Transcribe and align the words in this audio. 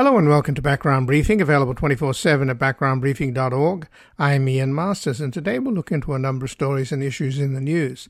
Hello 0.00 0.16
and 0.16 0.30
welcome 0.30 0.54
to 0.54 0.62
Background 0.62 1.06
Briefing, 1.06 1.42
available 1.42 1.74
24 1.74 2.14
7 2.14 2.48
at 2.48 2.58
backgroundbriefing.org. 2.58 3.86
I'm 4.18 4.48
Ian 4.48 4.74
Masters, 4.74 5.20
and 5.20 5.30
today 5.30 5.58
we'll 5.58 5.74
look 5.74 5.92
into 5.92 6.14
a 6.14 6.18
number 6.18 6.46
of 6.46 6.50
stories 6.50 6.90
and 6.90 7.02
issues 7.02 7.38
in 7.38 7.52
the 7.52 7.60
news. 7.60 8.08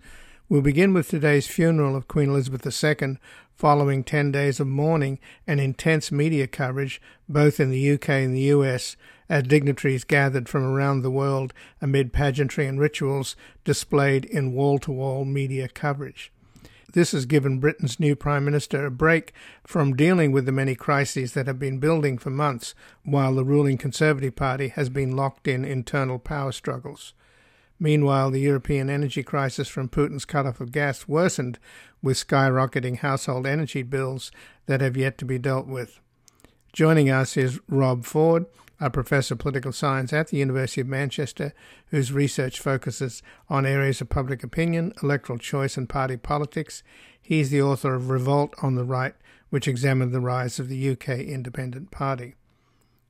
We'll 0.49 0.63
begin 0.63 0.95
with 0.95 1.09
today's 1.09 1.49
funeral 1.49 1.97
of 1.97 2.07
Queen 2.07 2.29
Elizabeth 2.29 2.65
II, 2.65 3.19
following 3.57 4.05
10 4.05 4.31
days 4.31 4.61
of 4.61 4.69
mourning 4.69 5.19
and 5.49 5.59
intense 5.59 6.13
media 6.13 6.47
coverage, 6.47 7.03
both 7.29 7.59
in 7.59 7.71
the 7.71 7.95
UK 7.95 8.09
and 8.11 8.37
the 8.37 8.53
US, 8.53 8.97
as 9.29 9.43
dignitaries 9.43 10.05
gathered 10.05 10.49
from 10.49 10.63
around 10.63 11.03
the 11.03 11.11
world 11.11 11.53
amid 11.83 12.13
pageantry 12.13 12.69
and 12.69 12.79
rituals 12.79 13.35
displayed 13.65 14.25
in 14.27 14.53
wall 14.53 14.79
to 14.79 14.93
wall 14.93 15.25
media 15.25 15.67
coverage. 15.67 16.31
This 16.93 17.13
has 17.13 17.25
given 17.25 17.61
Britain's 17.61 18.01
new 18.01 18.17
Prime 18.17 18.45
Minister 18.45 18.85
a 18.85 18.91
break 18.91 19.33
from 19.65 19.95
dealing 19.95 20.33
with 20.33 20.45
the 20.45 20.53
many 20.53 20.75
crises 20.75 21.35
that 21.35 21.47
have 21.47 21.59
been 21.59 21.79
building 21.79 22.19
for 22.19 22.31
months 22.31 22.75
while 23.05 23.35
the 23.35 23.45
ruling 23.45 23.79
Conservative 23.79 24.35
Party 24.35 24.69
has 24.69 24.89
been 24.89 25.15
locked 25.15 25.47
in 25.47 25.65
internal 25.65 26.19
power 26.19 26.51
struggles. 26.51 27.15
Meanwhile, 27.79 28.33
the 28.33 28.41
European 28.41 28.91
energy 28.91 29.23
crisis 29.23 29.69
from 29.69 29.89
Putin's 29.89 30.25
cut-off 30.25 30.61
of 30.61 30.73
gas 30.73 31.07
worsened 31.07 31.59
with 32.03 32.17
skyrocketing 32.17 32.99
household 32.99 33.47
energy 33.47 33.83
bills 33.83 34.33
that 34.67 34.81
have 34.81 34.97
yet 34.97 35.17
to 35.19 35.25
be 35.25 35.39
dealt 35.39 35.67
with. 35.67 36.01
Joining 36.73 37.09
us 37.09 37.37
is 37.37 37.61
Rob 37.69 38.05
Ford, 38.05 38.47
a 38.81 38.91
professor 38.91 39.35
of 39.35 39.41
political 39.41 39.73
science 39.73 40.13
at 40.13 40.29
the 40.29 40.39
University 40.39 40.81
of 40.81 40.87
Manchester, 40.89 41.53
whose 41.89 42.13
research 42.13 42.59
focuses 42.59 43.23
on 43.49 43.67
areas 43.67 44.01
of 44.01 44.09
public 44.09 44.43
opinion, 44.43 44.93
electoral 45.03 45.39
choice, 45.39 45.77
and 45.77 45.89
party 45.89 46.17
politics. 46.17 46.83
He 47.21 47.41
is 47.41 47.51
the 47.51 47.63
author 47.63 47.95
of 47.95 48.09
Revolt 48.09 48.55
on 48.63 48.75
the 48.75 48.85
Right, 48.85 49.15
which 49.51 49.69
examined 49.69 50.13
the 50.13 50.21
rise 50.21 50.59
of 50.59 50.69
the 50.69 50.91
UK 50.91 51.21
Independence 51.21 51.89
Party. 51.91 52.37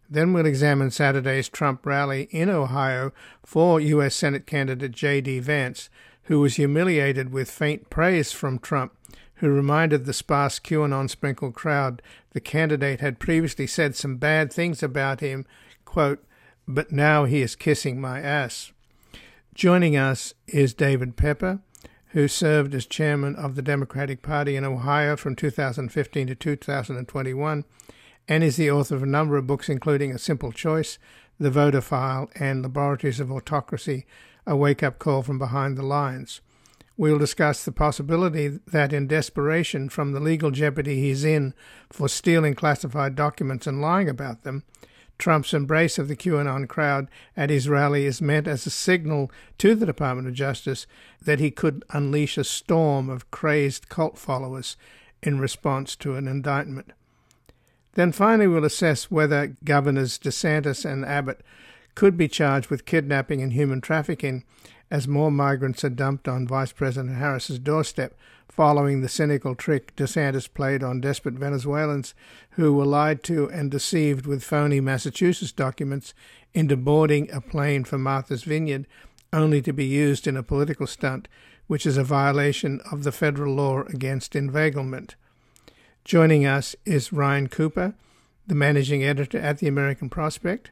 Then 0.08 0.32
we'll 0.32 0.46
examine 0.46 0.90
Saturday's 0.90 1.48
Trump 1.48 1.86
rally 1.86 2.28
in 2.32 2.50
Ohio 2.50 3.12
for 3.46 3.80
U.S. 3.80 4.16
Senate 4.16 4.44
candidate 4.44 4.90
J.D. 4.90 5.38
Vance, 5.38 5.88
who 6.24 6.40
was 6.40 6.56
humiliated 6.56 7.32
with 7.32 7.48
faint 7.48 7.90
praise 7.90 8.32
from 8.32 8.58
Trump 8.58 8.92
who 9.40 9.48
reminded 9.48 10.04
the 10.04 10.12
sparse 10.12 10.58
QAnon 10.58 11.08
sprinkled 11.08 11.54
crowd 11.54 12.02
the 12.32 12.40
candidate 12.40 13.00
had 13.00 13.18
previously 13.18 13.66
said 13.66 13.96
some 13.96 14.16
bad 14.16 14.52
things 14.52 14.82
about 14.82 15.20
him, 15.20 15.46
quote, 15.84 16.24
but 16.68 16.92
now 16.92 17.24
he 17.24 17.40
is 17.40 17.56
kissing 17.56 18.00
my 18.00 18.20
ass. 18.20 18.72
Joining 19.54 19.96
us 19.96 20.34
is 20.46 20.72
David 20.74 21.16
Pepper, 21.16 21.60
who 22.08 22.28
served 22.28 22.74
as 22.74 22.86
chairman 22.86 23.34
of 23.34 23.54
the 23.54 23.62
Democratic 23.62 24.22
Party 24.22 24.56
in 24.56 24.64
Ohio 24.64 25.16
from 25.16 25.34
2015 25.34 26.26
to 26.26 26.34
2021 26.34 27.64
and 28.28 28.44
is 28.44 28.56
the 28.56 28.70
author 28.70 28.94
of 28.94 29.02
a 29.02 29.06
number 29.06 29.36
of 29.36 29.46
books, 29.46 29.68
including 29.68 30.12
A 30.12 30.18
Simple 30.18 30.52
Choice, 30.52 30.98
The 31.38 31.50
Voter 31.50 31.80
File, 31.80 32.30
and 32.36 32.62
Laboratories 32.62 33.18
of 33.18 33.32
Autocracy 33.32 34.06
A 34.46 34.54
Wake 34.54 34.82
Up 34.82 34.98
Call 34.98 35.22
from 35.22 35.38
Behind 35.38 35.76
the 35.76 35.82
Lines. 35.82 36.40
We'll 37.00 37.16
discuss 37.16 37.64
the 37.64 37.72
possibility 37.72 38.48
that, 38.48 38.92
in 38.92 39.06
desperation 39.06 39.88
from 39.88 40.12
the 40.12 40.20
legal 40.20 40.50
jeopardy 40.50 41.00
he's 41.00 41.24
in 41.24 41.54
for 41.90 42.10
stealing 42.10 42.54
classified 42.54 43.16
documents 43.16 43.66
and 43.66 43.80
lying 43.80 44.06
about 44.06 44.42
them, 44.42 44.64
Trump's 45.16 45.54
embrace 45.54 45.98
of 45.98 46.08
the 46.08 46.14
QAnon 46.14 46.68
crowd 46.68 47.08
at 47.38 47.48
his 47.48 47.70
rally 47.70 48.04
is 48.04 48.20
meant 48.20 48.46
as 48.46 48.66
a 48.66 48.70
signal 48.70 49.32
to 49.56 49.74
the 49.74 49.86
Department 49.86 50.28
of 50.28 50.34
Justice 50.34 50.86
that 51.22 51.40
he 51.40 51.50
could 51.50 51.86
unleash 51.88 52.36
a 52.36 52.44
storm 52.44 53.08
of 53.08 53.30
crazed 53.30 53.88
cult 53.88 54.18
followers 54.18 54.76
in 55.22 55.40
response 55.40 55.96
to 55.96 56.16
an 56.16 56.28
indictment. 56.28 56.92
Then 57.94 58.12
finally, 58.12 58.46
we'll 58.46 58.66
assess 58.66 59.10
whether 59.10 59.56
Governors 59.64 60.18
DeSantis 60.18 60.84
and 60.84 61.06
Abbott 61.06 61.40
could 62.00 62.16
be 62.16 62.28
charged 62.28 62.70
with 62.70 62.86
kidnapping 62.86 63.42
and 63.42 63.52
human 63.52 63.78
trafficking 63.78 64.42
as 64.90 65.06
more 65.06 65.30
migrants 65.30 65.84
are 65.84 65.90
dumped 65.90 66.26
on 66.26 66.48
Vice 66.48 66.72
President 66.72 67.18
Harris's 67.18 67.58
doorstep 67.58 68.16
following 68.48 69.02
the 69.02 69.08
cynical 69.08 69.54
trick 69.54 69.94
DeSantis 69.96 70.48
played 70.50 70.82
on 70.82 71.02
desperate 71.02 71.34
Venezuelans 71.34 72.14
who 72.52 72.72
were 72.72 72.86
lied 72.86 73.22
to 73.24 73.50
and 73.50 73.70
deceived 73.70 74.24
with 74.26 74.42
phony 74.42 74.80
Massachusetts 74.80 75.52
documents 75.52 76.14
into 76.54 76.74
boarding 76.74 77.30
a 77.30 77.42
plane 77.42 77.84
for 77.84 77.98
Martha's 77.98 78.44
Vineyard 78.44 78.86
only 79.30 79.60
to 79.60 79.72
be 79.74 79.84
used 79.84 80.26
in 80.26 80.38
a 80.38 80.42
political 80.42 80.86
stunt, 80.86 81.28
which 81.66 81.84
is 81.84 81.98
a 81.98 82.02
violation 82.02 82.80
of 82.90 83.04
the 83.04 83.12
federal 83.12 83.52
law 83.52 83.82
against 83.90 84.34
inveiglement. 84.34 85.16
Joining 86.04 86.46
us 86.46 86.74
is 86.86 87.12
Ryan 87.12 87.50
Cooper, 87.50 87.92
the 88.46 88.54
managing 88.54 89.04
editor 89.04 89.38
at 89.38 89.58
the 89.58 89.68
American 89.68 90.08
Prospect. 90.08 90.70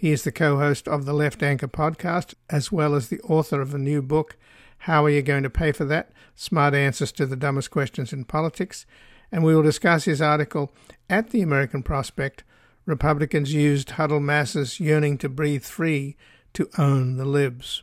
He 0.00 0.12
is 0.12 0.22
the 0.22 0.30
co 0.30 0.58
host 0.58 0.86
of 0.86 1.06
the 1.06 1.12
Left 1.12 1.42
Anchor 1.42 1.66
podcast, 1.66 2.34
as 2.48 2.70
well 2.70 2.94
as 2.94 3.08
the 3.08 3.20
author 3.22 3.60
of 3.60 3.74
a 3.74 3.78
new 3.78 4.00
book, 4.00 4.36
How 4.78 5.04
Are 5.04 5.10
You 5.10 5.22
Going 5.22 5.42
to 5.42 5.50
Pay 5.50 5.72
for 5.72 5.84
That? 5.86 6.12
Smart 6.36 6.72
Answers 6.72 7.10
to 7.10 7.26
the 7.26 7.34
Dumbest 7.34 7.72
Questions 7.72 8.12
in 8.12 8.24
Politics. 8.24 8.86
And 9.32 9.42
we 9.42 9.56
will 9.56 9.62
discuss 9.64 10.04
his 10.04 10.22
article 10.22 10.72
at 11.10 11.30
the 11.30 11.42
American 11.42 11.82
Prospect 11.82 12.44
Republicans 12.86 13.52
Used 13.52 13.90
Huddled 13.90 14.22
Masses 14.22 14.78
Yearning 14.78 15.18
to 15.18 15.28
Breathe 15.28 15.64
Free 15.64 16.14
to 16.52 16.68
Own 16.78 17.16
the 17.16 17.24
Libs. 17.24 17.82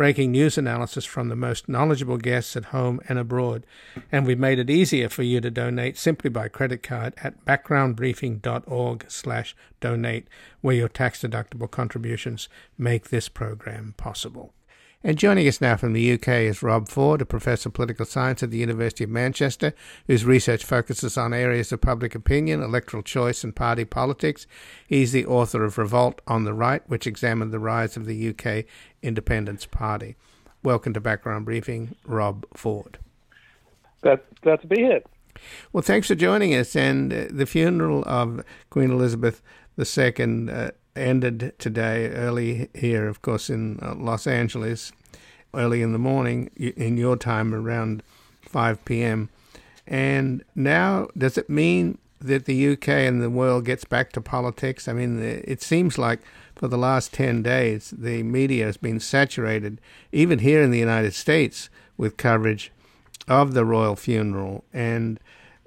breaking 0.00 0.32
news 0.32 0.56
analysis 0.56 1.04
from 1.04 1.28
the 1.28 1.36
most 1.36 1.68
knowledgeable 1.68 2.16
guests 2.16 2.56
at 2.56 2.64
home 2.64 2.98
and 3.06 3.18
abroad. 3.18 3.66
And 4.10 4.26
we've 4.26 4.38
made 4.38 4.58
it 4.58 4.70
easier 4.70 5.10
for 5.10 5.22
you 5.22 5.42
to 5.42 5.50
donate 5.50 5.98
simply 5.98 6.30
by 6.30 6.48
credit 6.48 6.82
card 6.82 7.12
at 7.22 7.44
backgroundbriefing.org 7.44 9.04
slash 9.08 9.54
donate, 9.78 10.26
where 10.62 10.74
your 10.74 10.88
tax-deductible 10.88 11.70
contributions 11.70 12.48
make 12.78 13.10
this 13.10 13.28
program 13.28 13.92
possible. 13.98 14.54
And 15.02 15.16
joining 15.16 15.48
us 15.48 15.62
now 15.62 15.78
from 15.78 15.94
the 15.94 16.12
UK 16.12 16.28
is 16.28 16.62
Rob 16.62 16.86
Ford, 16.86 17.22
a 17.22 17.24
professor 17.24 17.70
of 17.70 17.72
political 17.72 18.04
science 18.04 18.42
at 18.42 18.50
the 18.50 18.58
University 18.58 19.04
of 19.04 19.08
Manchester, 19.08 19.72
whose 20.06 20.26
research 20.26 20.62
focuses 20.62 21.16
on 21.16 21.32
areas 21.32 21.72
of 21.72 21.80
public 21.80 22.14
opinion, 22.14 22.62
electoral 22.62 23.02
choice, 23.02 23.42
and 23.42 23.56
party 23.56 23.86
politics. 23.86 24.46
He's 24.86 25.12
the 25.12 25.24
author 25.24 25.64
of 25.64 25.78
Revolt 25.78 26.20
on 26.26 26.44
the 26.44 26.52
Right, 26.52 26.82
which 26.86 27.06
examined 27.06 27.50
the 27.50 27.58
rise 27.58 27.96
of 27.96 28.04
the 28.04 28.28
UK 28.28 28.66
Independence 29.02 29.64
Party. 29.64 30.16
Welcome 30.62 30.92
to 30.92 31.00
Background 31.00 31.46
Briefing, 31.46 31.96
Rob 32.04 32.44
Ford. 32.54 32.98
Glad, 34.02 34.20
glad 34.42 34.60
to 34.60 34.66
be 34.66 34.82
here. 34.82 35.00
Well, 35.72 35.80
thanks 35.80 36.08
for 36.08 36.14
joining 36.14 36.54
us. 36.54 36.76
And 36.76 37.10
uh, 37.10 37.24
the 37.30 37.46
funeral 37.46 38.04
of 38.06 38.44
Queen 38.68 38.90
Elizabeth 38.90 39.40
II 39.78 40.50
uh, 40.50 40.70
ended 40.96 41.54
today 41.58 42.08
early 42.08 42.68
here, 42.74 43.08
of 43.08 43.22
course, 43.22 43.50
in 43.50 43.78
uh, 43.82 43.94
Los 43.94 44.26
Angeles, 44.26 44.92
early 45.54 45.82
in 45.82 45.92
the 45.92 45.98
morning, 45.98 46.50
in 46.56 46.96
your 46.96 47.16
time 47.16 47.54
around 47.54 48.02
5 48.42 48.84
p.m. 48.84 49.28
And 49.86 50.44
now, 50.54 51.08
does 51.16 51.36
it 51.38 51.50
mean 51.50 51.98
that 52.20 52.44
the 52.44 52.72
UK 52.72 52.88
and 52.88 53.22
the 53.22 53.30
world 53.30 53.64
gets 53.64 53.84
back 53.84 54.12
to 54.12 54.20
politics? 54.20 54.88
I 54.88 54.92
mean, 54.92 55.20
it 55.20 55.62
seems 55.62 55.98
like 55.98 56.20
for 56.54 56.68
the 56.68 56.78
last 56.78 57.12
10 57.14 57.42
days, 57.42 57.94
the 57.96 58.22
media 58.22 58.66
has 58.66 58.76
been 58.76 59.00
saturated, 59.00 59.80
even 60.12 60.40
here 60.40 60.62
in 60.62 60.70
the 60.70 60.78
United 60.78 61.14
States, 61.14 61.70
with 61.96 62.16
coverage 62.16 62.70
of 63.26 63.54
the 63.54 63.64
royal 63.64 63.96
funeral 63.96 64.64
and 64.72 65.18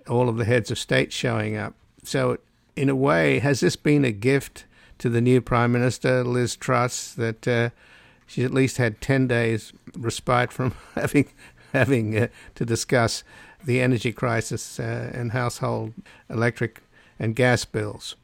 all 0.08 0.30
of 0.30 0.38
the 0.38 0.46
heads 0.46 0.70
of 0.70 0.78
state 0.78 1.12
showing 1.12 1.56
up. 1.56 1.74
So, 2.04 2.38
in 2.76 2.90
a 2.90 2.96
way, 2.96 3.40
has 3.40 3.62
this 3.62 3.76
been 3.76 4.04
a 4.04 4.12
gift 4.12 4.66
to 5.00 5.10
the 5.10 5.22
new 5.22 5.42
Prime 5.42 5.72
Minister, 5.72 6.24
Liz 6.24 6.56
Truss, 6.56 7.14
that 7.14 7.48
uh, 7.48 7.70
she's 8.26 8.46
at 8.46 8.54
least 8.54 8.78
had 8.78 9.02
10 9.02 9.28
days 9.28 9.74
respite 9.98 10.52
from 10.52 10.74
having, 10.96 11.28
having 11.72 12.18
uh, 12.18 12.28
to 12.56 12.66
discuss 12.66 13.24
the 13.64 13.82
energy 13.82 14.12
crisis 14.12 14.80
uh, 14.80 15.12
and 15.14 15.32
household 15.32 15.94
electric 16.30 16.82
and 17.20 17.36
gas 17.36 17.66
bills. 17.66 18.16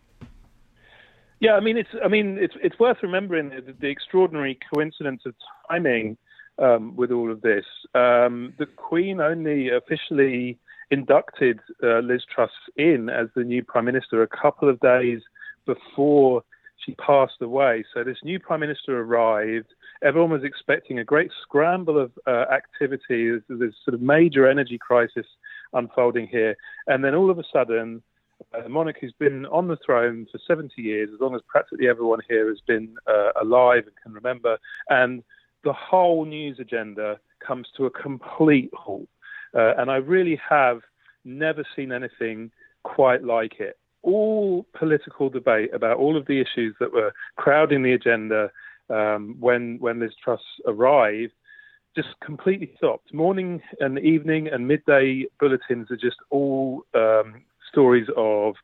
Yeah, 1.39 1.53
I 1.53 1.61
mean 1.61 1.77
it's 1.77 1.89
I 2.03 2.09
mean 2.09 2.37
it's 2.37 2.55
it's 2.61 2.77
worth 2.79 2.97
remembering 3.01 3.49
the, 3.49 3.73
the 3.79 3.87
extraordinary 3.87 4.59
coincidence 4.73 5.21
of 5.25 5.33
timing 5.69 6.17
um, 6.57 6.95
with 6.97 7.11
all 7.11 7.31
of 7.31 7.41
this. 7.41 7.65
Um, 7.95 8.53
the 8.59 8.65
Queen 8.65 9.21
only 9.21 9.69
officially 9.69 10.59
inducted 10.91 11.59
uh, 11.81 11.99
Liz 11.99 12.23
Truss 12.33 12.51
in 12.75 13.09
as 13.09 13.27
the 13.35 13.43
new 13.43 13.63
Prime 13.63 13.85
Minister 13.85 14.21
a 14.21 14.27
couple 14.27 14.69
of 14.69 14.79
days 14.81 15.21
before 15.65 16.43
she 16.89 16.95
passed 16.95 17.41
away. 17.41 17.83
So 17.93 18.03
this 18.03 18.17
new 18.23 18.39
prime 18.39 18.59
minister 18.59 18.99
arrived. 18.99 19.73
Everyone 20.03 20.31
was 20.31 20.43
expecting 20.43 20.99
a 20.99 21.03
great 21.03 21.31
scramble 21.41 21.99
of 21.99 22.11
uh, 22.27 22.45
activity. 22.51 23.29
There's, 23.29 23.41
there's 23.47 23.75
sort 23.83 23.95
of 23.95 24.01
major 24.01 24.47
energy 24.47 24.77
crisis 24.77 25.25
unfolding 25.73 26.27
here, 26.27 26.55
and 26.87 27.03
then 27.03 27.15
all 27.15 27.29
of 27.29 27.37
a 27.37 27.43
sudden, 27.53 28.01
uh, 28.53 28.63
the 28.63 28.69
monarch 28.69 28.97
who's 29.01 29.13
been 29.19 29.45
on 29.47 29.67
the 29.67 29.77
throne 29.85 30.25
for 30.31 30.39
70 30.47 30.81
years, 30.81 31.09
as 31.13 31.19
long 31.19 31.35
as 31.35 31.41
practically 31.47 31.87
everyone 31.87 32.19
here 32.27 32.47
has 32.49 32.61
been 32.65 32.95
uh, 33.07 33.31
alive 33.41 33.83
and 33.85 33.95
can 34.01 34.13
remember, 34.13 34.57
and 34.89 35.23
the 35.63 35.73
whole 35.73 36.25
news 36.25 36.57
agenda 36.59 37.19
comes 37.45 37.67
to 37.75 37.85
a 37.85 37.91
complete 37.91 38.71
halt. 38.73 39.09
Uh, 39.53 39.73
and 39.77 39.91
I 39.91 39.97
really 39.97 40.39
have 40.47 40.81
never 41.25 41.65
seen 41.75 41.91
anything 41.91 42.51
quite 42.83 43.23
like 43.23 43.59
it. 43.59 43.77
All 44.01 44.65
political 44.73 45.29
debate 45.29 45.73
about 45.73 45.97
all 45.97 46.17
of 46.17 46.25
the 46.25 46.39
issues 46.39 46.75
that 46.79 46.93
were 46.93 47.13
crowding 47.35 47.83
the 47.83 47.93
agenda 47.93 48.49
um, 48.89 49.35
when 49.39 49.77
when 49.79 49.99
Liz 49.99 50.13
Truss 50.23 50.41
arrived 50.65 51.33
just 51.95 52.09
completely 52.23 52.71
stopped. 52.77 53.13
Morning 53.13 53.61
and 53.79 53.99
evening 53.99 54.47
and 54.47 54.67
midday 54.67 55.25
bulletins 55.39 55.89
are 55.91 55.97
just 55.97 56.17
all 56.29 56.83
um, 56.93 57.43
stories 57.69 58.07
of 58.15 58.55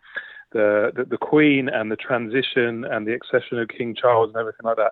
the, 0.52 0.92
the, 0.96 1.06
the 1.06 1.18
Queen 1.18 1.68
and 1.68 1.92
the 1.92 1.96
transition 1.96 2.86
and 2.86 3.06
the 3.06 3.14
accession 3.14 3.60
of 3.60 3.68
King 3.68 3.96
Charles 4.00 4.30
and 4.30 4.38
everything 4.38 4.64
like 4.64 4.78
that. 4.78 4.92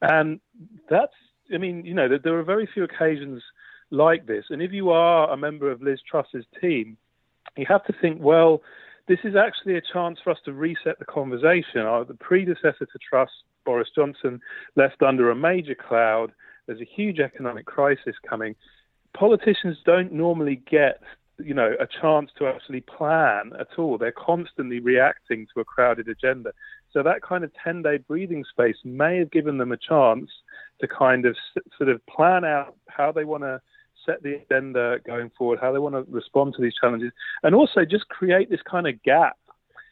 And 0.00 0.40
that's, 0.88 1.12
I 1.52 1.58
mean, 1.58 1.84
you 1.84 1.94
know, 1.94 2.08
there 2.22 2.38
are 2.38 2.44
very 2.44 2.68
few 2.72 2.84
occasions 2.84 3.42
like 3.90 4.26
this. 4.26 4.46
And 4.50 4.62
if 4.62 4.72
you 4.72 4.90
are 4.90 5.30
a 5.30 5.36
member 5.36 5.70
of 5.70 5.82
Liz 5.82 6.00
Truss's 6.08 6.46
team, 6.60 6.96
you 7.56 7.66
have 7.68 7.84
to 7.84 7.94
think, 8.00 8.22
well, 8.22 8.62
this 9.08 9.18
is 9.24 9.34
actually 9.36 9.76
a 9.76 9.82
chance 9.92 10.18
for 10.22 10.30
us 10.30 10.38
to 10.44 10.52
reset 10.52 10.98
the 10.98 11.04
conversation. 11.04 11.86
Uh, 11.86 12.04
the 12.04 12.14
predecessor 12.14 12.86
to 12.86 12.98
Truss, 13.08 13.30
Boris 13.64 13.88
Johnson, 13.94 14.40
left 14.76 15.02
under 15.02 15.30
a 15.30 15.36
major 15.36 15.74
cloud. 15.74 16.32
There's 16.66 16.80
a 16.80 16.88
huge 16.96 17.18
economic 17.18 17.66
crisis 17.66 18.14
coming. 18.28 18.54
Politicians 19.14 19.78
don't 19.84 20.12
normally 20.12 20.62
get 20.70 21.00
you 21.38 21.54
know, 21.54 21.74
a 21.80 21.86
chance 22.00 22.30
to 22.38 22.46
actually 22.46 22.82
plan 22.82 23.52
at 23.58 23.78
all. 23.78 23.98
They're 23.98 24.12
constantly 24.12 24.80
reacting 24.80 25.46
to 25.52 25.60
a 25.60 25.64
crowded 25.64 26.08
agenda. 26.08 26.52
So 26.92 27.02
that 27.02 27.22
kind 27.22 27.42
of 27.42 27.50
10 27.64 27.82
day 27.82 27.98
breathing 27.98 28.44
space 28.48 28.76
may 28.84 29.18
have 29.18 29.30
given 29.30 29.58
them 29.58 29.72
a 29.72 29.76
chance 29.76 30.30
to 30.80 30.88
kind 30.88 31.26
of 31.26 31.36
sort 31.76 31.88
of 31.88 32.04
plan 32.06 32.44
out 32.44 32.76
how 32.88 33.12
they 33.12 33.24
want 33.24 33.42
to 33.44 33.60
set 34.04 34.22
the 34.22 34.34
agenda 34.34 34.98
going 35.06 35.30
forward, 35.36 35.58
how 35.60 35.72
they 35.72 35.78
want 35.78 35.94
to 35.94 36.04
respond 36.10 36.54
to 36.56 36.62
these 36.62 36.74
challenges, 36.80 37.12
and 37.42 37.54
also 37.54 37.84
just 37.84 38.08
create 38.08 38.50
this 38.50 38.62
kind 38.62 38.86
of 38.86 39.02
gap 39.02 39.36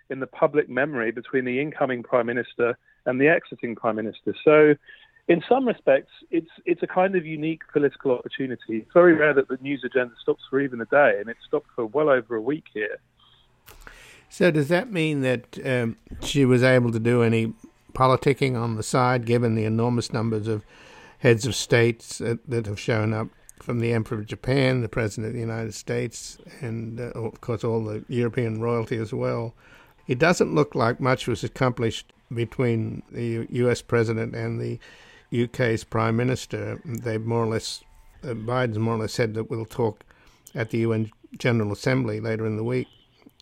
in 0.09 0.21
the 0.21 0.27
public 0.27 0.69
memory 0.69 1.11
between 1.11 1.45
the 1.45 1.61
incoming 1.61 2.03
prime 2.03 2.27
minister 2.27 2.77
and 3.07 3.21
the 3.21 3.29
exiting 3.29 3.77
prime 3.77 3.97
minister. 3.97 4.35
So 4.45 4.75
in 5.29 5.43
some 5.49 5.67
respects, 5.67 6.11
it's 6.31 6.51
it's 6.67 6.83
a 6.83 6.87
kind 6.87 7.15
of 7.15 7.25
unique 7.25 7.62
political 7.73 8.11
opportunity. 8.11 8.79
It's 8.79 8.93
very 8.93 9.15
rare 9.15 9.33
that 9.35 9.49
the 9.49 9.59
news 9.61 9.83
agenda 9.85 10.15
stops 10.21 10.43
for 10.51 10.61
even 10.61 10.81
a 10.81 10.87
day, 10.87 11.19
and 11.21 11.29
it 11.29 11.37
stopped 11.47 11.69
for 11.77 11.87
well 11.87 12.09
over 12.09 12.35
a 12.35 12.41
week 12.41 12.65
here. 12.75 12.99
So, 14.29 14.51
does 14.51 14.69
that 14.69 14.93
mean 14.93 15.21
that 15.23 15.59
um, 15.65 15.97
she 16.23 16.45
was 16.45 16.62
able 16.62 16.91
to 16.93 16.99
do 16.99 17.23
any 17.23 17.53
politicking 17.93 18.61
on 18.61 18.77
the 18.77 18.83
side, 18.83 19.25
given 19.25 19.55
the 19.55 19.65
enormous 19.65 20.12
numbers 20.12 20.49
of 20.49 20.65
heads 21.19 21.47
of 21.47 21.55
states 21.55 22.19
that, 22.19 22.39
that 22.49 22.67
have 22.67 22.81
shown 22.81 23.12
up, 23.12 23.29
from 23.62 23.81
the 23.81 23.93
Emperor 23.93 24.19
of 24.19 24.27
Japan, 24.27 24.81
the 24.81 24.89
President 24.89 25.29
of 25.29 25.35
the 25.35 25.41
United 25.41 25.75
States, 25.75 26.39
and 26.61 27.01
uh, 27.01 27.05
of 27.15 27.41
course 27.41 27.65
all 27.65 27.85
the 27.85 28.05
European 28.09 28.61
royalty 28.61 28.97
as 28.97 29.12
well? 29.12 29.55
It 30.07 30.19
doesn't 30.19 30.55
look 30.55 30.75
like 30.75 31.01
much 31.01 31.27
was 31.27 31.45
accomplished 31.45 32.12
between 32.33 33.03
the 33.11 33.47
U.S. 33.51 33.83
President 33.83 34.35
and 34.35 34.61
the 34.61 34.79
UK's 35.33 35.85
Prime 35.85 36.17
Minister, 36.17 36.81
they 36.85 37.19
more 37.19 37.45
or 37.45 37.49
less, 37.49 37.83
uh, 38.25 38.29
Biden's 38.29 38.79
more 38.79 38.95
or 38.95 38.99
less 38.99 39.12
said 39.12 39.35
that 39.35 39.51
we'll 39.51 39.65
talk 39.65 40.05
at 40.55 40.71
the 40.71 40.79
UN 40.79 41.11
General 41.39 41.73
Assembly 41.73 42.21
later 42.21 42.47
in 42.47 42.57
the 42.57 42.65
week. 42.65 42.89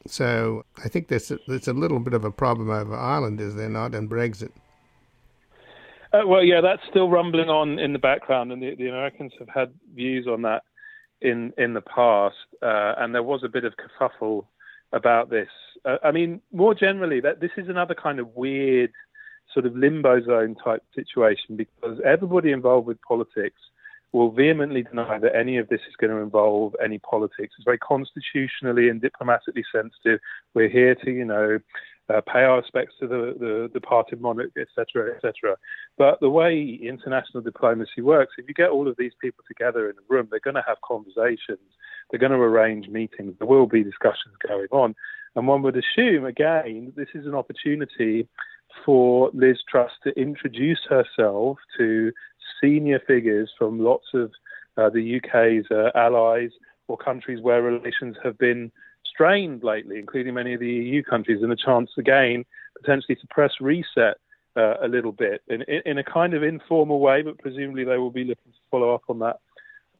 So 0.06 0.65
I 0.85 0.88
think 0.88 1.09
there's 1.09 1.31
a, 1.31 1.38
there's 1.49 1.69
a 1.69 1.73
little 1.73 2.00
bit 2.00 2.15
of 2.15 2.25
a 2.25 2.31
problem 2.31 2.70
over 2.70 2.94
Ireland, 2.94 3.41
is 3.41 3.55
there 3.55 3.69
not, 3.69 3.94
and 3.94 4.09
Brexit? 4.09 4.50
Uh, 6.12 6.26
well, 6.26 6.43
yeah, 6.43 6.60
that's 6.60 6.82
still 6.88 7.10
rumbling 7.10 7.50
on 7.50 7.78
in 7.78 7.93
the 7.93 7.99
background, 7.99 8.50
and 8.50 8.62
the, 8.62 8.75
the 8.76 8.88
Americans 8.88 9.32
have 9.38 9.49
had 9.49 9.72
views 9.94 10.26
on 10.26 10.43
that 10.43 10.62
in 11.20 11.52
in 11.58 11.75
the 11.75 11.82
past, 11.82 12.37
uh, 12.62 12.94
and 12.99 13.14
there 13.14 13.22
was 13.22 13.43
a 13.44 13.49
bit 13.49 13.64
of 13.64 13.75
kerfuffle 13.76 14.46
about 14.93 15.28
this. 15.28 15.49
Uh, 15.84 15.96
I 16.02 16.12
mean, 16.12 16.40
more 16.52 16.75
generally, 16.75 17.20
that 17.20 17.40
this 17.40 17.50
is 17.56 17.69
another 17.69 17.94
kind 17.94 18.20
of 18.20 18.34
weird 18.34 18.93
sort 19.52 19.66
of 19.66 19.76
limbo 19.76 20.22
zone 20.25 20.56
type 20.62 20.82
situation 20.94 21.56
because 21.56 22.00
everybody 22.05 22.52
involved 22.52 22.87
with 22.87 23.00
politics 23.02 23.60
will 24.12 24.31
vehemently 24.31 24.82
deny 24.82 25.19
that 25.19 25.37
any 25.37 25.58
of 25.58 25.69
this 25.69 25.81
is 25.88 25.94
going 26.00 26.10
to 26.10 26.19
involve 26.19 26.75
any 26.82 26.99
politics. 26.99 27.55
It's 27.58 27.64
very 27.64 27.78
constitutionally 27.78 28.88
and 28.88 29.00
diplomatically 29.00 29.64
sensitive. 29.70 30.20
We're 30.55 30.70
here 30.70 30.94
to, 30.94 31.10
you 31.10 31.25
know, 31.25 31.58
uh, 32.12 32.20
pay 32.22 32.40
our 32.40 32.58
respects 32.58 32.94
to 33.00 33.06
the, 33.06 33.34
the 33.38 33.70
departed 33.72 34.20
monarch, 34.20 34.52
etc., 34.58 35.14
etc. 35.14 35.56
But 35.96 36.20
the 36.20 36.31
way 36.31 36.78
international 36.82 37.43
diplomacy 37.43 38.00
works, 38.00 38.34
if 38.38 38.49
you 38.49 38.55
get 38.55 38.70
all 38.70 38.88
of 38.88 38.96
these 38.96 39.12
people 39.20 39.44
together 39.46 39.90
in 39.90 39.96
a 39.96 40.02
room, 40.08 40.28
they're 40.31 40.40
going 40.40 40.55
to 40.55 40.64
have 40.66 40.78
conversations, 40.82 41.60
they're 42.10 42.20
going 42.20 42.32
to 42.32 42.38
arrange 42.38 42.88
meetings, 42.88 43.34
there 43.38 43.49
will 43.49 43.66
be 43.66 43.84
discussions 43.84 44.34
going 44.46 44.69
on. 44.70 44.94
And 45.37 45.46
one 45.46 45.62
would 45.62 45.76
assume, 45.76 46.25
again, 46.25 46.93
this 46.96 47.08
is 47.14 47.26
an 47.26 47.34
opportunity 47.34 48.26
for 48.84 49.31
Liz 49.34 49.58
Truss 49.69 49.90
to 50.05 50.10
introduce 50.19 50.81
herself 50.88 51.58
to 51.76 52.12
senior 52.60 53.00
figures 53.06 53.50
from 53.58 53.81
lots 53.81 54.06
of 54.14 54.32
uh, 54.76 54.88
the 54.88 55.20
UK's 55.20 55.66
uh, 55.70 55.90
allies 55.94 56.50
or 56.87 56.96
countries 56.96 57.40
where 57.43 57.62
relations 57.62 58.16
have 58.25 58.38
been 58.38 58.72
strained 59.19 59.65
lately, 59.65 59.99
including 59.99 60.35
many 60.35 60.55
of 60.55 60.61
the 60.61 60.70
EU 60.70 61.03
countries, 61.03 61.43
and 61.43 61.53
a 61.53 61.56
chance 61.56 61.91
again 61.99 62.44
potentially 62.81 63.17
to 63.17 63.26
press 63.29 63.50
reset 63.61 64.17
uh, 64.56 64.75
a 64.81 64.87
little 64.87 65.11
bit 65.11 65.43
in, 65.49 65.62
in, 65.62 65.99
a 65.99 66.05
kind 66.05 66.35
of 66.35 66.44
informal 66.44 67.00
way, 67.00 67.23
but 67.23 67.37
presumably 67.38 67.82
they 67.82 67.99
will 67.99 68.12
be 68.12 68.23
looking 68.23 68.53
to 68.53 68.59
follow 68.70 68.94
up 68.94 69.03
on 69.08 69.19
that 69.19 69.41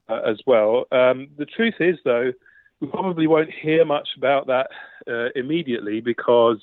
uh, 0.09 0.21
as 0.25 0.39
well. 0.47 0.85
Um, 0.93 1.29
the 1.37 1.47
truth 1.47 1.75
is, 1.81 1.97
though, 2.05 2.33
we 2.81 2.87
probably 2.87 3.27
won't 3.27 3.51
hear 3.51 3.85
much 3.85 4.09
about 4.17 4.47
that 4.47 4.69
uh, 5.11 5.31
immediately 5.35 6.01
because 6.01 6.59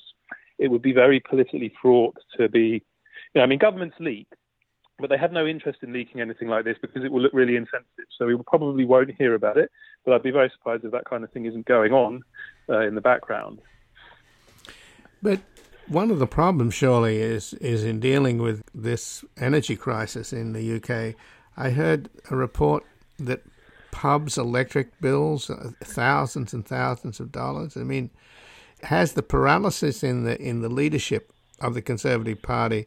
it 0.58 0.68
would 0.68 0.82
be 0.82 0.92
very 0.92 1.20
politically 1.20 1.74
fraught 1.82 2.16
to 2.38 2.48
be. 2.48 2.82
You 3.34 3.40
know, 3.40 3.42
I 3.42 3.46
mean, 3.46 3.58
governments 3.58 3.96
leak, 4.00 4.28
but 4.98 5.10
they 5.10 5.18
have 5.18 5.32
no 5.32 5.46
interest 5.46 5.80
in 5.82 5.92
leaking 5.92 6.20
anything 6.20 6.48
like 6.48 6.64
this 6.64 6.76
because 6.80 7.04
it 7.04 7.12
will 7.12 7.20
look 7.20 7.32
really 7.34 7.56
insensitive. 7.56 8.06
So 8.18 8.26
we 8.26 8.36
probably 8.46 8.84
won't 8.84 9.14
hear 9.16 9.34
about 9.34 9.58
it. 9.58 9.70
But 10.04 10.14
I'd 10.14 10.22
be 10.22 10.30
very 10.30 10.50
surprised 10.50 10.84
if 10.84 10.92
that 10.92 11.04
kind 11.04 11.24
of 11.24 11.30
thing 11.32 11.44
isn't 11.44 11.66
going 11.66 11.92
on 11.92 12.22
uh, 12.68 12.80
in 12.80 12.94
the 12.94 13.00
background. 13.00 13.58
But 15.22 15.40
one 15.88 16.10
of 16.10 16.18
the 16.18 16.26
problems, 16.26 16.74
surely, 16.74 17.18
is 17.18 17.54
is 17.54 17.84
in 17.84 18.00
dealing 18.00 18.38
with 18.38 18.62
this 18.74 19.24
energy 19.36 19.76
crisis 19.76 20.32
in 20.32 20.52
the 20.52 20.76
UK. 20.76 21.14
I 21.56 21.70
heard 21.70 22.08
a 22.30 22.36
report 22.36 22.84
that 23.18 23.42
pubs' 23.90 24.38
electric 24.38 25.00
bills 25.00 25.50
are 25.50 25.74
thousands 25.82 26.52
and 26.52 26.66
thousands 26.66 27.18
of 27.20 27.32
dollars. 27.32 27.76
I 27.76 27.82
mean, 27.82 28.10
has 28.84 29.12
the 29.12 29.22
paralysis 29.22 30.02
in 30.02 30.24
the 30.24 30.40
in 30.40 30.62
the 30.62 30.68
leadership 30.68 31.32
of 31.60 31.74
the 31.74 31.82
Conservative 31.82 32.40
Party 32.42 32.86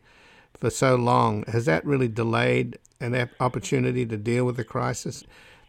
for 0.57 0.69
so 0.69 0.95
long 0.95 1.43
has 1.47 1.65
that 1.65 1.85
really 1.85 2.07
delayed 2.07 2.77
an 2.99 3.29
opportunity 3.39 4.05
to 4.05 4.17
deal 4.17 4.45
with 4.45 4.57
the 4.57 4.63
crisis? 4.63 5.23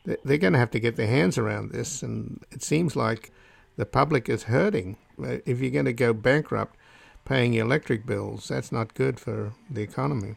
They're 0.04 0.38
going 0.38 0.54
to 0.54 0.58
have 0.58 0.70
to 0.72 0.80
get 0.80 0.96
their 0.96 1.06
hands 1.06 1.37
around 1.38 1.72
this, 1.72 2.02
and 2.02 2.42
it 2.50 2.62
seems 2.62 2.96
like 2.96 3.30
the 3.76 3.87
public 3.87 4.28
is 4.28 4.44
hurting. 4.44 4.96
If 5.18 5.60
you're 5.60 5.70
going 5.70 5.84
to 5.84 5.92
go 5.92 6.12
bankrupt 6.12 6.76
paying 7.25 7.52
your 7.52 7.66
electric 7.66 8.06
bills, 8.06 8.49
that's 8.49 8.72
not 8.72 8.94
good 8.94 9.20
for 9.20 9.52
the 9.70 9.82
economy. 9.82 10.37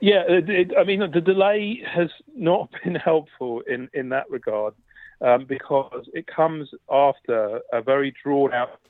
Yeah, 0.00 0.22
it, 0.28 0.48
it, 0.48 0.70
I 0.78 0.84
mean, 0.84 1.00
the 1.12 1.20
delay 1.20 1.82
has 1.84 2.10
not 2.34 2.70
been 2.84 2.94
helpful 2.94 3.62
in, 3.68 3.88
in 3.92 4.08
that 4.10 4.30
regard 4.30 4.74
um, 5.20 5.46
because 5.46 6.08
it 6.12 6.26
comes 6.26 6.68
after 6.90 7.60
a 7.72 7.82
very 7.82 8.14
drawn 8.22 8.52
out 8.52 8.80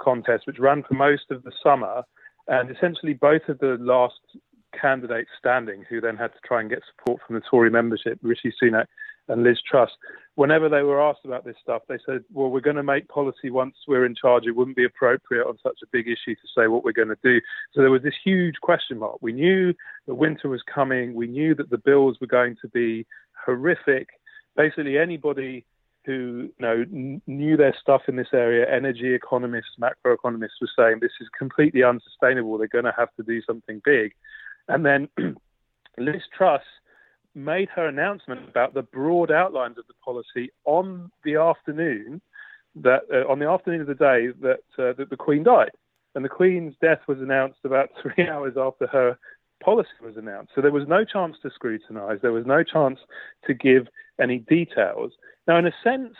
contest, 0.00 0.46
which 0.46 0.58
ran 0.58 0.82
for 0.82 0.94
most 0.94 1.30
of 1.30 1.42
the 1.42 1.52
summer. 1.62 2.02
And 2.46 2.70
essentially, 2.70 3.14
both 3.14 3.48
of 3.48 3.58
the 3.58 3.76
last 3.80 4.20
candidates 4.78 5.30
standing, 5.38 5.84
who 5.88 6.00
then 6.00 6.16
had 6.16 6.32
to 6.32 6.38
try 6.44 6.60
and 6.60 6.68
get 6.68 6.82
support 6.90 7.20
from 7.26 7.36
the 7.36 7.42
Tory 7.48 7.70
membership, 7.70 8.18
Rishi 8.22 8.52
Sunak 8.62 8.86
and 9.28 9.42
Liz 9.42 9.58
Truss, 9.68 9.90
whenever 10.34 10.68
they 10.68 10.82
were 10.82 11.00
asked 11.00 11.24
about 11.24 11.44
this 11.44 11.56
stuff, 11.62 11.82
they 11.88 11.98
said, 12.04 12.24
Well, 12.32 12.50
we're 12.50 12.60
going 12.60 12.76
to 12.76 12.82
make 12.82 13.08
policy 13.08 13.50
once 13.50 13.76
we're 13.88 14.04
in 14.04 14.14
charge. 14.14 14.44
It 14.46 14.56
wouldn't 14.56 14.76
be 14.76 14.84
appropriate 14.84 15.46
on 15.46 15.58
such 15.62 15.78
a 15.82 15.88
big 15.92 16.06
issue 16.06 16.34
to 16.34 16.48
say 16.56 16.66
what 16.66 16.84
we're 16.84 16.92
going 16.92 17.08
to 17.08 17.18
do. 17.22 17.40
So 17.72 17.80
there 17.80 17.90
was 17.90 18.02
this 18.02 18.14
huge 18.22 18.56
question 18.60 18.98
mark. 18.98 19.18
We 19.20 19.32
knew 19.32 19.72
that 20.06 20.14
winter 20.14 20.48
was 20.48 20.62
coming, 20.62 21.14
we 21.14 21.26
knew 21.26 21.54
that 21.54 21.70
the 21.70 21.78
bills 21.78 22.18
were 22.20 22.26
going 22.26 22.56
to 22.62 22.68
be 22.68 23.06
horrific 23.46 24.08
basically 24.56 24.98
anybody 24.98 25.64
who 26.04 26.50
you 26.58 26.60
know 26.60 26.84
knew 27.26 27.56
their 27.56 27.74
stuff 27.80 28.02
in 28.08 28.16
this 28.16 28.32
area, 28.32 28.66
energy 28.70 29.14
economists, 29.14 29.76
macroeconomists, 29.80 30.60
were 30.60 30.68
saying 30.76 30.98
this 31.00 31.12
is 31.20 31.28
completely 31.36 31.82
unsustainable. 31.82 32.58
They're 32.58 32.68
going 32.68 32.84
to 32.84 32.94
have 32.96 33.14
to 33.16 33.22
do 33.22 33.42
something 33.42 33.80
big, 33.84 34.12
and 34.68 34.84
then 34.84 35.08
Liz 35.98 36.22
Truss 36.36 36.62
made 37.34 37.68
her 37.70 37.86
announcement 37.88 38.48
about 38.48 38.74
the 38.74 38.82
broad 38.82 39.30
outlines 39.30 39.78
of 39.78 39.86
the 39.88 39.94
policy 40.04 40.52
on 40.64 41.10
the 41.24 41.36
afternoon 41.36 42.20
that 42.76 43.02
uh, 43.12 43.30
on 43.30 43.38
the 43.38 43.48
afternoon 43.48 43.80
of 43.80 43.86
the 43.86 43.94
day 43.94 44.28
that, 44.40 44.60
uh, 44.78 44.92
that 44.96 45.10
the 45.10 45.16
Queen 45.16 45.42
died, 45.42 45.70
and 46.14 46.24
the 46.24 46.28
Queen's 46.28 46.74
death 46.80 47.00
was 47.08 47.18
announced 47.20 47.60
about 47.64 47.90
three 48.02 48.28
hours 48.28 48.54
after 48.56 48.86
her 48.88 49.18
policy 49.62 49.90
was 50.02 50.16
announced. 50.16 50.52
So 50.54 50.60
there 50.60 50.72
was 50.72 50.86
no 50.86 51.04
chance 51.04 51.36
to 51.42 51.50
scrutinise. 51.50 52.18
There 52.20 52.32
was 52.32 52.46
no 52.46 52.62
chance 52.62 52.98
to 53.46 53.54
give 53.54 53.86
any 54.20 54.38
details. 54.38 55.12
Now, 55.46 55.58
in 55.58 55.66
a 55.66 55.72
sense, 55.82 56.14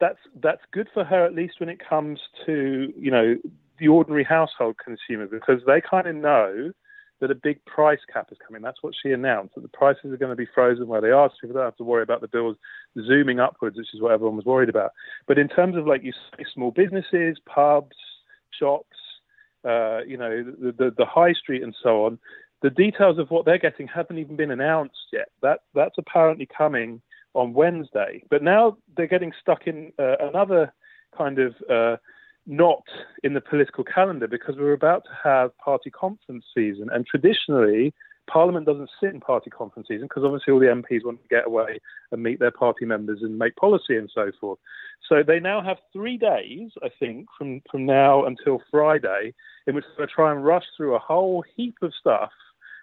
that's 0.00 0.18
that's 0.40 0.62
good 0.72 0.88
for 0.94 1.04
her 1.04 1.24
at 1.24 1.34
least 1.34 1.54
when 1.58 1.68
it 1.68 1.80
comes 1.86 2.20
to 2.46 2.92
you 2.96 3.10
know 3.10 3.36
the 3.78 3.88
ordinary 3.88 4.24
household 4.24 4.76
consumer 4.82 5.26
because 5.26 5.60
they 5.66 5.80
kind 5.80 6.06
of 6.06 6.14
know 6.14 6.72
that 7.20 7.30
a 7.30 7.34
big 7.34 7.64
price 7.64 7.98
cap 8.12 8.28
is 8.30 8.38
coming. 8.46 8.62
That's 8.62 8.82
what 8.82 8.94
she 9.00 9.10
announced, 9.10 9.54
that 9.54 9.62
the 9.62 9.68
prices 9.68 10.12
are 10.12 10.16
going 10.16 10.30
to 10.30 10.36
be 10.36 10.46
frozen 10.54 10.86
where 10.86 11.00
they 11.00 11.10
are, 11.10 11.28
so 11.28 11.34
people 11.40 11.54
don't 11.54 11.64
have 11.64 11.76
to 11.76 11.84
worry 11.84 12.02
about 12.02 12.20
the 12.20 12.28
bills 12.28 12.56
zooming 13.06 13.40
upwards, 13.40 13.76
which 13.76 13.92
is 13.92 14.00
what 14.00 14.12
everyone 14.12 14.36
was 14.36 14.44
worried 14.44 14.68
about. 14.68 14.92
But 15.26 15.38
in 15.38 15.48
terms 15.48 15.76
of, 15.76 15.86
like 15.86 16.04
you 16.04 16.12
say, 16.12 16.44
small 16.54 16.70
businesses, 16.70 17.38
pubs, 17.44 17.96
shops, 18.56 18.96
uh, 19.64 20.02
you 20.06 20.16
know, 20.16 20.44
the, 20.44 20.72
the, 20.72 20.94
the 20.96 21.06
high 21.06 21.32
street 21.32 21.62
and 21.62 21.74
so 21.82 22.04
on, 22.06 22.18
the 22.62 22.70
details 22.70 23.18
of 23.18 23.30
what 23.30 23.44
they're 23.44 23.58
getting 23.58 23.88
haven't 23.88 24.18
even 24.18 24.36
been 24.36 24.50
announced 24.50 25.08
yet. 25.12 25.28
That 25.42 25.60
That's 25.74 25.98
apparently 25.98 26.46
coming 26.46 27.00
on 27.34 27.54
Wednesday. 27.54 28.22
But 28.30 28.42
now 28.42 28.76
they're 28.96 29.06
getting 29.06 29.32
stuck 29.40 29.66
in 29.66 29.92
uh, 29.98 30.16
another 30.20 30.72
kind 31.16 31.38
of... 31.38 31.54
Uh, 31.70 31.96
not 32.50 32.82
in 33.22 33.34
the 33.34 33.42
political 33.42 33.84
calendar 33.84 34.26
because 34.26 34.56
we're 34.56 34.72
about 34.72 35.04
to 35.04 35.10
have 35.22 35.56
party 35.58 35.90
conference 35.90 36.46
season. 36.54 36.88
And 36.90 37.06
traditionally, 37.06 37.92
Parliament 38.28 38.66
doesn't 38.66 38.90
sit 39.00 39.12
in 39.12 39.20
party 39.20 39.50
conference 39.50 39.88
season 39.88 40.06
because 40.06 40.24
obviously 40.24 40.52
all 40.52 40.60
the 40.60 40.66
MPs 40.66 41.04
want 41.04 41.20
to 41.20 41.28
get 41.28 41.46
away 41.46 41.80
and 42.12 42.22
meet 42.22 42.38
their 42.38 42.50
party 42.50 42.84
members 42.84 43.20
and 43.22 43.38
make 43.38 43.56
policy 43.56 43.96
and 43.96 44.10
so 44.14 44.30
forth. 44.40 44.58
So 45.08 45.22
they 45.26 45.40
now 45.40 45.62
have 45.62 45.78
three 45.92 46.16
days, 46.16 46.70
I 46.82 46.88
think, 47.00 47.26
from, 47.36 47.62
from 47.70 47.86
now 47.86 48.24
until 48.24 48.62
Friday, 48.70 49.34
in 49.66 49.74
which 49.74 49.84
they're 49.96 50.06
try 50.06 50.32
and 50.32 50.44
rush 50.44 50.64
through 50.76 50.94
a 50.94 51.00
whole 51.00 51.44
heap 51.56 51.76
of 51.82 51.92
stuff 51.98 52.30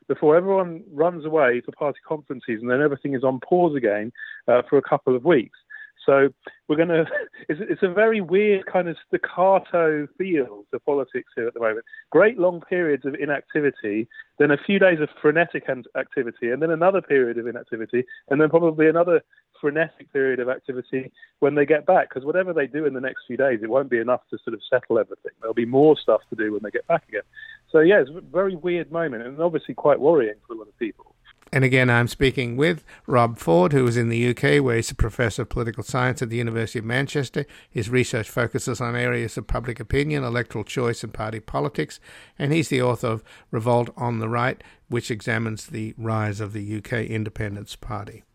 before 0.07 0.35
everyone 0.35 0.83
runs 0.91 1.25
away 1.25 1.61
for 1.65 1.71
party 1.71 1.99
conferences 2.07 2.61
and 2.61 2.69
Then 2.69 2.81
everything 2.81 3.13
is 3.13 3.23
on 3.23 3.39
pause 3.39 3.75
again 3.75 4.11
uh, 4.47 4.61
for 4.69 4.77
a 4.77 4.81
couple 4.81 5.15
of 5.15 5.25
weeks. 5.25 5.57
So 6.05 6.29
we're 6.67 6.75
going 6.75 6.89
to. 6.89 7.05
It's, 7.49 7.61
it's, 7.61 7.83
a 7.83 7.89
very 7.89 8.21
weird 8.21 8.65
kind 8.65 8.87
of 8.87 8.97
staccato 9.07 10.07
feel 10.17 10.65
to 10.71 10.79
politics 10.79 11.31
here 11.35 11.47
at 11.47 11.53
the 11.53 11.59
moment. 11.59 11.85
Great 12.11 12.37
long 12.39 12.61
periods 12.61 13.05
of 13.05 13.15
inactivity, 13.15 14.07
then 14.39 14.51
a 14.51 14.57
few 14.57 14.79
days 14.79 14.99
of 14.99 15.09
frenetic 15.21 15.67
activity, 15.97 16.51
and 16.51 16.61
then 16.61 16.71
another 16.71 17.01
period 17.01 17.37
of 17.37 17.47
inactivity, 17.47 18.03
and 18.29 18.39
then 18.39 18.49
probably 18.49 18.87
another 18.87 19.21
frenetic 19.61 20.11
period 20.11 20.39
of 20.39 20.49
activity 20.49 21.11
when 21.39 21.55
they 21.55 21.65
get 21.65 21.85
back. 21.85 22.09
Because 22.09 22.25
whatever 22.25 22.53
they 22.53 22.67
do 22.67 22.85
in 22.85 22.93
the 22.93 23.01
next 23.01 23.23
few 23.27 23.37
days, 23.37 23.59
it 23.61 23.69
won't 23.69 23.89
be 23.89 23.99
enough 23.99 24.21
to 24.31 24.37
sort 24.43 24.53
of 24.53 24.61
settle 24.69 24.99
everything. 24.99 25.31
There'll 25.39 25.53
be 25.53 25.65
more 25.65 25.97
stuff 25.97 26.21
to 26.29 26.35
do 26.35 26.53
when 26.53 26.61
they 26.63 26.71
get 26.71 26.87
back 26.87 27.07
again. 27.07 27.23
So 27.71 27.79
yeah, 27.79 28.01
it's 28.01 28.11
a 28.11 28.21
very 28.21 28.55
weird 28.55 28.91
moment, 28.91 29.23
and 29.23 29.39
obviously 29.39 29.73
quite 29.73 29.99
worrying 29.99 30.35
for 30.47 30.53
a 30.53 30.57
lot 30.57 30.67
of 30.67 30.77
people. 30.77 31.14
And 31.55 31.63
again, 31.63 31.89
I'm 31.89 32.09
speaking 32.09 32.57
with 32.57 32.83
Rob 33.07 33.37
Ford, 33.37 33.71
who 33.71 33.87
is 33.87 33.95
in 33.95 34.09
the 34.09 34.27
UK, 34.31 34.61
where 34.61 34.75
he's 34.75 34.91
a 34.91 34.95
professor 34.95 35.43
of 35.43 35.47
political 35.47 35.85
science 35.85 36.21
at 36.21 36.29
the 36.29 36.35
University 36.35 36.79
of 36.79 36.85
Manchester. 36.85 37.45
His 37.69 37.89
research 37.89 38.29
focuses 38.29 38.81
on 38.81 38.93
areas 38.93 39.37
of 39.37 39.47
public 39.47 39.79
opinion, 39.79 40.25
electoral 40.25 40.65
choice, 40.65 41.01
and 41.01 41.13
party 41.13 41.39
politics. 41.39 42.01
And 42.37 42.51
he's 42.51 42.67
the 42.67 42.81
author 42.81 43.07
of 43.07 43.23
Revolt 43.51 43.89
on 43.95 44.19
the 44.19 44.27
Right, 44.27 44.61
which 44.89 45.09
examines 45.09 45.67
the 45.67 45.93
rise 45.97 46.41
of 46.41 46.51
the 46.51 46.75
UK 46.75 47.05
Independence 47.05 47.77
Party. 47.77 48.25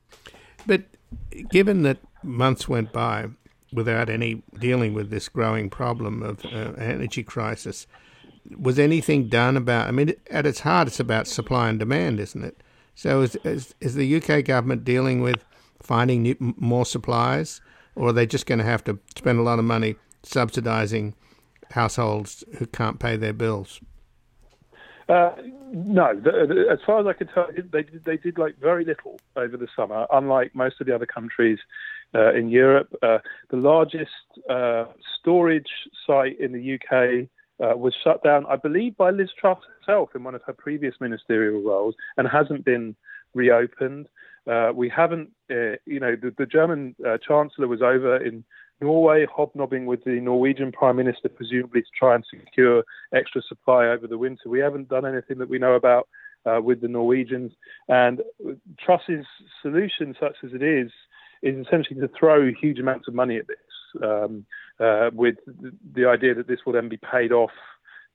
But 0.67 0.85
given 1.51 1.83
that 1.83 1.99
months 2.23 2.71
went 2.71 2.91
by 2.91 3.29
without 3.71 4.09
any 4.09 4.43
dealing 4.59 4.95
with 4.95 5.11
this 5.11 5.29
growing 5.29 5.69
problem 5.69 6.23
of 6.23 6.43
uh, 6.47 6.73
energy 6.79 7.23
crisis, 7.23 7.87
was 8.59 8.79
anything 8.79 9.29
done 9.29 9.59
about? 9.59 9.89
I 9.89 9.91
mean, 9.91 10.15
at 10.31 10.47
its 10.47 10.61
heart, 10.61 10.89
it's 10.89 11.01
about 11.01 11.27
supply 11.27 11.69
and 11.69 11.79
demand, 11.79 12.19
isn't 12.19 12.43
it? 12.43 12.63
So 13.01 13.23
is, 13.23 13.35
is, 13.45 13.75
is 13.81 13.95
the 13.95 14.17
UK 14.17 14.45
government 14.45 14.85
dealing 14.85 15.23
with 15.23 15.43
finding 15.81 16.21
new, 16.21 16.37
more 16.39 16.85
supplies, 16.85 17.63
or 17.97 18.09
are 18.09 18.13
they 18.13 18.27
just 18.27 18.45
going 18.45 18.59
to 18.59 18.65
have 18.67 18.85
to 18.85 18.99
spend 19.17 19.39
a 19.39 19.43
lot 19.43 19.59
of 19.59 19.65
money 19.65 19.97
subsidising 20.23 21.15
households 21.71 22.45
who 22.59 22.67
can't 22.67 22.99
pay 22.99 23.17
their 23.17 23.33
bills? 23.33 23.81
Uh, 25.09 25.33
no, 25.73 26.15
the, 26.15 26.31
the, 26.47 26.67
as 26.71 26.79
far 26.85 27.01
as 27.01 27.07
I 27.07 27.15
can 27.15 27.29
tell, 27.29 27.49
they 27.73 27.85
did, 27.85 28.05
they 28.05 28.19
did 28.19 28.37
like 28.37 28.59
very 28.61 28.85
little 28.85 29.19
over 29.35 29.57
the 29.57 29.69
summer. 29.75 30.07
Unlike 30.13 30.55
most 30.55 30.79
of 30.79 30.87
the 30.87 30.95
other 30.95 31.07
countries 31.07 31.59
uh, 32.15 32.35
in 32.35 32.51
Europe, 32.51 32.95
uh, 33.03 33.21
the 33.49 33.57
largest 33.57 34.11
uh, 34.51 34.85
storage 35.19 35.71
site 36.07 36.39
in 36.39 36.53
the 36.53 36.75
UK 36.75 37.31
uh, 37.63 37.77
was 37.77 37.95
shut 38.03 38.23
down, 38.23 38.47
I 38.47 38.57
believe, 38.57 38.97
by 38.97 39.11
Liz 39.11 39.31
Truss 39.39 39.59
herself 39.79 40.11
in 40.15 40.25
one 40.25 40.35
of 40.35 40.43
her 40.47 40.53
previous 40.53 40.95
ministerial 41.01 41.63
roles 41.63 41.95
and 42.17 42.27
hasn't 42.29 42.65
been 42.65 42.97
reopened. 43.35 44.09
Uh, 44.51 44.73
we 44.75 44.89
haven't, 44.89 45.31
uh, 45.51 45.77
you 45.85 46.01
know, 46.01 46.17
the, 46.17 46.35
the 46.39 46.47
German 46.47 46.95
uh, 47.07 47.19
Chancellor 47.19 47.69
was 47.69 47.83
over 47.83 48.17
in 48.17 48.45
Norway 48.81 49.27
hobnobbing 49.27 49.85
with 49.85 50.03
the 50.05 50.21
Norwegian 50.21 50.73
Prime 50.73 50.97
Minister, 50.97 51.29
presumably 51.29 51.83
to 51.83 51.89
try 51.99 52.15
and 52.15 52.25
secure 52.31 52.83
extra 53.15 53.43
supply 53.43 53.87
over 53.87 54.07
the 54.07 54.17
winter. 54.17 54.49
We 54.49 54.61
haven't 54.61 54.89
done 54.89 55.05
anything 55.05 55.39
that 55.39 55.51
we 55.51 55.59
know 55.59 55.75
about 55.75 56.09
uh, 56.47 56.61
with 56.63 56.81
the 56.81 56.89
Norwegians. 56.89 57.53
And 57.89 58.23
Truss's 58.79 59.27
solution, 59.61 60.17
such 60.19 60.37
as 60.43 60.53
it 60.55 60.63
is, 60.63 60.91
is 61.43 61.67
essentially 61.67 62.01
to 62.01 62.11
throw 62.19 62.51
huge 62.53 62.79
amounts 62.79 63.09
of 63.09 63.15
money 63.15 63.37
at 63.37 63.47
this 63.47 64.03
um, 64.03 64.47
uh, 64.81 65.11
with 65.13 65.37
the 65.95 66.07
idea 66.07 66.35
that 66.35 66.49
this 66.49 66.61
will 66.65 66.73
then 66.73 66.89
be 66.89 66.99
paid 66.99 67.33
off 67.33 67.51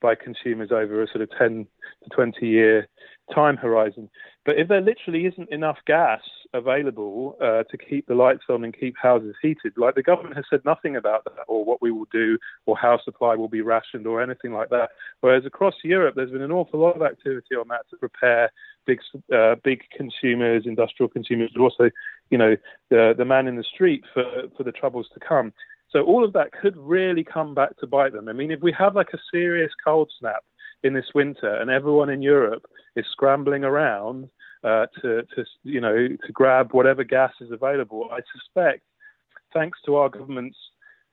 by 0.02 0.16
consumers 0.16 0.72
over 0.72 1.02
a 1.02 1.08
sort 1.08 1.22
of 1.22 1.30
10 1.38 1.66
to 2.04 2.10
20 2.10 2.46
year 2.48 2.88
time 3.34 3.58
horizon. 3.58 4.10
But 4.46 4.58
if 4.60 4.68
there 4.68 4.82
literally 4.82 5.26
isn't 5.26 5.50
enough 5.50 5.78
gas 5.88 6.22
available 6.54 7.36
uh, 7.42 7.64
to 7.64 7.78
keep 7.78 8.06
the 8.06 8.14
lights 8.14 8.44
on 8.50 8.64
and 8.64 8.78
keep 8.78 8.96
houses 9.02 9.36
heated, 9.42 9.74
like 9.78 9.96
the 9.96 10.04
government 10.04 10.36
has 10.36 10.46
said 10.50 10.62
nothing 10.64 10.96
about 10.96 11.24
that 11.24 11.44
or 11.48 11.66
what 11.66 11.82
we 11.82 11.92
will 11.92 12.08
do 12.12 12.38
or 12.68 12.78
how 12.78 13.00
supply 13.04 13.36
will 13.36 13.48
be 13.48 13.62
rationed 13.62 14.06
or 14.06 14.22
anything 14.22 14.54
like 14.54 14.70
that. 14.70 14.90
Whereas 15.22 15.46
across 15.46 15.74
Europe, 15.84 16.14
there's 16.16 16.30
been 16.30 16.44
an 16.44 16.52
awful 16.52 16.80
lot 16.80 16.96
of 16.96 17.02
activity 17.02 17.56
on 17.56 17.68
that 17.70 17.90
to 17.90 17.98
prepare 17.98 18.52
big, 18.86 19.00
uh, 19.36 19.56
big 19.64 19.82
consumers, 19.98 20.64
industrial 20.68 21.10
consumers, 21.10 21.50
but 21.56 21.62
also, 21.62 21.90
you 22.30 22.38
know, 22.38 22.56
the, 22.90 23.16
the 23.18 23.26
man 23.26 23.48
in 23.48 23.56
the 23.56 23.64
street 23.64 24.04
for, 24.14 24.26
for 24.56 24.64
the 24.64 24.72
troubles 24.72 25.10
to 25.16 25.20
come. 25.20 25.52
So 25.96 26.04
all 26.04 26.26
of 26.26 26.34
that 26.34 26.52
could 26.52 26.76
really 26.76 27.24
come 27.24 27.56
back 27.56 27.78
to 27.78 27.88
bite 27.88 28.12
them. 28.12 28.28
I 28.28 28.34
mean, 28.34 28.52
if 28.52 28.60
we 28.62 28.76
have 28.78 28.96
like 28.96 29.14
a 29.14 29.18
serious 29.32 29.72
cold 29.82 30.12
snap 30.20 30.44
in 30.84 30.94
this 30.94 31.06
winter 31.16 31.56
and 31.56 31.70
everyone 31.72 32.10
in 32.10 32.22
Europe 32.22 32.66
is 32.98 33.06
scrambling 33.14 33.64
around 33.64 34.28
uh, 34.66 34.88
to, 35.02 35.24
to, 35.24 35.46
you 35.64 35.80
know, 35.80 35.96
to 35.96 36.32
grab 36.34 36.74
whatever 36.74 37.06
gas 37.06 37.32
is 37.40 37.50
available, 37.50 38.10
I 38.12 38.20
suspect, 38.38 38.82
thanks 39.54 39.80
to 39.86 39.96
our 39.96 40.10
government's 40.10 40.58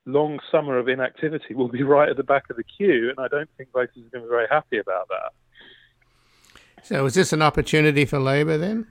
long 0.05 0.41
summer 0.51 0.79
of 0.79 0.89
inactivity, 0.89 1.55
we'll 1.55 1.69
be 1.69 1.85
right 1.85 2.09
at 2.09 2.17
the 2.17 2.25
back 2.25 2.51
of 2.51 2.57
the 2.57 2.65
queue, 2.65 3.11
and 3.11 3.25
I 3.25 3.29
don't 3.29 3.49
think 3.57 3.71
voters 3.71 3.91
are 3.99 4.11
going 4.11 4.25
to 4.25 4.29
be 4.29 4.31
very 4.31 4.49
happy 4.51 4.79
about 4.79 5.07
that. 5.11 6.83
So, 6.83 7.07
is 7.07 7.15
this 7.15 7.33
an 7.33 7.41
opportunity 7.41 8.05
for 8.05 8.19
Labour 8.19 8.59
then? 8.59 8.89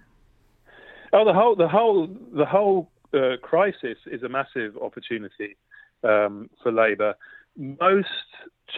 Oh, 1.12 1.26
the 1.26 1.34
whole 1.34 1.58
the 1.58 1.68
whole 1.68 2.08
the 2.34 2.46
whole 2.46 2.90
uh, 3.14 3.36
crisis 3.42 3.98
is 4.06 4.24
a 4.24 4.30
massive 4.30 4.78
opportunity 4.78 5.58
um, 6.04 6.50
for 6.62 6.72
Labour. 6.72 7.16
Most 7.56 8.08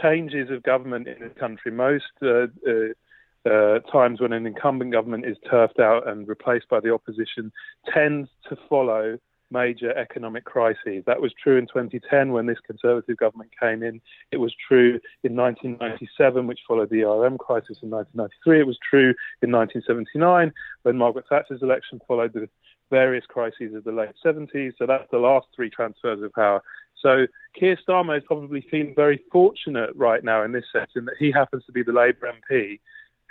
changes 0.02 0.50
of 0.50 0.64
government 0.64 1.08
in 1.08 1.20
the 1.20 1.30
country, 1.30 1.72
most 1.72 2.06
uh, 2.22 2.48
uh, 2.68 3.50
uh, 3.50 3.80
times 3.92 4.22
when 4.22 4.34
an 4.34 4.48
incumbent 4.48 4.92
government 4.92 5.26
is 5.26 5.38
turfed 5.50 5.80
out 5.80 6.08
and 6.08 6.28
replaced 6.28 6.70
by 6.70 6.80
the 6.80 6.94
opposition, 6.94 7.52
tends 7.94 8.30
to 8.50 8.58
follow 8.70 9.18
major 9.52 9.96
economic 9.98 10.44
crises. 10.46 11.04
That 11.06 11.22
was 11.22 11.32
true 11.42 11.58
in 11.58 11.68
2010 11.68 12.32
when 12.32 12.48
this 12.48 12.58
Conservative 12.66 13.18
government 13.18 13.52
came 13.58 13.84
in. 13.84 14.02
It 14.32 14.38
was 14.38 14.54
true 14.68 15.00
in 15.24 15.36
1997, 15.36 16.48
which 16.48 16.62
followed 16.68 16.90
the 16.90 17.04
ERM 17.04 17.38
crisis 17.38 17.78
in 17.84 17.92
1993. 17.92 18.60
It 18.60 18.68
was 18.68 18.80
true 18.90 19.14
in 19.42 19.52
1979 19.52 20.52
when 20.82 20.98
Margaret 20.98 21.26
Thatcher's 21.30 21.62
election 21.62 22.02
followed 22.08 22.34
the 22.34 22.50
various 22.90 23.26
crises 23.28 23.74
of 23.76 23.84
the 23.84 23.92
late 23.92 24.16
70s. 24.26 24.74
So 24.78 24.86
that's 24.86 25.10
the 25.12 25.18
last 25.18 25.48
three 25.56 25.70
transfers 25.70 26.22
of 26.22 26.34
power. 26.34 26.62
So 27.04 27.28
Keir 27.60 27.78
Starmer 27.88 28.18
is 28.18 28.24
probably 28.26 28.66
feeling 28.72 28.94
very 28.96 29.22
fortunate 29.32 29.92
right 29.96 30.24
now 30.24 30.44
in 30.44 30.54
this 30.54 30.66
in 30.96 31.06
that 31.06 31.16
he 31.20 31.32
happens 31.32 31.64
to 31.66 31.72
be 31.72 31.84
the 31.84 31.92
Labour 31.92 32.32
MP 32.50 32.80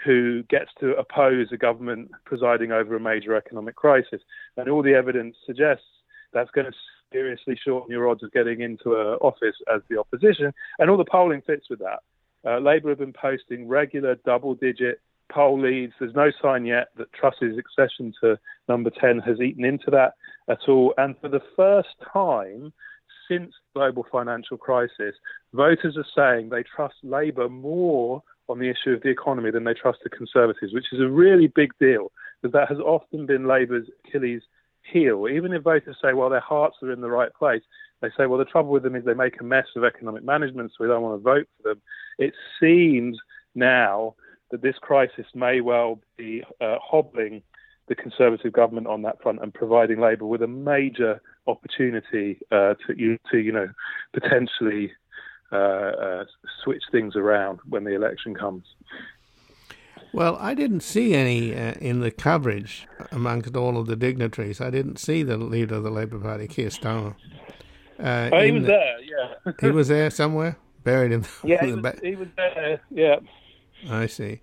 who 0.05 0.43
gets 0.45 0.71
to 0.81 0.95
oppose 0.97 1.49
a 1.53 1.57
government 1.57 2.11
presiding 2.25 2.73
over 2.73 2.97
a 2.97 3.01
major 3.01 3.35
economic 3.37 3.77
crisis. 3.77 4.21
And 4.57 4.69
all 4.69 4.83
the 4.83 4.95
evidence 4.95 5.37
suggests 5.47 5.85
that's 6.33 6.51
going 6.51 6.67
to 6.67 6.73
seriously 7.13 7.59
shorten 7.63 7.91
your 7.91 8.09
odds 8.09 8.23
of 8.23 8.33
getting 8.33 8.61
into 8.61 8.95
an 8.95 9.19
office 9.21 9.57
as 9.73 9.83
the 9.89 9.99
opposition. 9.99 10.53
And 10.79 10.91
all 10.91 10.97
the 10.97 11.05
polling 11.05 11.43
fits 11.43 11.67
with 11.71 11.81
that. 11.81 12.01
Uh, 12.45 12.59
Labour 12.59 12.89
have 12.91 12.99
been 12.99 13.13
posting 13.13 13.69
regular 13.69 14.17
double 14.25 14.55
digit 14.55 15.01
poll 15.31 15.61
leads. 15.61 15.93
There's 15.99 16.15
no 16.15 16.31
sign 16.43 16.67
yet 16.67 16.89
that 16.97 17.13
Truss's 17.13 17.57
accession 17.57 18.13
to 18.23 18.39
number 18.69 18.91
10 18.91 19.21
has 19.21 19.41
eaten 19.41 19.65
into 19.65 19.91
that 19.91 20.15
at 20.49 20.69
all. 20.69 20.95
And 20.99 21.15
for 21.21 21.29
the 21.29 21.43
first 21.57 21.91
time 22.13 22.73
since 23.33 23.53
the 23.75 23.81
global 23.81 24.07
financial 24.11 24.57
crisis, 24.57 25.15
voters 25.53 25.97
are 25.97 26.07
saying 26.15 26.49
they 26.49 26.63
trust 26.63 26.95
Labour 27.03 27.49
more 27.49 28.23
on 28.49 28.59
the 28.59 28.69
issue 28.69 28.91
of 28.91 29.03
the 29.03 29.09
economy 29.09 29.51
than 29.51 29.65
they 29.65 29.75
trust 29.75 30.01
the 30.03 30.11
Conservatives, 30.11 30.75
which 30.75 30.93
is 30.93 31.01
a 31.01 31.09
really 31.09 31.47
big 31.47 31.73
deal 31.79 32.11
because 32.41 32.53
that 32.53 32.69
has 32.69 32.79
often 32.79 33.27
been 33.27 33.47
Labour's 33.47 33.87
Achilles 34.07 34.43
heel. 34.83 35.29
Even 35.29 35.53
if 35.53 35.63
voters 35.63 35.97
say, 36.03 36.13
well, 36.13 36.29
their 36.29 36.41
hearts 36.41 36.77
are 36.83 36.93
in 36.93 37.01
the 37.01 37.11
right 37.11 37.33
place, 37.35 37.63
they 38.01 38.09
say, 38.17 38.27
well, 38.27 38.39
the 38.39 38.45
trouble 38.45 38.71
with 38.71 38.83
them 38.83 38.97
is 38.97 39.05
they 39.05 39.15
make 39.15 39.41
a 39.41 39.45
mess 39.45 39.67
of 39.77 39.85
economic 39.85 40.25
management, 40.25 40.71
so 40.71 40.85
we 40.85 40.89
don't 40.89 41.03
want 41.03 41.19
to 41.19 41.23
vote 41.23 41.49
for 41.57 41.71
them. 41.71 41.83
It 42.19 42.35
seems 42.61 43.17
now 43.55 44.17
that 44.51 44.61
this 44.61 44.77
crisis 44.81 45.27
may 45.35 45.61
well 45.61 46.01
be 46.17 46.43
uh, 46.61 46.77
hobbling 46.83 47.43
the 47.89 47.95
Conservative 47.95 48.53
government 48.53 48.87
on 48.87 49.03
that 49.03 49.21
front 49.23 49.43
and 49.43 49.53
providing 49.53 50.01
Labour 50.01 50.27
with 50.27 50.43
a 50.43 50.47
major 50.47 51.21
opportunity 51.47 52.39
uh, 52.51 52.75
to, 52.87 52.97
you, 52.97 53.19
to, 53.31 53.39
you 53.39 53.53
know, 53.53 53.69
potentially 54.13 54.93
uh, 55.53 55.57
uh, 55.57 56.25
switch 56.63 56.83
things 56.91 57.17
around 57.17 57.61
when 57.69 57.85
the 57.85 57.95
election 57.95 58.35
comes. 58.35 58.65
Well, 60.13 60.37
I 60.39 60.55
didn't 60.55 60.81
see 60.81 61.15
any 61.15 61.55
uh, 61.55 61.73
in 61.81 62.01
the 62.01 62.11
coverage 62.11 62.87
amongst 63.11 63.57
all 63.57 63.79
of 63.79 63.87
the 63.87 63.97
dignitaries. 63.97 64.61
I 64.61 64.71
didn't 64.71 64.99
see 64.99 65.23
the 65.23 65.39
leader 65.39 65.77
of 65.77 65.85
the 65.85 65.91
Labour 65.91 66.19
Party, 66.19 66.47
Keir 66.47 66.69
Starmer. 66.69 67.15
Uh, 67.99 68.31
oh, 68.33 68.41
he 68.41 68.53
was 68.53 68.63
the, 68.63 68.69
there, 68.69 69.01
yeah. 69.01 69.53
he 69.61 69.71
was 69.71 69.89
there 69.89 70.11
somewhere, 70.11 70.57
buried 70.85 71.13
in 71.13 71.23
the, 71.23 71.29
yeah, 71.45 71.65
in 71.65 71.77
the 71.77 71.83
back. 71.83 72.03
He 72.03 72.15
was 72.15 72.29
there, 72.37 72.81
yeah. 72.91 73.21
I 73.89 74.07
see. 74.07 74.41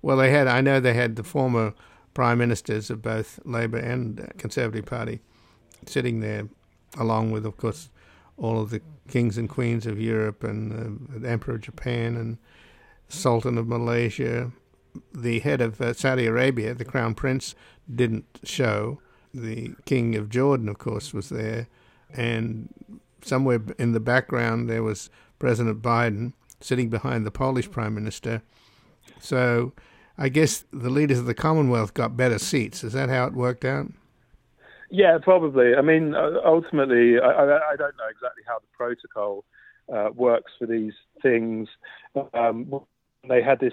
Well, 0.00 0.16
they 0.16 0.30
had. 0.30 0.48
I 0.48 0.60
know 0.60 0.80
they 0.80 0.94
had 0.94 1.16
the 1.16 1.22
former 1.22 1.74
prime 2.14 2.38
ministers 2.38 2.90
of 2.90 3.02
both 3.02 3.40
Labour 3.44 3.78
and 3.78 4.32
Conservative 4.38 4.84
Party 4.84 5.20
sitting 5.86 6.20
there, 6.20 6.48
along 6.98 7.30
with, 7.30 7.44
of 7.46 7.56
course, 7.56 7.90
all 8.36 8.60
of 8.60 8.70
the 8.70 8.80
kings 9.08 9.38
and 9.38 9.48
queens 9.48 9.86
of 9.86 10.00
Europe 10.00 10.44
and 10.44 10.72
uh, 10.72 11.18
the 11.18 11.28
Emperor 11.28 11.54
of 11.54 11.60
Japan 11.60 12.16
and 12.16 12.38
Sultan 13.08 13.58
of 13.58 13.66
Malaysia 13.66 14.52
the 15.14 15.40
head 15.40 15.60
of 15.60 15.80
uh, 15.80 15.92
Saudi 15.92 16.26
Arabia, 16.26 16.74
the 16.74 16.84
crown 16.84 17.14
prince, 17.14 17.54
didn't 17.92 18.40
show. 18.44 19.00
The 19.34 19.74
king 19.86 20.14
of 20.14 20.28
Jordan, 20.28 20.68
of 20.68 20.78
course, 20.78 21.14
was 21.14 21.30
there, 21.30 21.68
and 22.12 22.68
somewhere 23.22 23.62
in 23.78 23.92
the 23.92 24.00
background 24.00 24.68
there 24.68 24.82
was 24.82 25.08
President 25.38 25.80
Biden 25.80 26.34
sitting 26.60 26.90
behind 26.90 27.24
the 27.24 27.30
Polish 27.30 27.70
prime 27.70 27.94
minister. 27.94 28.42
So, 29.20 29.72
I 30.22 30.28
guess 30.28 30.64
the 30.72 30.88
leaders 30.88 31.18
of 31.18 31.26
the 31.26 31.34
Commonwealth 31.34 31.94
got 31.94 32.16
better 32.16 32.38
seats. 32.38 32.84
Is 32.84 32.92
that 32.92 33.08
how 33.08 33.26
it 33.26 33.32
worked 33.32 33.64
out? 33.64 33.88
Yeah, 34.88 35.18
probably. 35.20 35.74
I 35.74 35.82
mean, 35.82 36.14
ultimately, 36.14 37.18
I, 37.18 37.26
I, 37.26 37.72
I 37.72 37.76
don't 37.76 37.96
know 37.96 38.08
exactly 38.08 38.44
how 38.46 38.60
the 38.60 38.68
protocol 38.72 39.44
uh, 39.92 40.10
works 40.14 40.52
for 40.60 40.66
these 40.66 40.92
things. 41.20 41.68
Um, 42.34 42.72
they 43.28 43.42
had 43.42 43.58
this 43.58 43.72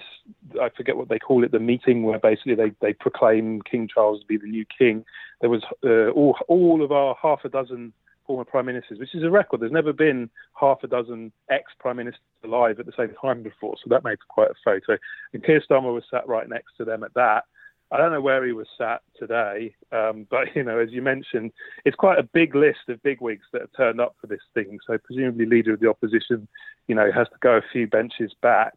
I 0.60 0.70
forget 0.76 0.96
what 0.96 1.08
they 1.08 1.20
call 1.20 1.44
it 1.44 1.52
the 1.52 1.60
meeting 1.60 2.02
where 2.02 2.18
basically 2.18 2.56
they 2.56 2.72
they 2.80 2.94
proclaim 2.94 3.62
King 3.62 3.88
Charles 3.92 4.20
to 4.20 4.26
be 4.26 4.36
the 4.36 4.46
new 4.46 4.64
king. 4.76 5.04
There 5.40 5.50
was 5.50 5.62
uh, 5.84 6.10
all 6.10 6.36
all 6.48 6.82
of 6.82 6.90
our 6.90 7.16
half 7.22 7.44
a 7.44 7.48
dozen 7.48 7.92
former 8.30 8.44
prime 8.44 8.66
ministers, 8.66 9.00
which 9.00 9.12
is 9.12 9.24
a 9.24 9.30
record. 9.30 9.58
There's 9.58 9.72
never 9.72 9.92
been 9.92 10.30
half 10.54 10.84
a 10.84 10.86
dozen 10.86 11.32
ex 11.50 11.64
prime 11.80 11.96
ministers 11.96 12.20
alive 12.44 12.78
at 12.78 12.86
the 12.86 12.92
same 12.96 13.12
time 13.20 13.42
before, 13.42 13.74
so 13.74 13.88
that 13.88 14.04
makes 14.04 14.24
quite 14.28 14.50
a 14.50 14.54
photo. 14.64 14.96
And 15.32 15.42
Keir 15.42 15.60
Starmer 15.68 15.92
was 15.92 16.04
sat 16.08 16.28
right 16.28 16.48
next 16.48 16.76
to 16.76 16.84
them 16.84 17.02
at 17.02 17.12
that. 17.14 17.42
I 17.90 17.96
don't 17.96 18.12
know 18.12 18.20
where 18.20 18.46
he 18.46 18.52
was 18.52 18.68
sat 18.78 19.00
today, 19.18 19.74
um, 19.90 20.28
but 20.30 20.54
you 20.54 20.62
know, 20.62 20.78
as 20.78 20.92
you 20.92 21.02
mentioned, 21.02 21.50
it's 21.84 21.96
quite 21.96 22.20
a 22.20 22.22
big 22.22 22.54
list 22.54 22.88
of 22.88 23.02
bigwigs 23.02 23.46
that 23.52 23.62
have 23.62 23.72
turned 23.76 24.00
up 24.00 24.14
for 24.20 24.28
this 24.28 24.46
thing. 24.54 24.78
So 24.86 24.96
presumably, 24.96 25.46
leader 25.46 25.74
of 25.74 25.80
the 25.80 25.90
opposition, 25.90 26.46
you 26.86 26.94
know, 26.94 27.10
has 27.10 27.26
to 27.30 27.38
go 27.40 27.56
a 27.56 27.62
few 27.72 27.88
benches 27.88 28.32
back 28.40 28.74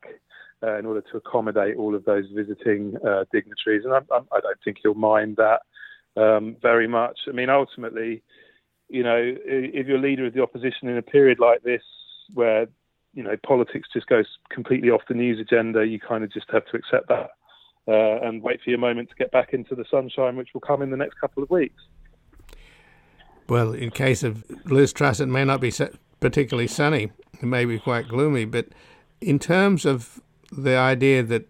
uh, 0.64 0.80
in 0.80 0.88
order 0.88 1.02
to 1.12 1.18
accommodate 1.18 1.78
all 1.78 1.94
of 1.94 2.06
those 2.06 2.26
visiting 2.34 2.98
uh, 3.08 3.26
dignitaries. 3.32 3.86
And 3.86 3.94
I, 3.94 4.00
I, 4.10 4.40
don't 4.40 4.58
think 4.64 4.78
he'll 4.82 4.96
mind 4.96 5.38
that 5.38 5.62
um, 6.20 6.56
very 6.60 6.88
much. 6.88 7.20
I 7.28 7.34
mean, 7.34 7.52
ultimately, 7.52 8.24
you 8.90 9.04
know, 9.04 9.20
if 9.20 9.88
you're 9.88 9.98
leader 9.98 10.26
of 10.26 10.34
the 10.34 10.42
opposition 10.42 10.88
in 10.88 10.98
a 10.98 11.02
period 11.02 11.40
like 11.40 11.64
this, 11.64 11.82
where 12.34 12.68
you 13.14 13.24
know 13.24 13.36
politics 13.46 13.90
just 13.94 14.08
goes 14.08 14.26
completely 14.50 14.90
off 14.90 15.02
the 15.08 15.14
news 15.14 15.40
agenda, 15.40 15.86
you 15.86 16.00
kind 16.00 16.24
of 16.24 16.32
just 16.32 16.46
have 16.52 16.66
to 16.68 16.78
accept 16.78 17.08
that 17.10 17.32
uh, 17.88 18.26
and 18.28 18.42
wait 18.42 18.60
for 18.64 18.70
your 18.70 18.80
moment 18.80 19.10
to 19.10 19.16
get 19.16 19.32
back 19.32 19.54
into 19.54 19.76
the 19.76 19.86
sunshine, 19.90 20.36
which 20.36 20.50
will 20.54 20.62
come 20.62 20.82
in 20.82 20.90
the 20.90 20.98
next 20.98 21.20
couple 21.20 21.44
of 21.44 21.50
weeks. 21.50 21.82
Well, 23.50 23.74
in 23.74 23.92
case 23.92 24.24
of 24.24 24.44
Liz 24.66 24.94
Truss, 24.94 25.20
it 25.20 25.28
may 25.28 25.44
not 25.44 25.60
be 25.60 25.72
particularly 26.20 26.68
sunny. 26.68 27.12
It 27.42 27.46
may 27.46 27.66
be 27.66 27.78
quite 27.78 28.08
gloomy, 28.08 28.46
but 28.46 28.68
in 29.20 29.38
terms 29.38 29.86
of 29.86 30.22
the 30.52 30.78
idea 30.78 31.24
that 31.24 31.48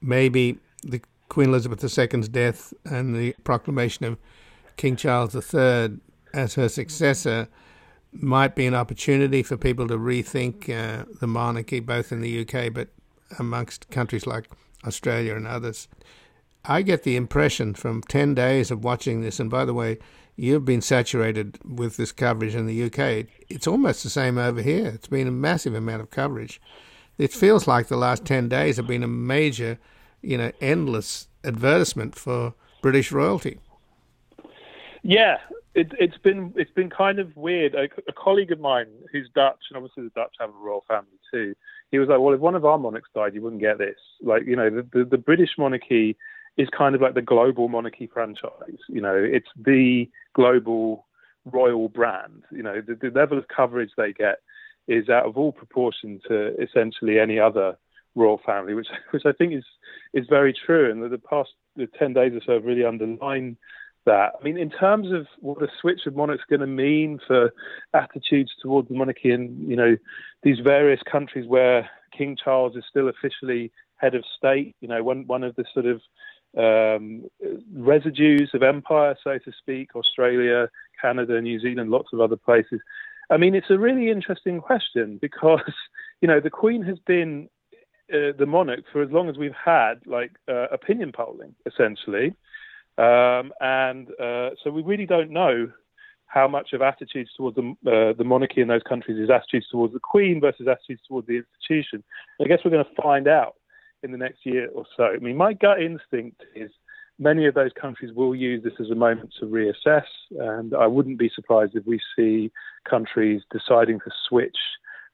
maybe 0.00 0.58
the 0.82 1.00
Queen 1.28 1.48
Elizabeth 1.48 1.82
II's 1.82 2.28
death 2.28 2.72
and 2.84 3.16
the 3.16 3.34
proclamation 3.42 4.04
of 4.04 4.18
King 4.76 4.96
Charles 4.96 5.34
III 5.34 5.98
as 6.32 6.54
her 6.54 6.68
successor 6.68 7.48
might 8.12 8.54
be 8.54 8.66
an 8.66 8.74
opportunity 8.74 9.42
for 9.42 9.56
people 9.56 9.88
to 9.88 9.96
rethink 9.96 10.68
uh, 10.68 11.04
the 11.20 11.26
monarchy, 11.26 11.80
both 11.80 12.12
in 12.12 12.20
the 12.20 12.40
UK 12.40 12.72
but 12.72 12.88
amongst 13.38 13.90
countries 13.90 14.26
like 14.26 14.50
Australia 14.84 15.34
and 15.34 15.46
others. 15.46 15.88
I 16.64 16.82
get 16.82 17.02
the 17.02 17.16
impression 17.16 17.74
from 17.74 18.02
10 18.02 18.34
days 18.34 18.70
of 18.70 18.84
watching 18.84 19.22
this, 19.22 19.40
and 19.40 19.50
by 19.50 19.64
the 19.64 19.74
way, 19.74 19.98
you've 20.36 20.64
been 20.64 20.82
saturated 20.82 21.58
with 21.64 21.96
this 21.96 22.12
coverage 22.12 22.54
in 22.54 22.66
the 22.66 22.84
UK. 22.84 23.26
It's 23.48 23.66
almost 23.66 24.04
the 24.04 24.10
same 24.10 24.38
over 24.38 24.62
here. 24.62 24.86
It's 24.86 25.08
been 25.08 25.26
a 25.26 25.32
massive 25.32 25.74
amount 25.74 26.02
of 26.02 26.10
coverage 26.10 26.60
it 27.18 27.32
feels 27.32 27.66
like 27.66 27.88
the 27.88 27.96
last 27.96 28.24
10 28.24 28.48
days 28.48 28.76
have 28.76 28.86
been 28.86 29.02
a 29.02 29.08
major, 29.08 29.78
you 30.22 30.38
know, 30.38 30.52
endless 30.60 31.28
advertisement 31.44 32.14
for 32.14 32.54
British 32.80 33.12
royalty. 33.12 33.58
Yeah, 35.02 35.38
it, 35.74 35.92
has 36.00 36.20
been 36.22 36.52
it's 36.56 36.70
been 36.72 36.90
kind 36.90 37.18
of 37.18 37.34
weird. 37.36 37.74
A, 37.74 37.84
a, 38.08 38.12
colleague 38.12 38.52
of 38.52 38.60
mine 38.60 38.86
who's 39.10 39.28
Dutch, 39.34 39.60
and 39.70 39.76
obviously 39.76 40.04
the 40.04 40.10
Dutch 40.10 40.34
have 40.38 40.50
a 40.50 40.52
royal 40.52 40.84
family 40.86 41.18
too. 41.30 41.54
He 41.90 41.98
was 41.98 42.08
like, 42.08 42.20
"Well, 42.20 42.34
if 42.34 42.40
one 42.40 42.54
of 42.54 42.64
our 42.64 42.78
monarchs 42.78 43.08
died, 43.14 43.34
you 43.34 43.42
wouldn't 43.42 43.62
get 43.62 43.78
this." 43.78 43.96
Like, 44.22 44.44
you 44.46 44.56
know, 44.56 44.70
the, 44.70 44.86
the, 44.92 45.04
the 45.04 45.18
British 45.18 45.50
monarchy 45.58 46.16
is 46.56 46.68
kind 46.76 46.94
of 46.94 47.00
like 47.00 47.14
the 47.14 47.22
global 47.22 47.68
monarchy 47.68 48.08
franchise. 48.12 48.78
You 48.88 49.00
know, 49.00 49.14
it's 49.16 49.48
the 49.56 50.08
global 50.34 51.06
royal 51.44 51.88
brand. 51.88 52.44
You 52.50 52.62
know, 52.62 52.80
the, 52.80 52.94
the 52.94 53.10
level 53.10 53.38
of 53.38 53.48
coverage 53.48 53.90
they 53.96 54.12
get 54.12 54.40
is 54.88 55.08
out 55.08 55.26
of 55.26 55.36
all 55.36 55.52
proportion 55.52 56.20
to 56.28 56.54
essentially 56.60 57.18
any 57.18 57.38
other 57.38 57.78
royal 58.14 58.40
family, 58.44 58.74
which 58.74 58.88
which 59.10 59.24
I 59.24 59.32
think 59.32 59.54
is 59.54 59.64
is 60.12 60.26
very 60.28 60.52
true. 60.52 60.90
And 60.90 61.02
the, 61.02 61.08
the 61.08 61.18
past 61.18 61.50
the 61.76 61.86
ten 61.98 62.12
days 62.12 62.32
or 62.34 62.40
so 62.44 62.52
have 62.54 62.64
really 62.64 62.84
underlined 62.84 63.56
that. 64.06 64.32
I 64.38 64.44
mean, 64.44 64.58
in 64.58 64.70
terms 64.70 65.12
of 65.12 65.26
what 65.40 65.62
a 65.62 65.68
switch 65.80 66.06
of 66.06 66.16
monarchs 66.16 66.44
going 66.48 66.60
to 66.60 66.66
mean 66.66 67.20
for 67.26 67.52
attitudes 67.94 68.52
towards 68.60 68.88
the 68.88 68.94
monarchy, 68.94 69.30
and 69.30 69.68
you 69.68 69.76
know, 69.76 69.96
these 70.42 70.58
various 70.58 71.00
countries 71.10 71.46
where 71.46 71.88
King 72.16 72.36
Charles 72.42 72.76
is 72.76 72.84
still 72.88 73.08
officially 73.08 73.72
head 73.96 74.14
of 74.14 74.24
state, 74.36 74.74
you 74.80 74.88
know, 74.88 75.02
one 75.02 75.26
one 75.26 75.44
of 75.44 75.54
the 75.56 75.64
sort 75.72 75.86
of 75.86 76.00
um, 76.56 77.24
residues 77.74 78.50
of 78.54 78.62
empire, 78.62 79.16
so 79.22 79.38
to 79.38 79.52
speak, 79.58 79.94
Australia, 79.94 80.68
Canada, 81.00 81.40
New 81.40 81.58
Zealand, 81.60 81.90
lots 81.90 82.08
of 82.12 82.20
other 82.20 82.36
places. 82.36 82.80
I 83.30 83.36
mean, 83.38 83.54
it's 83.54 83.70
a 83.70 83.78
really 83.78 84.10
interesting 84.10 84.60
question 84.60 85.18
because, 85.20 85.60
you 86.20 86.28
know, 86.28 86.40
the 86.40 86.50
Queen 86.50 86.82
has 86.82 86.98
been 87.06 87.48
uh, 88.12 88.32
the 88.38 88.46
monarch 88.46 88.84
for 88.92 89.02
as 89.02 89.10
long 89.10 89.30
as 89.30 89.38
we've 89.38 89.54
had 89.54 89.94
like 90.06 90.32
uh, 90.48 90.66
opinion 90.70 91.12
polling, 91.12 91.54
essentially. 91.64 92.34
Um, 92.98 93.52
and 93.60 94.08
uh, 94.20 94.50
so 94.62 94.70
we 94.70 94.82
really 94.82 95.06
don't 95.06 95.30
know 95.30 95.70
how 96.26 96.48
much 96.48 96.72
of 96.72 96.80
attitudes 96.80 97.30
towards 97.36 97.56
the, 97.56 97.74
uh, 97.86 98.16
the 98.16 98.24
monarchy 98.24 98.62
in 98.62 98.68
those 98.68 98.82
countries 98.88 99.18
is 99.18 99.30
attitudes 99.30 99.66
towards 99.70 99.92
the 99.92 100.00
Queen 100.00 100.40
versus 100.40 100.66
attitudes 100.66 101.02
towards 101.06 101.26
the 101.26 101.42
institution. 101.42 102.02
I 102.40 102.48
guess 102.48 102.60
we're 102.64 102.70
going 102.70 102.84
to 102.84 103.02
find 103.02 103.28
out 103.28 103.56
in 104.02 104.12
the 104.12 104.18
next 104.18 104.44
year 104.44 104.68
or 104.74 104.84
so. 104.96 105.04
I 105.04 105.18
mean, 105.18 105.36
my 105.36 105.52
gut 105.52 105.80
instinct 105.82 106.42
is 106.54 106.70
many 107.18 107.46
of 107.46 107.54
those 107.54 107.70
countries 107.78 108.12
will 108.14 108.34
use 108.34 108.64
this 108.64 108.72
as 108.80 108.90
a 108.90 108.94
moment 108.94 109.32
to 109.40 109.46
reassess, 109.46 110.06
and 110.38 110.74
I 110.74 110.86
wouldn't 110.86 111.18
be 111.18 111.30
surprised 111.34 111.76
if 111.76 111.86
we 111.86 112.00
see 112.16 112.50
countries 112.88 113.42
deciding 113.50 114.00
to 114.00 114.10
switch 114.28 114.56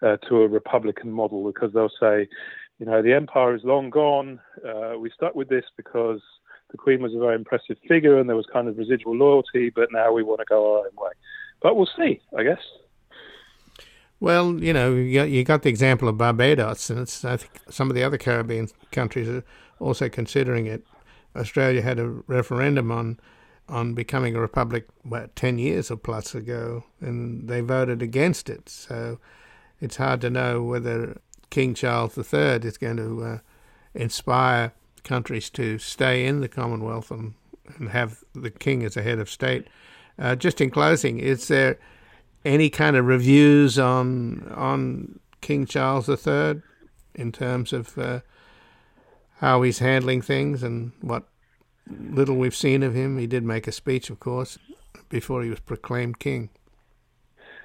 uh, 0.02 0.16
to 0.28 0.42
a 0.42 0.48
republican 0.48 1.10
model 1.10 1.44
because 1.44 1.72
they'll 1.72 1.90
say, 2.00 2.28
you 2.78 2.86
know, 2.86 3.02
the 3.02 3.12
empire 3.12 3.54
is 3.56 3.62
long 3.64 3.90
gone. 3.90 4.40
Uh, 4.66 4.96
we 4.98 5.10
stuck 5.10 5.34
with 5.34 5.48
this 5.48 5.64
because 5.76 6.20
the 6.70 6.76
Queen 6.76 7.02
was 7.02 7.14
a 7.14 7.18
very 7.18 7.34
impressive 7.34 7.76
figure 7.86 8.18
and 8.18 8.28
there 8.28 8.36
was 8.36 8.46
kind 8.52 8.68
of 8.68 8.76
residual 8.76 9.16
loyalty, 9.16 9.70
but 9.70 9.88
now 9.92 10.12
we 10.12 10.22
want 10.22 10.40
to 10.40 10.44
go 10.44 10.78
our 10.78 10.78
own 10.86 10.96
way. 10.96 11.10
but 11.62 11.76
we'll 11.76 11.88
see, 11.96 12.20
I 12.36 12.42
guess. 12.42 12.60
Well, 14.20 14.60
you 14.60 14.72
know, 14.72 14.94
you 14.94 15.44
got, 15.44 15.62
the 15.62 15.68
example 15.68 16.08
of 16.08 16.18
Barbados, 16.18 16.90
and 16.90 17.00
I 17.00 17.36
think 17.36 17.60
some 17.70 17.88
of 17.88 17.94
the 17.94 18.02
other 18.02 18.18
Caribbean 18.18 18.68
countries 18.90 19.28
are 19.28 19.44
also 19.78 20.08
considering 20.08 20.66
it. 20.66 20.84
Australia 21.36 21.82
had 21.82 21.98
a 21.98 22.08
referendum 22.26 22.90
on 22.90 23.20
on 23.68 23.92
becoming 23.92 24.34
a 24.34 24.40
republic 24.40 24.88
about 25.04 25.36
ten 25.36 25.58
years 25.58 25.90
or 25.90 25.96
plus 25.96 26.34
ago, 26.34 26.84
and 27.00 27.48
they 27.48 27.60
voted 27.60 28.02
against 28.02 28.48
it. 28.48 28.68
So 28.68 29.20
it's 29.80 29.96
hard 29.96 30.20
to 30.22 30.30
know 30.30 30.62
whether 30.62 31.20
King 31.50 31.74
Charles 31.74 32.16
III 32.16 32.66
is 32.66 32.78
going 32.78 32.96
to 32.96 33.22
uh, 33.22 33.38
inspire 33.94 34.72
countries 35.08 35.50
to 35.50 35.78
stay 35.78 36.26
in 36.26 36.40
the 36.40 36.48
Commonwealth 36.48 37.10
and, 37.10 37.34
and 37.78 37.88
have 37.88 38.22
the 38.34 38.50
king 38.50 38.84
as 38.84 38.96
a 38.96 39.02
head 39.02 39.18
of 39.18 39.30
state. 39.30 39.66
Uh, 40.18 40.36
just 40.36 40.60
in 40.60 40.70
closing, 40.70 41.18
is 41.18 41.48
there 41.48 41.78
any 42.44 42.70
kind 42.70 42.96
of 42.96 43.06
reviews 43.06 43.78
on 43.78 44.52
on 44.54 45.18
King 45.40 45.66
Charles 45.66 46.08
III 46.08 46.62
in 47.14 47.32
terms 47.32 47.72
of 47.72 47.96
uh, 47.98 48.20
how 49.38 49.62
he's 49.62 49.78
handling 49.78 50.22
things 50.22 50.62
and 50.62 50.92
what 51.00 51.24
little 51.88 52.36
we've 52.36 52.54
seen 52.54 52.82
of 52.82 52.94
him? 52.94 53.18
He 53.18 53.26
did 53.26 53.44
make 53.44 53.66
a 53.66 53.72
speech, 53.72 54.10
of 54.10 54.20
course, 54.20 54.58
before 55.08 55.42
he 55.42 55.50
was 55.50 55.60
proclaimed 55.60 56.18
king. 56.18 56.50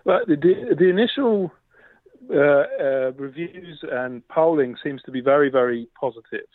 Well, 0.06 0.22
the, 0.28 0.36
the 0.36 0.90
initial 0.90 1.52
uh, 2.30 2.38
uh, 2.38 3.12
reviews 3.14 3.84
and 3.90 4.28
polling 4.28 4.76
seems 4.84 5.02
to 5.04 5.12
be 5.12 5.22
very, 5.22 5.50
very 5.50 5.88
positive. 6.00 6.48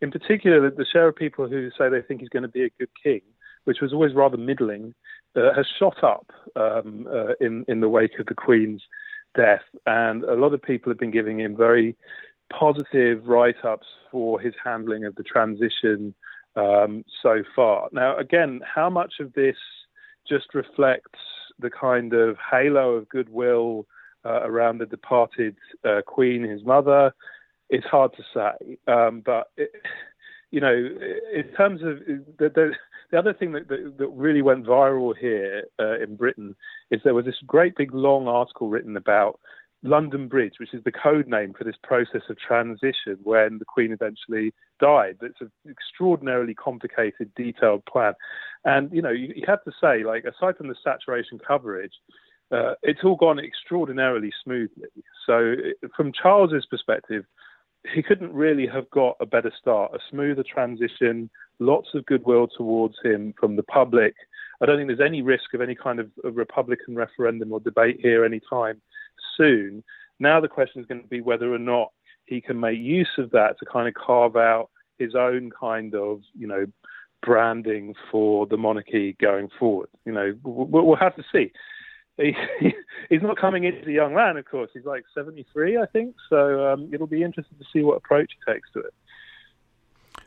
In 0.00 0.10
particular, 0.10 0.70
the 0.70 0.86
share 0.90 1.08
of 1.08 1.16
people 1.16 1.48
who 1.48 1.70
say 1.76 1.88
they 1.88 2.02
think 2.02 2.20
he's 2.20 2.28
going 2.30 2.42
to 2.42 2.48
be 2.48 2.64
a 2.64 2.70
good 2.78 2.88
king, 3.02 3.20
which 3.64 3.80
was 3.80 3.92
always 3.92 4.14
rather 4.14 4.36
middling, 4.36 4.94
uh, 5.36 5.52
has 5.54 5.66
shot 5.78 6.02
up 6.02 6.30
um, 6.56 7.06
uh, 7.12 7.34
in 7.40 7.64
in 7.68 7.80
the 7.80 7.88
wake 7.88 8.18
of 8.18 8.26
the 8.26 8.34
Queen's 8.34 8.82
death, 9.34 9.62
and 9.86 10.24
a 10.24 10.34
lot 10.34 10.54
of 10.54 10.62
people 10.62 10.90
have 10.90 10.98
been 10.98 11.10
giving 11.10 11.40
him 11.40 11.56
very 11.56 11.96
positive 12.52 13.28
write-ups 13.28 13.86
for 14.10 14.40
his 14.40 14.54
handling 14.62 15.04
of 15.04 15.14
the 15.14 15.22
transition 15.22 16.14
um, 16.56 17.04
so 17.22 17.44
far. 17.54 17.88
Now, 17.92 18.16
again, 18.16 18.60
how 18.64 18.90
much 18.90 19.14
of 19.20 19.32
this 19.34 19.56
just 20.28 20.54
reflects 20.54 21.20
the 21.58 21.70
kind 21.70 22.12
of 22.12 22.36
halo 22.50 22.94
of 22.94 23.08
goodwill 23.08 23.86
uh, 24.24 24.40
around 24.42 24.78
the 24.78 24.86
departed 24.86 25.56
uh, 25.84 26.00
Queen, 26.04 26.42
his 26.42 26.64
mother? 26.64 27.12
It's 27.70 27.86
hard 27.86 28.12
to 28.16 28.22
say, 28.34 28.76
um, 28.92 29.22
but 29.24 29.50
it, 29.56 29.70
you 30.50 30.60
know, 30.60 30.74
in 30.74 31.44
terms 31.56 31.82
of 31.82 32.00
the, 32.38 32.48
the, 32.48 32.72
the 33.10 33.18
other 33.18 33.32
thing 33.32 33.52
that, 33.52 33.68
that, 33.68 33.94
that, 33.98 34.08
really 34.08 34.42
went 34.42 34.66
viral 34.66 35.14
here 35.16 35.64
uh, 35.78 35.98
in 36.00 36.16
Britain 36.16 36.56
is 36.90 37.00
there 37.04 37.14
was 37.14 37.24
this 37.24 37.36
great 37.46 37.76
big 37.76 37.94
long 37.94 38.26
article 38.26 38.68
written 38.68 38.96
about 38.96 39.38
London 39.82 40.28
Bridge, 40.28 40.54
which 40.58 40.74
is 40.74 40.84
the 40.84 40.92
code 40.92 41.26
name 41.26 41.54
for 41.56 41.64
this 41.64 41.76
process 41.82 42.22
of 42.28 42.38
transition 42.38 43.18
when 43.22 43.58
the 43.58 43.64
Queen 43.64 43.92
eventually 43.92 44.52
died. 44.80 45.16
It's 45.22 45.40
an 45.40 45.50
extraordinarily 45.68 46.54
complicated, 46.54 47.32
detailed 47.34 47.84
plan. 47.86 48.14
And, 48.64 48.92
you 48.92 49.00
know, 49.00 49.10
you, 49.10 49.32
you 49.34 49.44
have 49.46 49.64
to 49.64 49.72
say, 49.80 50.04
like, 50.04 50.24
aside 50.24 50.56
from 50.56 50.68
the 50.68 50.74
saturation 50.84 51.38
coverage, 51.38 51.94
uh, 52.52 52.74
it's 52.82 53.00
all 53.04 53.16
gone 53.16 53.38
extraordinarily 53.38 54.32
smoothly. 54.42 54.88
So, 55.24 55.54
from 55.96 56.12
Charles's 56.12 56.66
perspective, 56.66 57.24
he 57.92 58.02
couldn't 58.02 58.32
really 58.32 58.66
have 58.66 58.88
got 58.90 59.16
a 59.20 59.26
better 59.26 59.52
start, 59.58 59.94
a 59.94 59.98
smoother 60.10 60.42
transition, 60.42 61.30
lots 61.58 61.88
of 61.94 62.06
goodwill 62.06 62.48
towards 62.48 62.96
him 63.02 63.34
from 63.38 63.56
the 63.56 63.62
public. 63.62 64.14
I 64.62 64.66
don't 64.66 64.76
think 64.76 64.88
there's 64.88 65.00
any 65.06 65.22
risk 65.22 65.54
of 65.54 65.60
any 65.60 65.74
kind 65.74 65.98
of 66.00 66.10
a 66.24 66.30
Republican 66.30 66.94
referendum 66.94 67.52
or 67.52 67.60
debate 67.60 67.98
here 68.00 68.24
anytime 68.24 68.80
soon. 69.36 69.82
Now 70.18 70.40
the 70.40 70.48
question 70.48 70.80
is 70.80 70.86
going 70.86 71.02
to 71.02 71.08
be 71.08 71.22
whether 71.22 71.52
or 71.52 71.58
not 71.58 71.92
he 72.26 72.40
can 72.40 72.60
make 72.60 72.78
use 72.78 73.10
of 73.18 73.30
that 73.30 73.58
to 73.58 73.64
kind 73.64 73.88
of 73.88 73.94
carve 73.94 74.36
out 74.36 74.68
his 74.98 75.14
own 75.14 75.50
kind 75.58 75.94
of, 75.94 76.20
you 76.38 76.46
know, 76.46 76.66
branding 77.22 77.94
for 78.10 78.46
the 78.46 78.56
monarchy 78.56 79.16
going 79.20 79.48
forward. 79.58 79.88
You 80.04 80.12
know, 80.12 80.34
we'll 80.44 80.96
have 80.96 81.16
to 81.16 81.24
see 81.32 81.50
he, 82.60 82.72
he's 83.08 83.22
not 83.22 83.38
coming 83.38 83.64
in 83.64 83.76
as 83.76 83.86
a 83.86 83.92
young 83.92 84.14
man, 84.14 84.36
of 84.36 84.44
course. 84.44 84.70
He's 84.72 84.84
like 84.84 85.04
73, 85.14 85.78
I 85.78 85.86
think. 85.86 86.14
So 86.28 86.66
um, 86.68 86.90
it'll 86.92 87.06
be 87.06 87.22
interesting 87.22 87.58
to 87.58 87.64
see 87.72 87.82
what 87.82 87.96
approach 87.96 88.32
he 88.38 88.52
takes 88.52 88.70
to 88.72 88.80
it. 88.80 88.94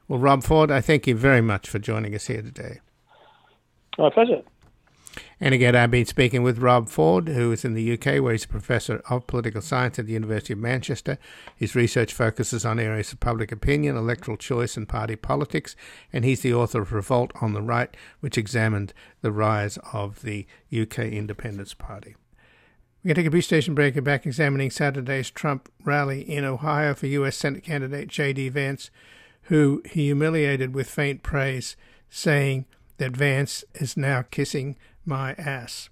Well, 0.07 0.19
Rob 0.19 0.43
Ford, 0.43 0.71
I 0.71 0.81
thank 0.81 1.07
you 1.07 1.15
very 1.15 1.41
much 1.41 1.69
for 1.69 1.79
joining 1.79 2.13
us 2.13 2.27
here 2.27 2.41
today. 2.41 2.79
My 3.97 4.09
pleasure. 4.09 4.41
And 5.39 5.53
again, 5.53 5.75
I've 5.75 5.91
been 5.91 6.05
speaking 6.05 6.43
with 6.43 6.59
Rob 6.59 6.89
Ford, 6.89 7.27
who 7.27 7.51
is 7.51 7.65
in 7.65 7.73
the 7.73 7.93
UK, 7.93 8.21
where 8.21 8.31
he's 8.31 8.45
a 8.45 8.49
professor 8.49 9.01
of 9.09 9.27
political 9.27 9.61
science 9.61 9.99
at 9.99 10.05
the 10.05 10.13
University 10.13 10.53
of 10.53 10.59
Manchester. 10.59 11.17
His 11.55 11.75
research 11.75 12.13
focuses 12.13 12.65
on 12.65 12.79
areas 12.79 13.11
of 13.11 13.19
public 13.19 13.51
opinion, 13.51 13.97
electoral 13.97 14.37
choice, 14.37 14.77
and 14.77 14.87
party 14.87 15.15
politics. 15.15 15.75
And 16.11 16.23
he's 16.23 16.41
the 16.41 16.53
author 16.53 16.81
of 16.81 16.93
Revolt 16.93 17.31
on 17.41 17.53
the 17.53 17.61
Right, 17.61 17.95
which 18.19 18.37
examined 18.37 18.93
the 19.21 19.31
rise 19.31 19.77
of 19.91 20.21
the 20.21 20.45
UK 20.71 20.99
Independence 20.99 21.73
Party. 21.73 22.15
We're 23.03 23.09
going 23.09 23.15
to 23.15 23.21
take 23.23 23.27
a 23.27 23.31
brief 23.31 23.43
station 23.43 23.75
break 23.75 23.97
and 23.97 24.05
back 24.05 24.25
examining 24.25 24.71
Saturday's 24.71 25.29
Trump 25.29 25.69
rally 25.83 26.21
in 26.21 26.45
Ohio 26.45 26.93
for 26.93 27.07
U.S. 27.07 27.35
Senate 27.35 27.61
candidate 27.61 28.07
J.D. 28.07 28.47
Vance, 28.47 28.91
who 29.43 29.81
he 29.83 30.05
humiliated 30.05 30.73
with 30.73 30.89
faint 30.89 31.21
praise, 31.21 31.75
saying 32.09 32.65
that 32.99 33.11
Vance 33.17 33.65
is 33.73 33.97
now 33.97 34.21
kissing 34.21 34.77
my 35.05 35.33
ass. 35.33 35.89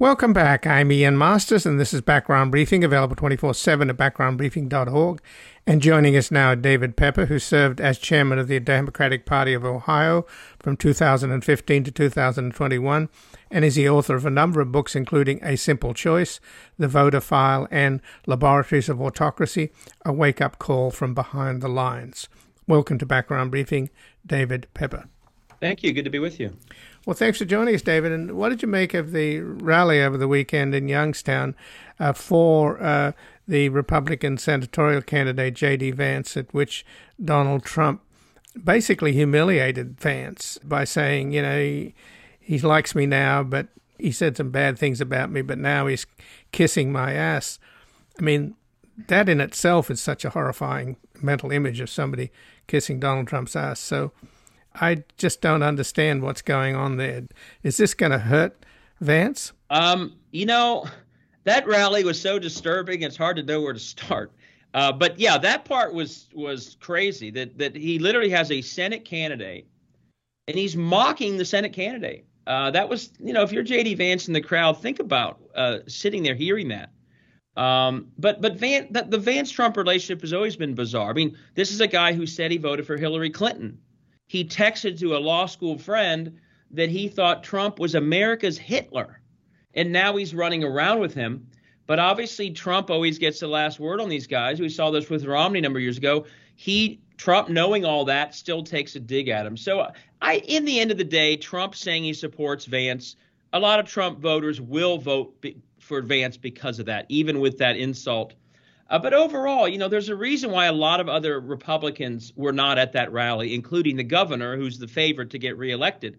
Welcome 0.00 0.32
back. 0.32 0.66
I'm 0.66 0.90
Ian 0.90 1.16
Masters, 1.16 1.64
and 1.64 1.78
this 1.78 1.94
is 1.94 2.00
Background 2.00 2.50
Briefing, 2.50 2.82
available 2.82 3.14
24 3.14 3.54
7 3.54 3.88
at 3.88 3.96
backgroundbriefing.org. 3.96 5.22
And 5.68 5.80
joining 5.80 6.16
us 6.16 6.32
now, 6.32 6.50
is 6.50 6.58
David 6.58 6.96
Pepper, 6.96 7.26
who 7.26 7.38
served 7.38 7.80
as 7.80 7.98
chairman 7.98 8.40
of 8.40 8.48
the 8.48 8.58
Democratic 8.58 9.24
Party 9.24 9.54
of 9.54 9.64
Ohio 9.64 10.26
from 10.58 10.76
2015 10.76 11.84
to 11.84 11.92
2021, 11.92 13.08
and 13.52 13.64
is 13.64 13.76
the 13.76 13.88
author 13.88 14.16
of 14.16 14.26
a 14.26 14.30
number 14.30 14.60
of 14.60 14.72
books, 14.72 14.96
including 14.96 15.38
A 15.44 15.54
Simple 15.54 15.94
Choice, 15.94 16.40
The 16.76 16.88
Voter 16.88 17.20
File, 17.20 17.68
and 17.70 18.00
Laboratories 18.26 18.88
of 18.88 19.00
Autocracy 19.00 19.70
A 20.04 20.12
Wake 20.12 20.40
Up 20.40 20.58
Call 20.58 20.90
from 20.90 21.14
Behind 21.14 21.62
the 21.62 21.68
Lines. 21.68 22.28
Welcome 22.66 22.98
to 22.98 23.06
Background 23.06 23.52
Briefing, 23.52 23.90
David 24.26 24.66
Pepper. 24.74 25.04
Thank 25.60 25.82
you. 25.82 25.92
Good 25.92 26.04
to 26.04 26.10
be 26.10 26.18
with 26.18 26.38
you. 26.40 26.56
Well, 27.06 27.14
thanks 27.14 27.36
for 27.36 27.44
joining 27.44 27.74
us, 27.74 27.82
David. 27.82 28.12
And 28.12 28.32
what 28.32 28.48
did 28.48 28.62
you 28.62 28.68
make 28.68 28.94
of 28.94 29.12
the 29.12 29.40
rally 29.40 30.02
over 30.02 30.16
the 30.16 30.26
weekend 30.26 30.74
in 30.74 30.88
Youngstown 30.88 31.54
uh, 32.00 32.14
for 32.14 32.82
uh, 32.82 33.12
the 33.46 33.68
Republican 33.68 34.38
senatorial 34.38 35.02
candidate 35.02 35.52
J.D. 35.52 35.90
Vance, 35.90 36.34
at 36.34 36.52
which 36.54 36.86
Donald 37.22 37.62
Trump 37.62 38.00
basically 38.62 39.12
humiliated 39.12 40.00
Vance 40.00 40.58
by 40.64 40.84
saying, 40.84 41.32
you 41.32 41.42
know, 41.42 41.58
he, 41.58 41.94
he 42.40 42.58
likes 42.58 42.94
me 42.94 43.04
now, 43.04 43.42
but 43.42 43.68
he 43.98 44.10
said 44.10 44.38
some 44.38 44.50
bad 44.50 44.78
things 44.78 45.00
about 45.00 45.30
me, 45.30 45.42
but 45.42 45.58
now 45.58 45.86
he's 45.86 46.06
kissing 46.52 46.90
my 46.90 47.12
ass. 47.12 47.58
I 48.18 48.22
mean, 48.22 48.54
that 49.08 49.28
in 49.28 49.42
itself 49.42 49.90
is 49.90 50.00
such 50.00 50.24
a 50.24 50.30
horrifying 50.30 50.96
mental 51.20 51.50
image 51.50 51.80
of 51.80 51.90
somebody 51.90 52.32
kissing 52.66 52.98
Donald 52.98 53.26
Trump's 53.26 53.56
ass. 53.56 53.78
So 53.78 54.12
I 54.74 55.04
just 55.16 55.40
don't 55.40 55.62
understand 55.62 56.22
what's 56.22 56.42
going 56.42 56.74
on 56.74 56.96
there. 56.96 57.24
Is 57.62 57.76
this 57.76 57.94
going 57.94 58.12
to 58.12 58.18
hurt 58.18 58.64
Vance? 59.00 59.52
Um, 59.70 60.14
you 60.32 60.46
know, 60.46 60.86
that 61.44 61.66
rally 61.66 62.04
was 62.04 62.20
so 62.20 62.38
disturbing. 62.38 63.02
It's 63.02 63.16
hard 63.16 63.36
to 63.36 63.42
know 63.42 63.60
where 63.60 63.72
to 63.72 63.78
start. 63.78 64.32
Uh, 64.72 64.90
but 64.90 65.18
yeah, 65.18 65.38
that 65.38 65.64
part 65.64 65.94
was 65.94 66.28
was 66.34 66.76
crazy. 66.80 67.30
That 67.30 67.56
that 67.58 67.76
he 67.76 68.00
literally 68.00 68.30
has 68.30 68.50
a 68.50 68.60
Senate 68.60 69.04
candidate, 69.04 69.68
and 70.48 70.56
he's 70.56 70.74
mocking 70.76 71.36
the 71.36 71.44
Senate 71.44 71.72
candidate. 71.72 72.26
Uh, 72.46 72.70
that 72.72 72.88
was, 72.88 73.10
you 73.20 73.32
know, 73.32 73.42
if 73.42 73.52
you're 73.52 73.62
J.D. 73.62 73.94
Vance 73.94 74.26
in 74.26 74.34
the 74.34 74.40
crowd, 74.40 74.82
think 74.82 74.98
about 74.98 75.40
uh, 75.54 75.78
sitting 75.86 76.22
there 76.22 76.34
hearing 76.34 76.68
that. 76.68 76.90
Um, 77.56 78.08
but 78.18 78.42
but 78.42 78.56
Van, 78.56 78.88
the, 78.90 79.02
the 79.02 79.18
Vance 79.18 79.50
Trump 79.50 79.76
relationship 79.76 80.20
has 80.22 80.32
always 80.32 80.56
been 80.56 80.74
bizarre. 80.74 81.10
I 81.10 81.12
mean, 81.12 81.38
this 81.54 81.70
is 81.70 81.80
a 81.80 81.86
guy 81.86 82.12
who 82.12 82.26
said 82.26 82.50
he 82.50 82.58
voted 82.58 82.84
for 82.84 82.96
Hillary 82.96 83.30
Clinton 83.30 83.78
he 84.26 84.44
texted 84.44 84.98
to 84.98 85.16
a 85.16 85.18
law 85.18 85.46
school 85.46 85.78
friend 85.78 86.38
that 86.70 86.90
he 86.90 87.08
thought 87.08 87.42
Trump 87.42 87.78
was 87.78 87.94
America's 87.94 88.58
Hitler. 88.58 89.20
and 89.74 89.92
now 89.92 90.16
he's 90.16 90.34
running 90.34 90.64
around 90.64 91.00
with 91.00 91.14
him. 91.14 91.48
But 91.86 91.98
obviously, 91.98 92.50
Trump 92.50 92.90
always 92.90 93.18
gets 93.18 93.40
the 93.40 93.48
last 93.48 93.78
word 93.78 94.00
on 94.00 94.08
these 94.08 94.26
guys. 94.26 94.60
We 94.60 94.68
saw 94.68 94.90
this 94.90 95.10
with 95.10 95.26
Romney 95.26 95.58
a 95.58 95.62
number 95.62 95.78
of 95.78 95.82
years 95.82 95.98
ago. 95.98 96.26
He 96.56 97.00
Trump, 97.16 97.48
knowing 97.48 97.84
all 97.84 98.04
that, 98.06 98.34
still 98.34 98.62
takes 98.62 98.96
a 98.96 99.00
dig 99.00 99.28
at 99.28 99.46
him. 99.46 99.56
So, 99.56 99.88
I, 100.20 100.36
in 100.38 100.64
the 100.64 100.80
end 100.80 100.90
of 100.90 100.98
the 100.98 101.04
day, 101.04 101.36
Trump 101.36 101.74
saying 101.74 102.04
he 102.04 102.14
supports 102.14 102.64
Vance, 102.64 103.16
a 103.52 103.60
lot 103.60 103.78
of 103.78 103.86
Trump 103.86 104.18
voters 104.18 104.60
will 104.60 104.98
vote 104.98 105.40
be, 105.40 105.56
for 105.78 106.00
Vance 106.00 106.36
because 106.36 106.78
of 106.78 106.86
that, 106.86 107.06
even 107.08 107.40
with 107.40 107.58
that 107.58 107.76
insult. 107.76 108.34
Uh, 108.90 108.98
but 108.98 109.14
overall, 109.14 109.66
you 109.66 109.78
know, 109.78 109.88
there's 109.88 110.10
a 110.10 110.16
reason 110.16 110.50
why 110.50 110.66
a 110.66 110.72
lot 110.72 111.00
of 111.00 111.08
other 111.08 111.40
Republicans 111.40 112.32
were 112.36 112.52
not 112.52 112.78
at 112.78 112.92
that 112.92 113.12
rally, 113.12 113.54
including 113.54 113.96
the 113.96 114.04
governor, 114.04 114.56
who's 114.56 114.78
the 114.78 114.88
favorite 114.88 115.30
to 115.30 115.38
get 115.38 115.56
reelected. 115.56 116.18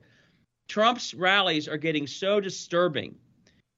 Trump's 0.67 1.13
rallies 1.13 1.67
are 1.67 1.77
getting 1.77 2.07
so 2.07 2.39
disturbing. 2.39 3.15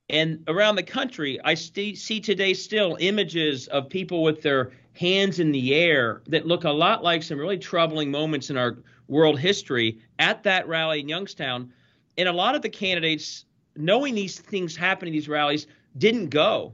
And 0.09 0.43
around 0.47 0.75
the 0.77 0.83
country, 0.83 1.37
I 1.43 1.53
st- 1.53 1.97
see 1.97 2.21
today 2.21 2.53
still 2.53 2.95
images 3.01 3.67
of 3.67 3.89
people 3.89 4.23
with 4.23 4.41
their 4.41 4.71
hands 4.93 5.39
in 5.39 5.51
the 5.51 5.75
air 5.75 6.21
that 6.27 6.47
look 6.47 6.63
a 6.63 6.71
lot 6.71 7.03
like 7.03 7.23
some 7.23 7.37
really 7.37 7.57
troubling 7.57 8.09
moments 8.09 8.49
in 8.49 8.57
our 8.57 8.77
world 9.09 9.37
history 9.37 9.99
at 10.17 10.43
that 10.43 10.67
rally 10.67 11.01
in 11.01 11.09
Youngstown. 11.09 11.73
And 12.17 12.29
a 12.29 12.33
lot 12.33 12.55
of 12.55 12.61
the 12.61 12.69
candidates, 12.69 13.45
knowing 13.75 14.15
these 14.15 14.39
things 14.39 14.77
happen 14.77 15.09
in 15.09 15.13
these 15.13 15.27
rallies, 15.27 15.67
didn't 15.97 16.29
go. 16.29 16.73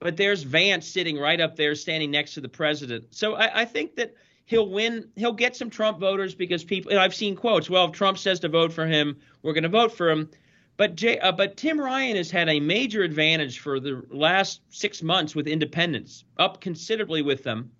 But 0.00 0.16
there's 0.16 0.42
Vance 0.42 0.88
sitting 0.88 1.18
right 1.18 1.40
up 1.40 1.56
there, 1.56 1.74
standing 1.74 2.10
next 2.10 2.34
to 2.34 2.40
the 2.40 2.48
president. 2.48 3.14
So 3.14 3.34
I, 3.34 3.60
I 3.60 3.64
think 3.66 3.96
that 3.96 4.14
he'll 4.46 4.68
win. 4.68 5.08
He'll 5.16 5.32
get 5.32 5.54
some 5.54 5.70
Trump 5.70 6.00
voters 6.00 6.34
because 6.34 6.64
people. 6.64 6.98
I've 6.98 7.14
seen 7.14 7.36
quotes. 7.36 7.70
Well, 7.70 7.86
if 7.86 7.92
Trump 7.92 8.18
says 8.18 8.40
to 8.40 8.48
vote 8.48 8.72
for 8.72 8.86
him, 8.86 9.18
we're 9.42 9.52
going 9.52 9.62
to 9.62 9.68
vote 9.68 9.92
for 9.92 10.10
him. 10.10 10.30
But 10.76 10.96
Jay, 10.96 11.18
uh, 11.18 11.32
but 11.32 11.58
Tim 11.58 11.78
Ryan 11.78 12.16
has 12.16 12.30
had 12.30 12.48
a 12.48 12.58
major 12.58 13.02
advantage 13.02 13.58
for 13.58 13.78
the 13.78 14.02
last 14.10 14.62
six 14.70 15.02
months 15.02 15.34
with 15.34 15.46
independents, 15.46 16.24
up 16.38 16.62
considerably 16.62 17.20
with 17.20 17.44
them, 17.44 17.70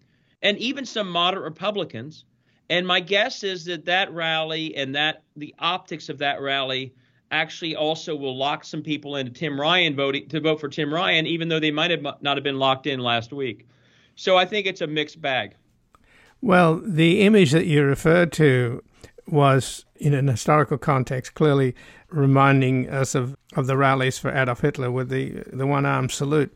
and 0.43 0.59
even 0.59 0.85
some 0.85 1.11
moderate 1.11 1.45
Republicans. 1.45 2.25
And 2.69 2.87
my 2.87 3.01
guess 3.01 3.43
is 3.43 3.65
that 3.65 3.87
that 3.87 4.13
rally 4.13 4.77
and 4.77 4.95
that 4.95 5.23
the 5.35 5.55
optics 5.59 6.11
of 6.11 6.19
that 6.19 6.41
rally 6.43 6.95
actually 7.31 7.77
also 7.77 8.15
will 8.17 8.37
lock 8.37 8.65
some 8.65 8.83
people 8.83 9.17
into 9.17 9.33
Tim 9.33 9.61
Ryan 9.61 9.95
voting 9.95 10.29
to 10.29 10.41
vote 10.41 10.61
for 10.61 10.69
Tim 10.69 10.93
Ryan, 10.93 11.27
even 11.27 11.49
though 11.49 11.61
they 11.61 11.71
might 11.71 11.91
have 11.91 12.03
not 12.03 12.37
have 12.37 12.45
been 12.45 12.59
locked 12.59 12.87
in 12.87 13.01
last 13.01 13.33
week. 13.33 13.69
So 14.17 14.37
I 14.37 14.45
think 14.45 14.67
it's 14.67 14.81
a 14.81 14.87
mixed 14.87 15.21
bag. 15.21 15.55
Well, 16.41 16.81
the 16.85 17.21
image 17.21 17.53
that 17.53 17.67
you 17.67 17.85
referred 17.85 18.33
to 18.33 18.83
was, 19.27 19.85
in 19.97 20.15
an 20.15 20.29
historical 20.29 20.79
context, 20.79 21.35
clearly 21.35 21.75
reminding 22.09 22.89
us 22.89 23.15
of, 23.15 23.37
of 23.55 23.67
the 23.67 23.77
rallies 23.77 24.19
for 24.19 24.31
Adolf 24.31 24.61
Hitler 24.61 24.91
with 24.91 25.09
the, 25.09 25.45
the 25.53 25.67
one 25.67 25.87
armed 25.87 26.11
salute. 26.11 26.53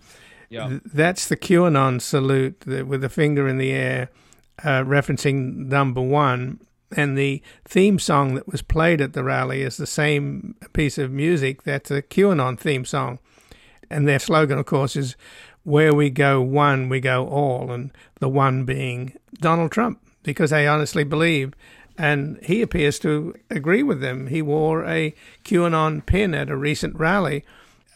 Yeah. 0.51 0.79
That's 0.85 1.29
the 1.29 1.37
QAnon 1.37 2.01
salute 2.01 2.65
with 2.67 3.01
the 3.01 3.09
finger 3.09 3.47
in 3.47 3.59
the 3.59 3.73
air, 3.73 4.11
uh, 4.63 4.83
referencing 4.83 5.67
number 5.69 6.01
one 6.01 6.61
and 6.97 7.19
the 7.19 7.43
theme 7.65 7.99
song 7.99 8.35
that 8.35 8.49
was 8.49 8.63
played 8.63 9.01
at 9.01 9.13
the 9.13 9.25
rally 9.25 9.63
is 9.63 9.77
the 9.77 9.87
same 9.87 10.55
piece 10.73 10.99
of 10.99 11.11
music 11.11 11.63
that's 11.63 11.91
a 11.91 12.03
QAnon 12.03 12.59
theme 12.59 12.85
song. 12.85 13.19
And 13.91 14.09
their 14.09 14.19
slogan, 14.19 14.59
of 14.59 14.67
course, 14.67 14.97
is 14.97 15.17
where 15.65 15.95
we 15.95 16.11
go 16.11 16.41
one, 16.41 16.89
we 16.89 17.01
go 17.01 17.27
all, 17.27 17.71
and 17.71 17.91
the 18.21 18.29
one 18.29 18.65
being 18.65 19.15
Donald 19.35 19.73
Trump, 19.73 20.01
because 20.23 20.51
they 20.51 20.67
honestly 20.67 21.05
believe. 21.05 21.55
And 21.97 22.39
he 22.43 22.63
appears 22.63 22.99
to 23.01 23.35
agree 23.51 23.83
with 23.83 24.01
them. 24.01 24.29
He 24.29 24.43
wore 24.43 24.85
a 24.85 25.15
QAnon 25.45 26.05
pin 26.07 26.35
at 26.35 26.51
a 26.51 26.57
recent 26.57 26.97
rally 26.97 27.45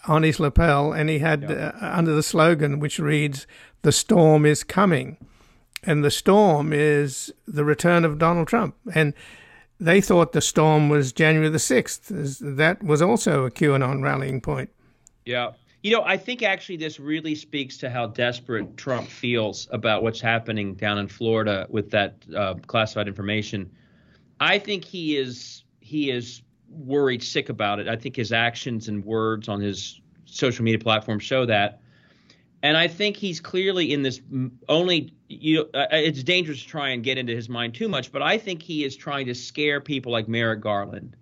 on 0.07 0.23
his 0.23 0.41
lapel, 0.41 0.93
and 0.93 1.09
he 1.09 1.19
had 1.19 1.51
uh, 1.51 1.73
under 1.81 2.13
the 2.13 2.23
slogan, 2.23 2.81
which 2.81 2.99
reads, 2.99 3.47
The 3.83 3.93
storm 3.93 4.47
is 4.47 4.65
coming 4.65 5.17
and 5.83 6.05
the 6.05 6.11
storm 6.11 6.73
is 6.73 7.33
the 7.47 7.64
return 7.64 8.05
of 8.05 8.19
Donald 8.19 8.49
Trump. 8.49 8.77
And 8.95 9.14
they 9.81 10.01
thought 10.01 10.33
the 10.33 10.41
storm 10.41 10.88
was 10.88 11.12
January 11.12 11.49
the 11.49 11.59
6th. 11.59 12.57
That 12.57 12.83
was 12.83 13.01
also 13.01 13.45
a 13.45 13.51
QAnon 13.51 14.03
rallying 14.03 14.41
point. 14.41 14.71
Yeah. 15.25 15.53
You 15.83 15.93
know, 15.93 16.03
I 16.05 16.17
think 16.17 16.43
actually 16.43 16.77
this 16.79 16.99
really 16.99 17.37
speaks 17.37 17.77
to 17.79 17.91
how 17.91 18.09
desperate 18.09 18.77
Trump 18.77 19.09
feels 19.09 19.69
about 19.71 20.03
what's 20.03 20.21
happening 20.21 20.75
down 20.75 20.99
in 20.99 21.07
Florida 21.07 21.67
with 21.71 21.91
that 21.91 22.17
uh, 22.37 22.55
classified 22.67 23.07
information. 23.07 23.71
I 24.41 24.59
think 24.59 24.85
he 24.85 25.17
is 25.17 25.62
he 25.81 26.11
is 26.11 26.43
worried 26.69 27.23
sick 27.23 27.49
about 27.49 27.79
it. 27.79 27.88
I 27.88 27.97
think 27.97 28.17
his 28.17 28.33
actions 28.33 28.88
and 28.88 29.05
words 29.05 29.49
on 29.49 29.61
his 29.61 30.01
social 30.25 30.64
media 30.64 30.81
platform 30.81 31.21
show 31.21 31.47
that 31.47 31.81
and 32.62 32.77
I 32.77 32.88
think 32.88 33.17
he's 33.17 33.41
clearly 33.41 33.93
in 33.93 34.03
this 34.03 34.21
only. 34.69 35.12
You, 35.29 35.69
uh, 35.75 35.87
it's 35.93 36.23
dangerous 36.23 36.62
to 36.62 36.69
try 36.69 36.91
and 36.91 37.05
get 37.05 37.19
into 37.19 37.35
his 37.35 37.49
mind 37.49 37.75
too 37.75 37.88
much, 37.88 38.11
but 38.11 38.23
I 38.23 38.38
think 38.38 38.62
he 38.62 38.85
is 38.85 38.97
trying 38.97 39.27
to 39.27 39.35
scare 39.35 39.81
people 39.81 40.11
like 40.11 40.27
Merrick 40.27 40.61
Garland 40.61 41.17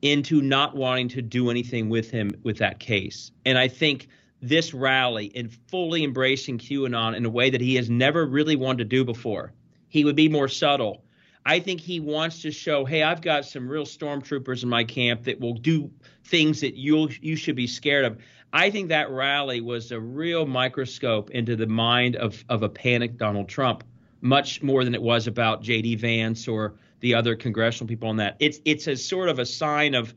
into 0.00 0.40
not 0.40 0.76
wanting 0.76 1.08
to 1.08 1.22
do 1.22 1.50
anything 1.50 1.88
with 1.88 2.10
him 2.10 2.30
with 2.42 2.58
that 2.58 2.78
case. 2.78 3.30
And 3.44 3.58
I 3.58 3.68
think 3.68 4.08
this 4.40 4.74
rally 4.74 5.32
and 5.34 5.52
fully 5.68 6.04
embracing 6.04 6.58
QAnon 6.58 7.16
in 7.16 7.24
a 7.24 7.30
way 7.30 7.50
that 7.50 7.60
he 7.60 7.74
has 7.76 7.88
never 7.88 8.26
really 8.26 8.56
wanted 8.56 8.78
to 8.78 8.84
do 8.84 9.04
before, 9.04 9.52
he 9.88 10.04
would 10.04 10.16
be 10.16 10.28
more 10.28 10.48
subtle. 10.48 11.04
I 11.46 11.60
think 11.60 11.80
he 11.80 12.00
wants 12.00 12.42
to 12.42 12.50
show, 12.50 12.84
hey, 12.84 13.02
I've 13.02 13.20
got 13.20 13.44
some 13.44 13.68
real 13.68 13.84
stormtroopers 13.84 14.62
in 14.62 14.68
my 14.68 14.84
camp 14.84 15.24
that 15.24 15.40
will 15.40 15.54
do 15.54 15.90
things 16.24 16.60
that 16.60 16.74
you 16.74 17.10
you 17.20 17.36
should 17.36 17.56
be 17.56 17.66
scared 17.66 18.04
of. 18.06 18.18
I 18.54 18.70
think 18.70 18.90
that 18.90 19.10
rally 19.10 19.60
was 19.60 19.90
a 19.90 19.98
real 19.98 20.46
microscope 20.46 21.30
into 21.30 21.56
the 21.56 21.66
mind 21.66 22.14
of, 22.14 22.44
of 22.48 22.62
a 22.62 22.68
panicked 22.68 23.16
Donald 23.16 23.48
Trump, 23.48 23.82
much 24.20 24.62
more 24.62 24.84
than 24.84 24.94
it 24.94 25.02
was 25.02 25.26
about 25.26 25.60
J.D. 25.60 25.96
Vance 25.96 26.46
or 26.46 26.76
the 27.00 27.16
other 27.16 27.34
congressional 27.34 27.88
people 27.88 28.08
on 28.08 28.18
that. 28.18 28.36
It's 28.38 28.60
it's 28.64 28.86
a 28.86 28.96
sort 28.96 29.28
of 29.28 29.40
a 29.40 29.44
sign 29.44 29.96
of 29.96 30.14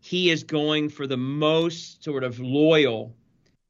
he 0.00 0.30
is 0.30 0.42
going 0.42 0.88
for 0.88 1.06
the 1.06 1.16
most 1.16 2.02
sort 2.02 2.24
of 2.24 2.40
loyal 2.40 3.14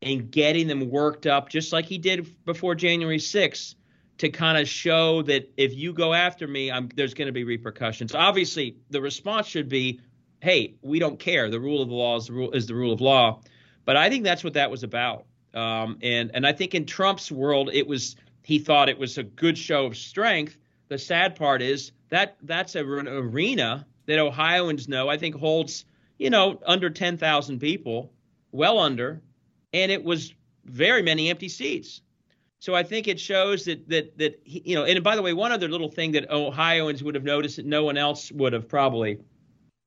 and 0.01 0.31
getting 0.31 0.67
them 0.67 0.89
worked 0.89 1.27
up, 1.27 1.51
just 1.51 1.75
like 1.75 1.85
he 1.85 1.99
did 1.99 2.35
before 2.47 2.75
January 2.75 3.19
6th, 3.19 3.75
to 4.17 4.31
kind 4.31 4.57
of 4.57 4.67
show 4.67 5.21
that 5.23 5.53
if 5.59 5.75
you 5.75 5.93
go 5.93 6.15
after 6.15 6.49
me, 6.49 6.71
I'm, 6.71 6.89
there's 6.97 7.13
going 7.13 7.27
to 7.27 7.33
be 7.33 7.45
repercussions. 7.45 8.15
Obviously, 8.15 8.79
the 8.89 9.03
response 9.03 9.47
should 9.47 9.69
be, 9.69 10.01
"Hey, 10.41 10.77
we 10.81 11.01
don't 11.01 11.19
care. 11.19 11.51
The 11.51 11.61
rule 11.61 11.83
of 11.83 11.91
the 11.91 11.95
law 11.95 12.17
is 12.17 12.29
the 12.29 12.33
rule 12.33 12.53
is 12.53 12.67
the 12.67 12.75
rule 12.75 12.95
of 12.95 13.03
law." 13.03 13.43
But 13.87 13.97
I 13.97 14.11
think 14.11 14.25
that's 14.25 14.45
what 14.45 14.53
that 14.55 14.71
was 14.71 14.83
about. 14.83 15.25
Um, 15.55 15.99
and 16.03 16.31
and 16.35 16.47
I 16.47 16.53
think 16.53 16.75
in 16.75 16.85
Trump's 16.85 17.33
world, 17.33 17.71
it 17.73 17.87
was 17.87 18.17
he 18.43 18.59
thought 18.59 18.91
it 18.91 18.99
was 18.99 19.17
a 19.17 19.23
good 19.23 19.57
show 19.57 19.87
of 19.87 19.97
strength. 19.97 20.59
The 20.89 20.99
sad 20.99 21.35
part 21.35 21.63
is 21.63 21.93
that 22.11 22.37
that's 22.43 22.75
a, 22.75 22.85
an 22.99 23.09
arena 23.09 23.87
that 24.05 24.19
Ohioans 24.19 24.89
know. 24.89 25.09
I 25.09 25.17
think 25.17 25.35
holds 25.35 25.87
you 26.19 26.29
know 26.29 26.61
under 26.67 26.91
ten 26.91 27.17
thousand 27.17 27.61
people, 27.61 28.13
well 28.53 28.79
under, 28.79 29.23
and 29.73 29.91
it 29.91 30.05
was 30.05 30.35
very 30.67 31.01
many 31.01 31.31
empty 31.31 31.49
seats. 31.49 32.03
So 32.59 32.75
I 32.75 32.83
think 32.83 33.07
it 33.07 33.21
shows 33.21 33.65
that 33.65 33.89
that 33.89 34.19
that 34.19 34.41
he, 34.45 34.63
you 34.65 34.75
know. 34.75 34.85
And 34.85 35.03
by 35.03 35.15
the 35.15 35.23
way, 35.23 35.33
one 35.33 35.53
other 35.53 35.69
little 35.69 35.91
thing 35.91 36.13
that 36.13 36.29
Ohioans 36.29 37.03
would 37.03 37.15
have 37.15 37.25
noticed 37.25 37.57
that 37.57 37.67
no 37.67 37.85
one 37.85 37.97
else 37.97 38.33
would 38.33 38.53
have 38.53 38.69
probably 38.69 39.21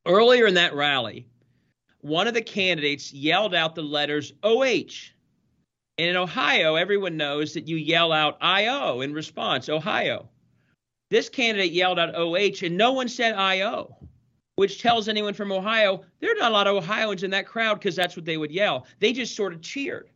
earlier 0.06 0.48
in 0.48 0.54
that 0.54 0.74
rally 0.74 1.28
one 2.02 2.28
of 2.28 2.34
the 2.34 2.42
candidates 2.42 3.14
yelled 3.14 3.54
out 3.54 3.76
the 3.76 3.82
letters 3.82 4.34
OH. 4.44 5.12
And 5.98 6.08
in 6.08 6.16
Ohio, 6.16 6.76
everyone 6.76 7.18
knows 7.18 7.54
that 7.54 7.68
you 7.68 7.76
yell 7.76 8.12
out 8.12 8.38
IO 8.42 9.02
in 9.02 9.14
response, 9.14 9.68
Ohio. 9.68 10.30
This 11.10 11.28
candidate 11.28 11.72
yelled 11.72 12.00
out 12.00 12.16
OH, 12.16 12.64
and 12.66 12.78
no 12.78 12.94
one 12.94 13.10
said 13.10 13.34
IO, 13.34 13.98
which 14.56 14.82
tells 14.82 15.10
anyone 15.10 15.34
from 15.34 15.52
Ohio 15.52 16.04
there 16.20 16.32
are 16.32 16.40
not 16.40 16.52
a 16.52 16.54
lot 16.54 16.68
of 16.68 16.76
Ohioans 16.76 17.24
in 17.24 17.32
that 17.32 17.48
crowd 17.48 17.80
because 17.80 17.96
that's 17.96 18.16
what 18.16 18.26
they 18.26 18.38
would 18.38 18.52
yell. 18.52 18.86
They 19.00 19.12
just 19.12 19.36
sort 19.36 19.54
of 19.54 19.62
cheered. 19.62 20.10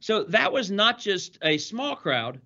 So 0.00 0.24
that 0.24 0.52
was 0.52 0.70
not 0.70 0.98
just 0.98 1.38
a 1.42 1.58
small 1.58 1.94
crowd. 1.94 2.40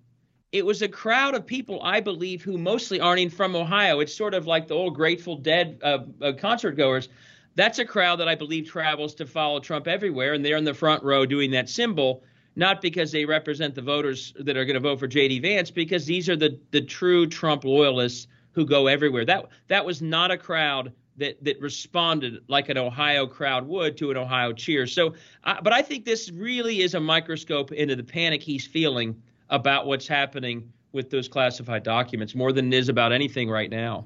It 0.51 0.65
was 0.65 0.83
a 0.83 0.87
crowd 0.87 1.33
of 1.33 1.47
people, 1.47 1.81
I 1.81 1.99
believe, 1.99 2.43
who 2.43 2.59
mostly 2.59 2.99
aren't 2.99 3.19
even 3.19 3.35
from 3.35 3.55
Ohio. 3.55 4.01
It's 4.01 4.13
sort 4.13 4.35
of 4.35 4.45
like 4.45 4.67
the 4.67 4.75
old 4.75 4.93
Grateful 4.93 5.37
Dead 5.37 5.79
uh, 5.81 5.99
uh, 6.21 6.33
concert 6.33 6.73
goers 6.73 7.09
that's 7.55 7.79
a 7.79 7.85
crowd 7.85 8.19
that 8.19 8.27
I 8.27 8.35
believe 8.35 8.67
travels 8.67 9.13
to 9.15 9.25
follow 9.25 9.59
Trump 9.59 9.87
everywhere, 9.87 10.33
and 10.33 10.43
they're 10.43 10.57
in 10.57 10.63
the 10.63 10.73
front 10.73 11.03
row 11.03 11.25
doing 11.25 11.51
that 11.51 11.69
symbol, 11.69 12.23
not 12.55 12.81
because 12.81 13.11
they 13.11 13.25
represent 13.25 13.75
the 13.75 13.81
voters 13.81 14.33
that 14.39 14.57
are 14.57 14.65
going 14.65 14.75
to 14.75 14.79
vote 14.79 14.99
for 14.99 15.07
J.D. 15.07 15.39
Vance, 15.39 15.71
because 15.71 16.05
these 16.05 16.29
are 16.29 16.35
the 16.35 16.59
the 16.71 16.81
true 16.81 17.27
Trump 17.27 17.63
loyalists 17.63 18.27
who 18.51 18.65
go 18.65 18.87
everywhere. 18.87 19.25
That 19.25 19.47
that 19.67 19.85
was 19.85 20.01
not 20.01 20.31
a 20.31 20.37
crowd 20.37 20.93
that 21.17 21.43
that 21.43 21.59
responded 21.61 22.43
like 22.47 22.69
an 22.69 22.77
Ohio 22.77 23.27
crowd 23.27 23.67
would 23.67 23.97
to 23.97 24.11
an 24.11 24.17
Ohio 24.17 24.53
cheer. 24.53 24.87
So, 24.87 25.13
but 25.43 25.73
I 25.73 25.81
think 25.81 26.05
this 26.05 26.31
really 26.31 26.81
is 26.81 26.95
a 26.95 26.99
microscope 26.99 27.71
into 27.71 27.95
the 27.95 28.03
panic 28.03 28.41
he's 28.41 28.65
feeling 28.65 29.21
about 29.49 29.85
what's 29.85 30.07
happening 30.07 30.71
with 30.91 31.09
those 31.09 31.27
classified 31.27 31.83
documents 31.83 32.35
more 32.35 32.51
than 32.51 32.71
it 32.71 32.77
is 32.77 32.89
about 32.89 33.11
anything 33.11 33.49
right 33.49 33.69
now. 33.69 34.05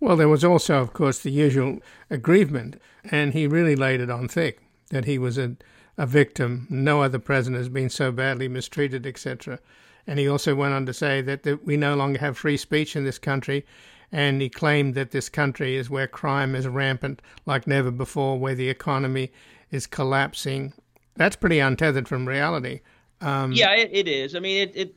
Well, 0.00 0.16
there 0.16 0.28
was 0.28 0.44
also, 0.44 0.80
of 0.80 0.92
course, 0.94 1.18
the 1.18 1.30
usual 1.30 1.78
aggrievement, 2.08 2.80
and 3.04 3.34
he 3.34 3.46
really 3.46 3.76
laid 3.76 4.00
it 4.00 4.10
on 4.10 4.28
thick. 4.28 4.60
that 4.90 5.04
he 5.04 5.18
was 5.18 5.38
a, 5.38 5.56
a 5.96 6.06
victim. 6.06 6.66
No 6.70 7.02
other 7.02 7.18
president 7.18 7.58
has 7.58 7.68
been 7.68 7.90
so 7.90 8.10
badly 8.10 8.48
mistreated, 8.48 9.06
etc. 9.06 9.58
And 10.06 10.18
he 10.18 10.28
also 10.28 10.54
went 10.54 10.74
on 10.74 10.86
to 10.86 10.92
say 10.92 11.20
that, 11.22 11.42
that 11.44 11.64
we 11.64 11.76
no 11.76 11.94
longer 11.94 12.18
have 12.18 12.36
free 12.36 12.56
speech 12.56 12.96
in 12.96 13.04
this 13.04 13.18
country. 13.18 13.64
And 14.12 14.42
he 14.42 14.48
claimed 14.48 14.94
that 14.96 15.12
this 15.12 15.28
country 15.28 15.76
is 15.76 15.88
where 15.88 16.08
crime 16.08 16.56
is 16.56 16.66
rampant 16.66 17.22
like 17.46 17.66
never 17.68 17.92
before, 17.92 18.38
where 18.38 18.56
the 18.56 18.68
economy 18.68 19.30
is 19.70 19.86
collapsing. 19.86 20.72
That's 21.14 21.36
pretty 21.36 21.60
untethered 21.60 22.08
from 22.08 22.26
reality. 22.26 22.80
Um, 23.20 23.52
yeah, 23.52 23.72
it, 23.72 23.90
it 23.92 24.08
is. 24.08 24.34
I 24.34 24.40
mean, 24.40 24.68
it, 24.68 24.72
it 24.74 24.94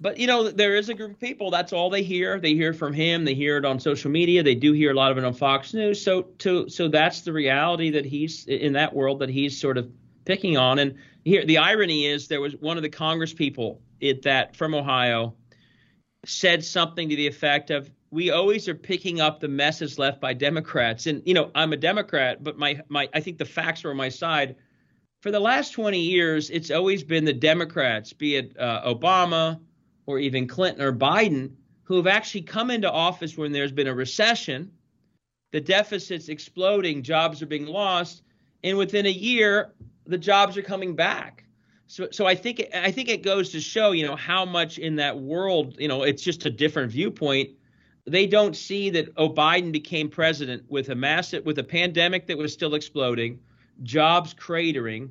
but 0.00 0.18
you 0.18 0.26
know 0.26 0.50
there 0.50 0.76
is 0.76 0.88
a 0.88 0.94
group 0.94 1.12
of 1.12 1.20
people. 1.20 1.50
That's 1.50 1.72
all 1.72 1.90
they 1.90 2.02
hear. 2.02 2.40
They 2.40 2.54
hear 2.54 2.72
from 2.72 2.92
him. 2.92 3.24
They 3.24 3.34
hear 3.34 3.58
it 3.58 3.64
on 3.64 3.78
social 3.78 4.10
media. 4.10 4.42
They 4.42 4.54
do 4.54 4.72
hear 4.72 4.92
a 4.92 4.94
lot 4.94 5.12
of 5.12 5.18
it 5.18 5.24
on 5.24 5.34
fox 5.34 5.74
news. 5.74 6.02
So 6.02 6.22
to 6.38 6.68
so 6.68 6.88
that's 6.88 7.20
the 7.20 7.32
reality 7.32 7.90
that 7.90 8.06
he's 8.06 8.46
in 8.46 8.72
that 8.72 8.94
world 8.94 9.18
that 9.18 9.28
he's 9.28 9.60
sort 9.60 9.76
of 9.76 9.90
picking 10.24 10.56
on. 10.56 10.78
And 10.78 10.94
here 11.24 11.44
the 11.44 11.58
irony 11.58 12.06
is 12.06 12.28
there 12.28 12.40
was 12.40 12.54
one 12.56 12.76
of 12.76 12.82
the 12.82 12.88
congress 12.88 13.34
people 13.34 13.80
it 14.00 14.22
that 14.22 14.56
from 14.56 14.74
ohio 14.74 15.34
said 16.24 16.64
something 16.64 17.08
to 17.08 17.16
the 17.16 17.26
effect 17.26 17.70
of 17.70 17.90
we 18.10 18.30
always 18.30 18.68
are 18.68 18.74
picking 18.74 19.20
up 19.20 19.40
the 19.40 19.48
messes 19.48 19.98
left 19.98 20.20
by 20.20 20.32
democrats. 20.32 21.06
And 21.06 21.22
you 21.26 21.34
know 21.34 21.50
i'm 21.54 21.74
a 21.74 21.76
democrat 21.76 22.42
but 22.42 22.56
my 22.56 22.80
my 22.88 23.08
i 23.12 23.20
think 23.20 23.36
the 23.36 23.44
facts 23.44 23.84
are 23.84 23.90
on 23.90 23.96
my 23.96 24.08
side. 24.08 24.56
For 25.20 25.30
the 25.30 25.40
last 25.40 25.72
20 25.72 26.00
years 26.00 26.48
it's 26.48 26.70
always 26.70 27.04
been 27.04 27.26
the 27.26 27.34
democrats 27.34 28.14
be 28.14 28.36
it 28.36 28.58
uh, 28.58 28.82
obama 28.94 29.60
or 30.10 30.18
even 30.18 30.46
Clinton 30.46 30.82
or 30.82 30.92
Biden 30.92 31.52
who 31.84 31.96
have 31.96 32.06
actually 32.06 32.42
come 32.42 32.70
into 32.70 32.90
office 32.90 33.36
when 33.36 33.50
there's 33.50 33.72
been 33.72 33.88
a 33.88 33.94
recession, 33.94 34.70
the 35.50 35.60
deficit's 35.60 36.28
exploding, 36.28 37.02
jobs 37.02 37.42
are 37.42 37.46
being 37.46 37.66
lost, 37.66 38.22
and 38.62 38.78
within 38.78 39.06
a 39.06 39.10
year 39.10 39.72
the 40.06 40.18
jobs 40.18 40.56
are 40.56 40.62
coming 40.62 40.94
back. 40.94 41.44
So, 41.88 42.08
so 42.12 42.26
I 42.26 42.36
think 42.36 42.64
I 42.72 42.92
think 42.92 43.08
it 43.08 43.22
goes 43.22 43.50
to 43.50 43.60
show, 43.60 43.90
you 43.90 44.06
know, 44.06 44.14
how 44.14 44.44
much 44.44 44.78
in 44.78 44.96
that 44.96 45.18
world, 45.18 45.74
you 45.80 45.88
know, 45.88 46.04
it's 46.04 46.22
just 46.22 46.46
a 46.46 46.50
different 46.50 46.92
viewpoint. 46.92 47.50
They 48.06 48.26
don't 48.28 48.54
see 48.54 48.90
that 48.90 49.08
oh, 49.16 49.28
Biden 49.28 49.72
became 49.72 50.08
president 50.08 50.64
with 50.68 50.90
a 50.90 50.94
massive 50.94 51.44
with 51.44 51.58
a 51.58 51.64
pandemic 51.64 52.28
that 52.28 52.38
was 52.38 52.52
still 52.52 52.74
exploding, 52.74 53.40
jobs 53.82 54.32
cratering, 54.32 55.10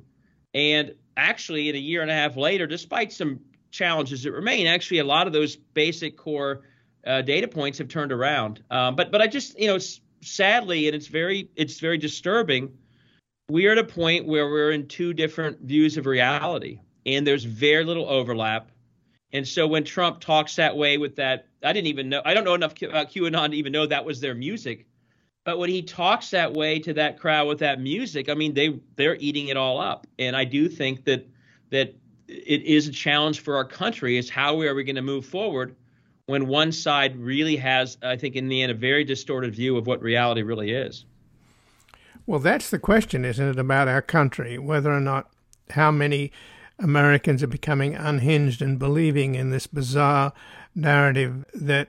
and 0.54 0.94
actually 1.18 1.68
in 1.68 1.76
a 1.76 1.78
year 1.78 2.00
and 2.00 2.10
a 2.10 2.14
half 2.14 2.38
later, 2.38 2.66
despite 2.66 3.12
some 3.12 3.40
challenges 3.70 4.22
that 4.22 4.32
remain, 4.32 4.66
actually 4.66 4.98
a 4.98 5.04
lot 5.04 5.26
of 5.26 5.32
those 5.32 5.56
basic 5.56 6.16
core 6.16 6.62
uh, 7.06 7.22
data 7.22 7.48
points 7.48 7.78
have 7.78 7.88
turned 7.88 8.12
around. 8.12 8.62
Um, 8.70 8.96
but 8.96 9.10
but 9.10 9.20
I 9.20 9.26
just 9.26 9.58
you 9.58 9.66
know 9.66 9.78
sadly 10.22 10.86
and 10.86 10.94
it's 10.94 11.06
very 11.06 11.50
it's 11.56 11.80
very 11.80 11.98
disturbing. 11.98 12.76
We 13.48 13.66
are 13.66 13.72
at 13.72 13.78
a 13.78 13.84
point 13.84 14.26
where 14.26 14.48
we're 14.48 14.70
in 14.70 14.86
two 14.86 15.12
different 15.12 15.60
views 15.62 15.96
of 15.96 16.06
reality, 16.06 16.80
and 17.06 17.26
there's 17.26 17.44
very 17.44 17.84
little 17.84 18.08
overlap. 18.08 18.70
And 19.32 19.46
so 19.46 19.66
when 19.66 19.84
Trump 19.84 20.20
talks 20.20 20.56
that 20.56 20.76
way 20.76 20.98
with 20.98 21.16
that, 21.16 21.46
I 21.62 21.72
didn't 21.72 21.88
even 21.88 22.08
know. 22.08 22.22
I 22.24 22.34
don't 22.34 22.44
know 22.44 22.54
enough 22.54 22.80
about 22.82 23.10
QAnon 23.10 23.50
to 23.50 23.56
even 23.56 23.72
know 23.72 23.86
that 23.86 24.04
was 24.04 24.20
their 24.20 24.34
music. 24.34 24.86
But 25.44 25.58
when 25.58 25.70
he 25.70 25.82
talks 25.82 26.30
that 26.30 26.52
way 26.52 26.80
to 26.80 26.94
that 26.94 27.18
crowd 27.18 27.48
with 27.48 27.60
that 27.60 27.80
music, 27.80 28.28
I 28.28 28.34
mean 28.34 28.54
they 28.54 28.80
they're 28.96 29.16
eating 29.16 29.48
it 29.48 29.56
all 29.56 29.80
up. 29.80 30.06
And 30.18 30.36
I 30.36 30.44
do 30.44 30.68
think 30.68 31.04
that 31.04 31.26
that 31.70 31.94
it 32.30 32.62
is 32.62 32.88
a 32.88 32.92
challenge 32.92 33.40
for 33.40 33.56
our 33.56 33.64
country 33.64 34.16
is 34.16 34.30
how 34.30 34.60
are 34.60 34.74
we 34.74 34.84
going 34.84 34.96
to 34.96 35.02
move 35.02 35.26
forward 35.26 35.74
when 36.26 36.46
one 36.46 36.70
side 36.70 37.16
really 37.16 37.56
has, 37.56 37.98
I 38.02 38.16
think, 38.16 38.36
in 38.36 38.48
the 38.48 38.62
end, 38.62 38.70
a 38.70 38.74
very 38.74 39.02
distorted 39.04 39.54
view 39.54 39.76
of 39.76 39.86
what 39.86 40.00
reality 40.00 40.42
really 40.42 40.70
is. 40.70 41.04
Well, 42.26 42.38
that's 42.38 42.70
the 42.70 42.78
question, 42.78 43.24
isn't 43.24 43.48
it, 43.48 43.58
about 43.58 43.88
our 43.88 44.02
country, 44.02 44.56
whether 44.56 44.92
or 44.92 45.00
not 45.00 45.28
how 45.70 45.90
many 45.90 46.30
Americans 46.78 47.42
are 47.42 47.48
becoming 47.48 47.94
unhinged 47.96 48.62
and 48.62 48.78
believing 48.78 49.34
in 49.34 49.50
this 49.50 49.66
bizarre 49.66 50.32
narrative 50.74 51.44
that 51.52 51.88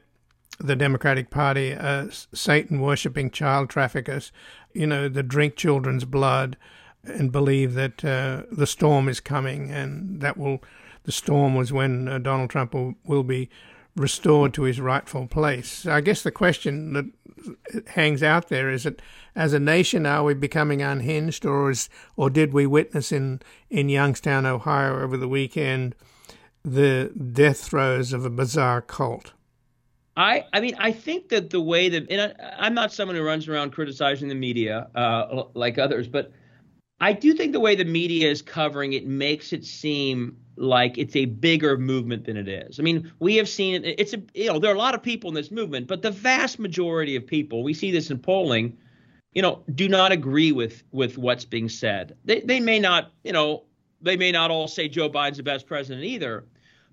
the 0.59 0.75
Democratic 0.75 1.29
Party 1.29 1.73
uh, 1.73 2.05
are 2.05 2.09
Satan 2.11 2.81
worshipping 2.81 3.29
child 3.29 3.69
traffickers, 3.69 4.31
you 4.73 4.87
know, 4.87 5.07
that 5.07 5.27
drink 5.27 5.55
children's 5.55 6.05
blood, 6.05 6.57
and 7.03 7.31
believe 7.31 7.73
that 7.73 8.03
uh, 8.05 8.43
the 8.51 8.67
storm 8.67 9.09
is 9.09 9.19
coming, 9.19 9.71
and 9.71 10.21
that 10.21 10.37
will 10.37 10.61
the 11.03 11.11
storm 11.11 11.55
was 11.55 11.73
when 11.73 12.07
uh, 12.07 12.19
Donald 12.19 12.49
Trump 12.49 12.73
will, 12.73 12.93
will 13.05 13.23
be 13.23 13.49
restored 13.95 14.53
to 14.53 14.63
his 14.63 14.79
rightful 14.79 15.27
place. 15.27 15.85
I 15.85 16.01
guess 16.01 16.21
the 16.21 16.31
question 16.31 16.93
that 16.93 17.87
hangs 17.89 18.21
out 18.21 18.49
there 18.49 18.69
is 18.69 18.83
that 18.83 19.01
as 19.35 19.53
a 19.53 19.59
nation, 19.59 20.05
are 20.05 20.23
we 20.23 20.33
becoming 20.33 20.81
unhinged, 20.81 21.45
or 21.45 21.71
is 21.71 21.89
or 22.15 22.29
did 22.29 22.53
we 22.53 22.65
witness 22.67 23.11
in 23.11 23.41
in 23.69 23.89
Youngstown, 23.89 24.45
Ohio, 24.45 25.01
over 25.01 25.17
the 25.17 25.27
weekend, 25.27 25.95
the 26.63 27.11
death 27.31 27.61
throes 27.61 28.13
of 28.13 28.25
a 28.25 28.29
bizarre 28.29 28.81
cult? 28.81 29.33
I, 30.17 30.45
I 30.51 30.59
mean, 30.59 30.75
I 30.77 30.91
think 30.91 31.29
that 31.29 31.51
the 31.51 31.61
way 31.61 31.87
that, 31.87 32.11
and 32.11 32.35
I, 32.37 32.67
am 32.67 32.73
not 32.73 32.91
someone 32.91 33.15
who 33.15 33.23
runs 33.23 33.47
around 33.47 33.71
criticizing 33.71 34.27
the 34.27 34.35
media 34.35 34.89
uh, 34.93 35.43
like 35.53 35.77
others, 35.77 36.09
but 36.09 36.33
I 37.01 37.13
do 37.13 37.33
think 37.33 37.51
the 37.51 37.59
way 37.59 37.73
the 37.73 37.83
media 37.83 38.29
is 38.29 38.43
covering 38.43 38.93
it 38.93 39.07
makes 39.07 39.53
it 39.53 39.65
seem 39.65 40.37
like 40.55 40.99
it's 40.99 41.15
a 41.15 41.25
bigger 41.25 41.75
movement 41.75 42.25
than 42.25 42.37
it 42.37 42.47
is. 42.47 42.79
I 42.79 42.83
mean, 42.83 43.11
we 43.19 43.37
have 43.37 43.49
seen 43.49 43.83
it. 43.83 43.95
It's 43.99 44.13
a 44.13 44.21
you 44.35 44.47
know 44.47 44.59
there 44.59 44.71
are 44.71 44.75
a 44.75 44.77
lot 44.77 44.93
of 44.93 45.01
people 45.01 45.29
in 45.29 45.33
this 45.33 45.49
movement, 45.49 45.87
but 45.87 46.03
the 46.03 46.11
vast 46.11 46.59
majority 46.59 47.15
of 47.15 47.25
people 47.25 47.63
we 47.63 47.73
see 47.73 47.89
this 47.89 48.11
in 48.11 48.19
polling, 48.19 48.77
you 49.33 49.41
know, 49.41 49.63
do 49.73 49.89
not 49.89 50.11
agree 50.11 50.51
with 50.51 50.83
with 50.91 51.17
what's 51.17 51.43
being 51.43 51.69
said. 51.69 52.15
They 52.23 52.41
they 52.41 52.59
may 52.59 52.77
not 52.77 53.11
you 53.23 53.33
know 53.33 53.63
they 53.99 54.15
may 54.15 54.31
not 54.31 54.51
all 54.51 54.67
say 54.67 54.87
Joe 54.87 55.09
Biden's 55.09 55.37
the 55.37 55.43
best 55.43 55.65
president 55.65 56.05
either, 56.05 56.45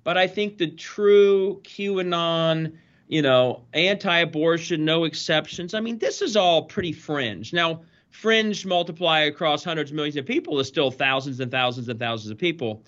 but 0.05 0.17
I 0.17 0.27
think 0.27 0.57
the 0.57 0.69
true 0.69 1.61
QAnon 1.65 2.73
you 3.09 3.21
know 3.21 3.65
anti-abortion, 3.75 4.87
no 4.87 5.05
exceptions. 5.05 5.75
I 5.75 5.81
mean, 5.81 5.99
this 5.99 6.23
is 6.23 6.35
all 6.35 6.63
pretty 6.63 6.93
fringe 6.93 7.53
now 7.53 7.83
fringe 8.11 8.67
multiply 8.67 9.21
across 9.21 9.65
hundreds 9.65 9.91
of 9.91 9.97
millions 9.97 10.17
of 10.17 10.27
people 10.27 10.59
is 10.59 10.69
still 10.69 10.91
thousands 10.91 11.41
and 11.41 11.51
thousands 11.51 11.89
and 11.89 11.99
thousands 11.99 12.31
of 12.31 12.39
people. 12.39 12.83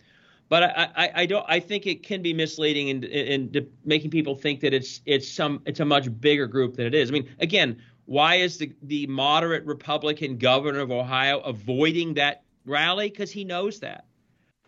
But 0.49 0.65
I, 0.65 0.89
I, 0.97 1.11
I 1.15 1.27
don't. 1.27 1.47
I 1.49 1.61
think 1.61 1.87
it 1.87 2.03
can 2.03 2.23
be 2.23 2.35
misleading 2.35 2.89
in, 2.89 3.05
in, 3.05 3.55
in 3.55 3.69
making 3.85 4.11
people 4.11 4.35
think 4.35 4.61
that 4.61 4.75
it's 4.75 5.01
it's 5.07 5.31
some 5.31 5.63
it's 5.65 5.79
a 5.79 5.85
much 5.85 6.09
bigger 6.21 6.49
group 6.49 6.75
than 6.75 6.87
it 6.87 6.95
is. 6.95 7.09
I 7.09 7.13
mean, 7.13 7.29
again, 7.39 7.81
why 8.07 8.37
is 8.37 8.59
the 8.59 8.73
the 8.83 9.07
moderate 9.07 9.65
Republican 9.65 10.39
governor 10.39 10.81
of 10.81 10.91
Ohio 10.91 11.39
avoiding 11.41 12.15
that 12.15 12.43
rally? 12.67 13.09
Because 13.09 13.31
he 13.31 13.45
knows 13.45 13.79
that. 13.81 14.07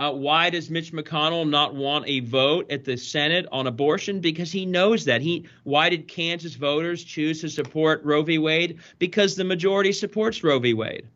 Uh, 0.03 0.11
why 0.11 0.51
does 0.51 0.69
Mitch 0.69 0.93
McConnell 0.93 1.49
not 1.49 1.77
want 1.77 2.09
a 2.09 2.19
vote 2.19 2.73
at 2.73 2.85
the 2.85 2.97
Senate 2.97 3.47
on 3.53 3.69
abortion? 3.69 4.19
Because 4.19 4.51
he 4.51 4.67
knows 4.67 5.05
that. 5.05 5.23
He 5.23 5.47
why 5.63 5.91
did 5.91 6.09
Kansas 6.09 6.57
voters 6.57 7.05
choose 7.05 7.41
to 7.43 7.49
support 7.49 8.03
Roe 8.03 8.25
v. 8.25 8.37
Wade? 8.39 8.81
Because 8.99 9.37
the 9.37 9.45
majority 9.45 9.93
supports 9.93 10.43
Roe 10.43 10.59
v. 10.59 10.75
Wade. 10.75 11.07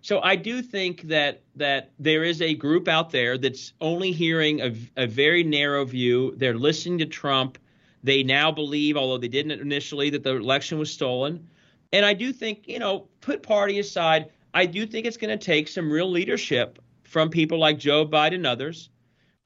So 0.00 0.20
I 0.20 0.36
do 0.36 0.62
think 0.62 1.02
that 1.08 1.42
that 1.56 1.90
there 1.98 2.22
is 2.22 2.40
a 2.40 2.54
group 2.54 2.86
out 2.86 3.10
there 3.10 3.36
that's 3.36 3.72
only 3.80 4.12
hearing 4.12 4.60
a, 4.60 4.72
a 4.96 5.08
very 5.08 5.42
narrow 5.42 5.84
view. 5.84 6.32
They're 6.36 6.54
listening 6.56 6.98
to 6.98 7.06
Trump. 7.06 7.58
They 8.04 8.22
now 8.22 8.52
believe, 8.52 8.96
although 8.96 9.18
they 9.18 9.26
didn't 9.26 9.60
initially, 9.60 10.10
that 10.10 10.22
the 10.22 10.36
election 10.36 10.78
was 10.78 10.92
stolen. 10.92 11.48
And 11.92 12.06
I 12.06 12.14
do 12.14 12.32
think, 12.32 12.68
you 12.68 12.78
know, 12.78 13.08
put 13.22 13.42
party 13.42 13.80
aside, 13.80 14.30
I 14.54 14.66
do 14.66 14.86
think 14.86 15.04
it's 15.04 15.16
going 15.16 15.36
to 15.36 15.44
take 15.44 15.66
some 15.66 15.90
real 15.90 16.08
leadership 16.08 16.78
from 17.06 17.30
people 17.30 17.58
like 17.58 17.78
Joe 17.78 18.06
Biden 18.06 18.36
and 18.36 18.46
others 18.46 18.90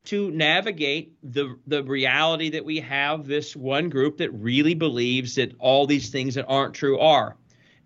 to 0.04 0.30
navigate 0.30 1.14
the 1.22 1.56
the 1.66 1.84
reality 1.84 2.50
that 2.50 2.64
we 2.64 2.80
have 2.80 3.26
this 3.26 3.54
one 3.54 3.90
group 3.90 4.18
that 4.18 4.30
really 4.30 4.74
believes 4.74 5.34
that 5.34 5.54
all 5.58 5.86
these 5.86 6.10
things 6.10 6.34
that 6.34 6.46
aren't 6.48 6.74
true 6.74 6.98
are 6.98 7.36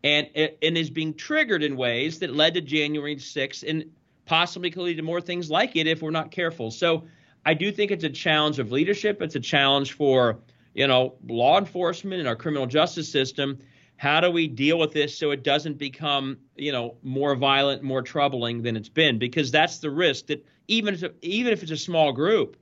and 0.05 0.29
and 0.35 0.79
is 0.79 0.91
being 0.91 1.15
triggered 1.15 1.63
in 1.63 1.77
ways 1.77 2.21
that 2.21 2.35
led 2.35 2.55
to 2.55 2.61
January 2.61 3.17
6th 3.17 3.69
and 3.69 3.91
possibly 4.27 4.71
could 4.71 4.83
lead 4.83 4.97
to 4.97 5.03
more 5.03 5.21
things 5.21 5.51
like 5.51 5.77
it 5.77 5.87
if 5.87 6.03
we're 6.03 6.11
not 6.11 6.31
careful. 6.31 6.71
So 6.71 7.05
I 7.45 7.55
do 7.55 7.73
think 7.73 7.91
it's 7.91 8.05
a 8.05 8.11
challenge 8.11 8.59
of 8.59 8.71
leadership. 8.71 9.21
It's 9.21 9.35
a 9.35 9.41
challenge 9.41 9.93
for 9.93 10.39
you 10.73 10.87
know 10.87 11.15
law 11.27 11.59
enforcement 11.59 12.21
and 12.21 12.29
our 12.29 12.37
criminal 12.37 12.67
justice 12.67 13.11
system 13.11 13.59
how 14.05 14.21
do 14.21 14.31
we 14.31 14.47
deal 14.47 14.79
with 14.79 14.93
this 14.93 15.17
so 15.17 15.31
it 15.31 15.43
doesn't 15.43 15.79
become 15.79 16.37
you 16.57 16.71
know 16.71 16.95
more 17.03 17.35
violent 17.35 17.83
more 17.83 18.03
troubling 18.03 18.61
than 18.61 18.77
it's 18.77 18.91
been? 18.91 19.19
Because 19.19 19.51
that's 19.51 19.79
the 19.79 19.91
risk 19.91 20.27
that 20.27 20.47
even 20.69 20.93
if 20.93 21.05
even 21.23 21.55
if 21.55 21.63
it's 21.63 21.73
a 21.73 21.77
small 21.77 22.13
group 22.13 22.59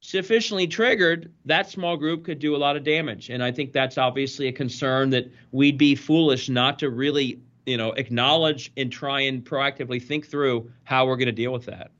sufficiently 0.00 0.68
triggered 0.68 1.32
that 1.44 1.68
small 1.68 1.96
group 1.96 2.24
could 2.24 2.38
do 2.38 2.54
a 2.54 2.56
lot 2.56 2.76
of 2.76 2.84
damage. 2.84 3.30
And 3.30 3.42
i 3.42 3.50
think 3.50 3.72
that's 3.72 3.98
obviously 3.98 4.46
a 4.46 4.52
concern 4.52 5.10
that 5.10 5.28
we'd 5.50 5.76
be 5.76 5.96
foolish 5.96 6.48
not 6.48 6.78
to 6.78 6.88
really 6.88 7.40
you 7.66 7.76
know 7.76 7.90
acknowledge 7.92 8.70
and 8.76 8.92
try 8.92 9.22
and 9.22 9.44
proactively 9.44 10.00
think 10.00 10.28
through 10.28 10.70
how 10.84 11.04
we're 11.04 11.16
going 11.16 11.26
to 11.26 11.32
deal 11.32 11.52
with 11.52 11.66
that 11.66 11.90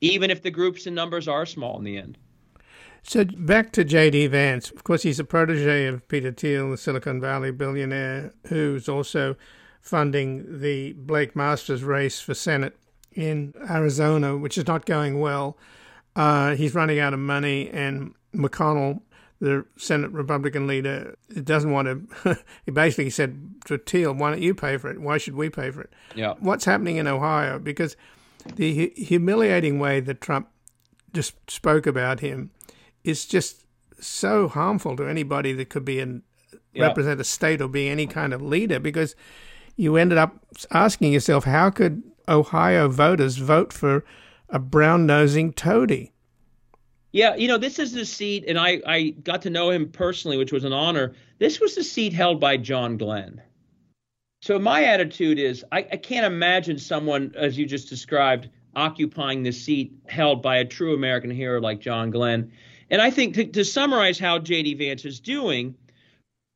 even 0.00 0.30
if 0.30 0.40
the 0.40 0.50
groups 0.50 0.86
and 0.86 0.96
numbers 0.96 1.28
are 1.28 1.44
small 1.44 1.76
in 1.76 1.84
the 1.84 1.98
end 1.98 2.16
so 3.02 3.24
back 3.24 3.72
to 3.72 3.84
J.D. 3.84 4.28
Vance. 4.28 4.70
Of 4.70 4.84
course, 4.84 5.02
he's 5.02 5.18
a 5.18 5.24
protege 5.24 5.86
of 5.86 6.06
Peter 6.08 6.32
Thiel, 6.32 6.70
the 6.70 6.76
Silicon 6.76 7.20
Valley 7.20 7.50
billionaire, 7.50 8.32
who's 8.48 8.88
also 8.88 9.36
funding 9.80 10.60
the 10.60 10.92
Blake 10.92 11.34
Masters 11.34 11.82
race 11.82 12.20
for 12.20 12.34
Senate 12.34 12.76
in 13.12 13.54
Arizona, 13.68 14.36
which 14.36 14.58
is 14.58 14.66
not 14.66 14.86
going 14.86 15.20
well. 15.20 15.56
Uh, 16.14 16.54
he's 16.54 16.74
running 16.74 16.98
out 16.98 17.14
of 17.14 17.20
money, 17.20 17.68
and 17.70 18.14
McConnell, 18.34 19.00
the 19.40 19.64
Senate 19.76 20.10
Republican 20.10 20.66
leader, 20.66 21.16
doesn't 21.44 21.70
want 21.70 22.08
to. 22.24 22.38
he 22.66 22.70
basically 22.70 23.10
said 23.10 23.54
to 23.66 23.78
Thiel, 23.78 24.12
"Why 24.12 24.30
don't 24.30 24.42
you 24.42 24.54
pay 24.54 24.76
for 24.76 24.90
it? 24.90 25.00
Why 25.00 25.18
should 25.18 25.34
we 25.34 25.48
pay 25.48 25.70
for 25.70 25.82
it?" 25.82 25.92
Yeah. 26.14 26.34
What's 26.40 26.64
happening 26.64 26.96
in 26.96 27.06
Ohio? 27.06 27.58
Because 27.58 27.96
the 28.56 28.92
humiliating 28.96 29.78
way 29.78 30.00
that 30.00 30.20
Trump 30.20 30.48
just 31.12 31.34
spoke 31.50 31.86
about 31.86 32.20
him 32.20 32.50
is 33.04 33.26
just 33.26 33.64
so 34.00 34.48
harmful 34.48 34.96
to 34.96 35.06
anybody 35.06 35.52
that 35.52 35.68
could 35.68 35.84
be 35.84 36.00
in 36.00 36.22
yeah. 36.72 36.84
represent 36.86 37.20
a 37.20 37.24
state 37.24 37.60
or 37.60 37.68
be 37.68 37.88
any 37.88 38.06
kind 38.06 38.32
of 38.32 38.42
leader 38.42 38.78
because 38.78 39.14
you 39.76 39.96
ended 39.96 40.18
up 40.18 40.36
asking 40.70 41.12
yourself 41.12 41.44
how 41.44 41.70
could 41.70 42.02
Ohio 42.28 42.88
voters 42.88 43.36
vote 43.36 43.72
for 43.72 44.04
a 44.48 44.58
brown 44.58 45.06
nosing 45.06 45.52
toady? 45.52 46.12
Yeah, 47.12 47.34
you 47.34 47.48
know, 47.48 47.58
this 47.58 47.80
is 47.80 47.92
the 47.92 48.04
seat, 48.04 48.44
and 48.46 48.56
I, 48.56 48.80
I 48.86 49.10
got 49.24 49.42
to 49.42 49.50
know 49.50 49.70
him 49.70 49.90
personally, 49.90 50.36
which 50.36 50.52
was 50.52 50.62
an 50.62 50.72
honor. 50.72 51.12
This 51.38 51.58
was 51.58 51.74
the 51.74 51.82
seat 51.82 52.12
held 52.12 52.38
by 52.38 52.56
John 52.56 52.96
Glenn. 52.96 53.42
So 54.42 54.58
my 54.58 54.84
attitude 54.84 55.38
is 55.38 55.64
I, 55.72 55.78
I 55.78 55.96
can't 55.96 56.24
imagine 56.24 56.78
someone, 56.78 57.32
as 57.36 57.58
you 57.58 57.66
just 57.66 57.88
described, 57.88 58.48
occupying 58.76 59.42
the 59.42 59.50
seat 59.50 59.92
held 60.06 60.40
by 60.40 60.58
a 60.58 60.64
true 60.64 60.94
American 60.94 61.30
hero 61.30 61.60
like 61.60 61.80
John 61.80 62.10
Glenn. 62.10 62.52
And 62.90 63.00
I 63.00 63.10
think 63.10 63.34
to, 63.34 63.44
to 63.46 63.64
summarize 63.64 64.18
how 64.18 64.38
J.D. 64.38 64.74
Vance 64.74 65.04
is 65.04 65.20
doing, 65.20 65.76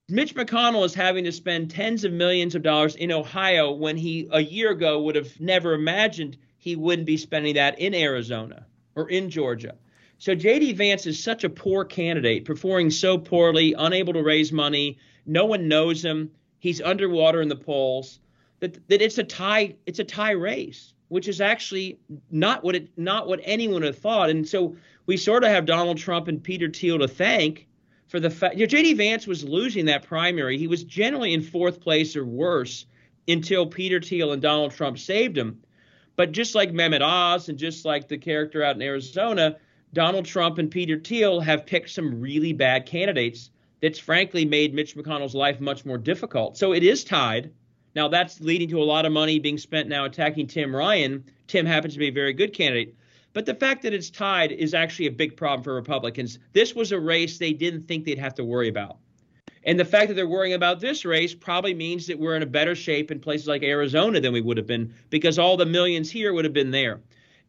Mitch 0.08 0.34
McConnell 0.34 0.84
is 0.84 0.94
having 0.94 1.24
to 1.24 1.32
spend 1.32 1.70
tens 1.70 2.04
of 2.04 2.12
millions 2.12 2.54
of 2.54 2.62
dollars 2.62 2.96
in 2.96 3.12
Ohio 3.12 3.72
when 3.72 3.96
he 3.96 4.28
a 4.30 4.40
year 4.40 4.70
ago 4.70 5.00
would 5.02 5.14
have 5.14 5.40
never 5.40 5.72
imagined 5.72 6.36
he 6.58 6.76
wouldn't 6.76 7.06
be 7.06 7.16
spending 7.16 7.54
that 7.54 7.78
in 7.78 7.94
Arizona 7.94 8.66
or 8.96 9.08
in 9.08 9.30
Georgia. 9.30 9.76
So 10.18 10.34
J.D. 10.34 10.72
Vance 10.74 11.06
is 11.06 11.22
such 11.22 11.44
a 11.44 11.50
poor 11.50 11.84
candidate, 11.84 12.44
performing 12.44 12.90
so 12.90 13.18
poorly, 13.18 13.74
unable 13.76 14.12
to 14.14 14.22
raise 14.22 14.52
money. 14.52 14.98
No 15.26 15.44
one 15.44 15.68
knows 15.68 16.04
him. 16.04 16.30
He's 16.58 16.80
underwater 16.80 17.42
in 17.42 17.48
the 17.48 17.56
polls. 17.56 18.20
That, 18.60 18.88
that 18.88 19.02
it's 19.02 19.18
a 19.18 19.24
tie. 19.24 19.76
It's 19.86 19.98
a 19.98 20.04
tie 20.04 20.30
race, 20.32 20.94
which 21.08 21.28
is 21.28 21.40
actually 21.40 21.98
not 22.30 22.64
what 22.64 22.74
it 22.74 22.88
not 22.96 23.26
what 23.26 23.40
anyone 23.42 23.82
had 23.82 23.96
thought. 23.96 24.30
And 24.30 24.48
so 24.48 24.76
we 25.06 25.16
sort 25.16 25.44
of 25.44 25.50
have 25.50 25.66
Donald 25.66 25.98
Trump 25.98 26.28
and 26.28 26.42
Peter 26.42 26.68
Thiel 26.68 26.98
to 26.98 27.08
thank 27.08 27.66
for 28.08 28.20
the 28.20 28.30
fact. 28.30 28.54
You 28.54 28.60
know, 28.60 28.66
J.D. 28.66 28.94
Vance 28.94 29.26
was 29.26 29.44
losing 29.44 29.86
that 29.86 30.06
primary. 30.06 30.58
He 30.58 30.66
was 30.66 30.84
generally 30.84 31.32
in 31.34 31.42
fourth 31.42 31.80
place 31.80 32.16
or 32.16 32.24
worse 32.24 32.86
until 33.26 33.66
Peter 33.66 34.00
Thiel 34.00 34.32
and 34.32 34.42
Donald 34.42 34.72
Trump 34.72 34.98
saved 34.98 35.36
him. 35.36 35.60
But 36.16 36.32
just 36.32 36.54
like 36.54 36.72
Mehmet 36.72 37.02
Oz 37.02 37.48
and 37.48 37.58
just 37.58 37.84
like 37.84 38.08
the 38.08 38.18
character 38.18 38.62
out 38.62 38.76
in 38.76 38.82
Arizona, 38.82 39.56
Donald 39.92 40.26
Trump 40.26 40.58
and 40.58 40.70
Peter 40.70 40.98
Thiel 40.98 41.40
have 41.40 41.66
picked 41.66 41.90
some 41.90 42.20
really 42.20 42.52
bad 42.52 42.86
candidates 42.86 43.50
that's 43.80 43.98
frankly 43.98 44.44
made 44.44 44.74
Mitch 44.74 44.96
McConnell's 44.96 45.34
life 45.34 45.60
much 45.60 45.84
more 45.84 45.98
difficult. 45.98 46.56
So 46.56 46.72
it 46.72 46.82
is 46.82 47.04
tied. 47.04 47.52
Now 47.94 48.08
that's 48.08 48.40
leading 48.40 48.68
to 48.70 48.82
a 48.82 48.84
lot 48.84 49.06
of 49.06 49.12
money 49.12 49.38
being 49.38 49.58
spent 49.58 49.88
now 49.88 50.04
attacking 50.04 50.46
Tim 50.46 50.74
Ryan. 50.74 51.24
Tim 51.46 51.66
happens 51.66 51.94
to 51.94 51.98
be 51.98 52.08
a 52.08 52.12
very 52.12 52.32
good 52.32 52.52
candidate. 52.52 52.96
But 53.34 53.46
the 53.46 53.54
fact 53.54 53.82
that 53.82 53.92
it's 53.92 54.08
tied 54.08 54.52
is 54.52 54.72
actually 54.72 55.06
a 55.06 55.12
big 55.12 55.36
problem 55.36 55.62
for 55.62 55.74
Republicans. 55.74 56.38
This 56.52 56.74
was 56.74 56.92
a 56.92 56.98
race 56.98 57.36
they 57.36 57.52
didn't 57.52 57.86
think 57.86 58.04
they'd 58.04 58.18
have 58.18 58.34
to 58.36 58.44
worry 58.44 58.68
about. 58.68 58.96
And 59.64 59.78
the 59.78 59.84
fact 59.84 60.08
that 60.08 60.14
they're 60.14 60.28
worrying 60.28 60.54
about 60.54 60.80
this 60.80 61.04
race 61.04 61.34
probably 61.34 61.74
means 61.74 62.06
that 62.06 62.18
we're 62.18 62.36
in 62.36 62.42
a 62.42 62.46
better 62.46 62.74
shape 62.74 63.10
in 63.10 63.18
places 63.18 63.48
like 63.48 63.62
Arizona 63.62 64.20
than 64.20 64.32
we 64.32 64.40
would 64.40 64.56
have 64.56 64.66
been 64.66 64.94
because 65.10 65.38
all 65.38 65.56
the 65.56 65.66
millions 65.66 66.10
here 66.10 66.32
would 66.32 66.44
have 66.44 66.54
been 66.54 66.70
there. 66.70 67.00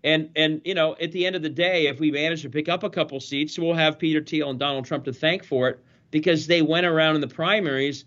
And 0.03 0.29
and 0.35 0.61
you 0.65 0.73
know, 0.73 0.95
at 1.01 1.11
the 1.11 1.25
end 1.25 1.35
of 1.35 1.41
the 1.41 1.49
day, 1.49 1.87
if 1.87 1.99
we 1.99 2.11
manage 2.11 2.41
to 2.43 2.49
pick 2.49 2.69
up 2.69 2.83
a 2.83 2.89
couple 2.89 3.19
seats, 3.19 3.59
we'll 3.59 3.73
have 3.73 3.99
Peter 3.99 4.21
Thiel 4.21 4.49
and 4.49 4.59
Donald 4.59 4.85
Trump 4.85 5.03
to 5.05 5.13
thank 5.13 5.43
for 5.43 5.67
it 5.67 5.79
because 6.11 6.47
they 6.47 6.61
went 6.61 6.85
around 6.85 7.15
in 7.15 7.21
the 7.21 7.27
primaries 7.27 8.05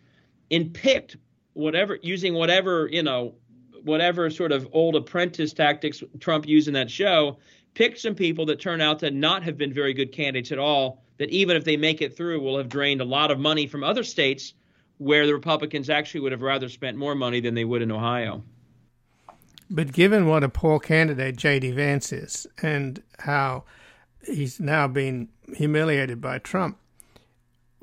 and 0.51 0.73
picked 0.73 1.17
whatever 1.53 1.99
using 2.03 2.35
whatever, 2.35 2.89
you 2.91 3.03
know, 3.03 3.35
whatever 3.83 4.31
sort 4.31 4.53
of 4.53 4.69
old 4.73 4.97
apprentice 4.97 5.53
tactics 5.53 6.03
Trump 6.21 6.47
used 6.47 6.69
in 6.69 6.75
that 6.75 6.91
show, 6.91 7.39
picked 7.79 8.01
some 8.01 8.17
people 8.17 8.45
that 8.45 8.59
turn 8.59 8.81
out 8.81 8.99
to 8.99 9.09
not 9.09 9.45
have 9.45 9.57
been 9.57 9.73
very 9.73 9.95
good 9.95 10.11
candidates 10.11 10.51
at 10.51 10.59
all 10.59 11.01
that 11.19 11.31
even 11.31 11.57
if 11.57 11.63
they 11.63 11.77
make 11.77 12.03
it 12.03 12.17
through, 12.17 12.41
will 12.41 12.59
have 12.59 12.69
drained 12.69 13.01
a 13.01 13.05
lot 13.05 13.31
of 13.31 13.39
money 13.39 13.69
from 13.69 13.85
other 13.85 14.03
states 14.03 14.55
where 14.97 15.29
the 15.29 15.33
Republicans 15.33 15.89
actually 15.89 16.19
would 16.19 16.33
have 16.33 16.43
rather 16.43 16.69
spent 16.69 16.97
more 16.97 17.15
money 17.15 17.39
than 17.39 17.55
they 17.55 17.65
would 17.65 17.81
in 17.81 17.93
Ohio. 17.93 18.43
But 19.71 19.93
given 19.93 20.27
what 20.27 20.43
a 20.43 20.49
poor 20.49 20.81
candidate 20.81 21.37
J.D. 21.37 21.71
Vance 21.71 22.13
is 22.13 22.49
and 22.63 23.01
how 23.21 23.63
he's 24.27 24.59
now 24.59 24.89
been 24.89 25.29
humiliated 25.55 26.21
by 26.21 26.39
Trump, 26.39 26.79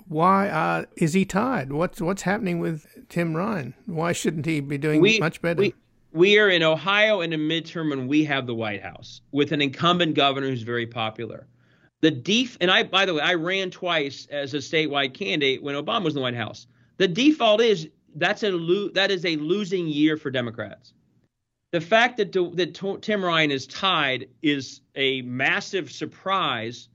why 0.09 0.49
uh, 0.49 0.85
is 0.97 1.13
he 1.13 1.23
tied? 1.23 1.71
What's 1.71 2.01
what's 2.01 2.23
happening 2.23 2.59
with 2.59 2.85
Tim 3.07 3.33
Ryan? 3.33 3.73
Why 3.85 4.11
shouldn't 4.11 4.45
he 4.45 4.59
be 4.59 4.77
doing 4.77 4.99
we, 4.99 5.19
much 5.19 5.41
better? 5.41 5.61
We, 5.61 5.73
we 6.15 6.39
are 6.39 6.49
in 6.49 6.63
Ohio 6.63 7.19
in 7.19 7.33
a 7.33 7.37
midterm 7.37 7.91
and 7.91 8.07
we 8.07 8.23
have 8.23 8.47
the 8.47 8.55
White 8.55 8.81
House 8.81 9.19
with 9.33 9.51
an 9.51 9.61
incumbent 9.61 10.15
governor 10.15 10.47
who's 10.47 10.61
very 10.61 10.87
popular. 10.87 11.45
The 12.01 12.11
def 12.11 12.57
and 12.61 12.71
I 12.71 12.83
by 12.83 13.05
the 13.05 13.15
way, 13.15 13.21
I 13.21 13.33
ran 13.33 13.69
twice 13.69 14.25
as 14.31 14.53
a 14.53 14.57
statewide 14.57 15.13
candidate 15.13 15.61
when 15.61 15.75
Obama 15.75 16.05
was 16.05 16.13
in 16.13 16.19
the 16.19 16.21
White 16.21 16.35
House. 16.35 16.67
The 16.97 17.09
default 17.09 17.59
is 17.59 17.89
that's 18.15 18.43
a 18.43 18.51
lo- 18.51 18.89
that 18.93 19.11
is 19.11 19.25
a 19.25 19.35
losing 19.35 19.87
year 19.87 20.15
for 20.15 20.31
Democrats. 20.31 20.93
The 21.73 21.81
fact 21.81 22.15
that 22.17 22.31
that 22.31 22.99
Tim 23.01 23.25
Ryan 23.25 23.51
is 23.51 23.67
tied 23.67 24.29
is 24.41 24.79
a 24.95 25.21
massive 25.23 25.91
surprise 25.91 26.87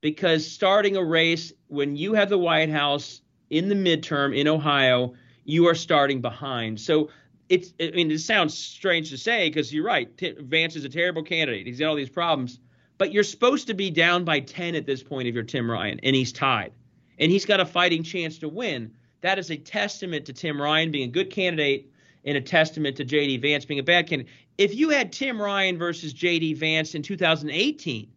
because 0.00 0.48
starting 0.48 0.96
a 0.96 1.04
race 1.04 1.52
when 1.66 1.96
you 1.96 2.14
have 2.14 2.28
the 2.28 2.38
White 2.38 2.70
House 2.70 3.20
in 3.50 3.68
the 3.68 3.74
midterm 3.74 4.36
in 4.36 4.46
Ohio, 4.46 5.14
you 5.44 5.66
are 5.66 5.74
starting 5.74 6.20
behind. 6.20 6.80
So 6.80 7.10
it's 7.50 7.74
I 7.78 7.90
mean 7.90 8.10
it 8.10 8.20
sounds 8.20 8.56
strange 8.56 9.10
to 9.10 9.18
say 9.18 9.50
because 9.50 9.74
you're 9.74 9.84
right. 9.84 10.08
Vance 10.38 10.76
is 10.76 10.84
a 10.84 10.88
terrible 10.88 11.22
candidate. 11.22 11.66
He's 11.66 11.80
got 11.80 11.88
all 11.88 11.96
these 11.96 12.08
problems 12.08 12.58
but 13.00 13.14
you're 13.14 13.24
supposed 13.24 13.66
to 13.68 13.72
be 13.72 13.88
down 13.88 14.24
by 14.24 14.40
10 14.40 14.74
at 14.74 14.84
this 14.84 15.02
point 15.02 15.26
if 15.26 15.34
you're 15.34 15.42
Tim 15.42 15.70
Ryan, 15.70 15.98
and 16.02 16.14
he's 16.14 16.34
tied. 16.34 16.70
And 17.18 17.32
he's 17.32 17.46
got 17.46 17.58
a 17.58 17.64
fighting 17.64 18.02
chance 18.02 18.36
to 18.40 18.48
win. 18.50 18.92
That 19.22 19.38
is 19.38 19.50
a 19.50 19.56
testament 19.56 20.26
to 20.26 20.34
Tim 20.34 20.60
Ryan 20.60 20.90
being 20.90 21.08
a 21.08 21.10
good 21.10 21.30
candidate 21.30 21.90
and 22.26 22.36
a 22.36 22.42
testament 22.42 22.98
to 22.98 23.04
J.D. 23.04 23.38
Vance 23.38 23.64
being 23.64 23.80
a 23.80 23.82
bad 23.82 24.06
candidate. 24.06 24.30
If 24.58 24.74
you 24.74 24.90
had 24.90 25.14
Tim 25.14 25.40
Ryan 25.40 25.78
versus 25.78 26.12
J.D. 26.12 26.52
Vance 26.52 26.94
in 26.94 27.00
2018, 27.00 28.12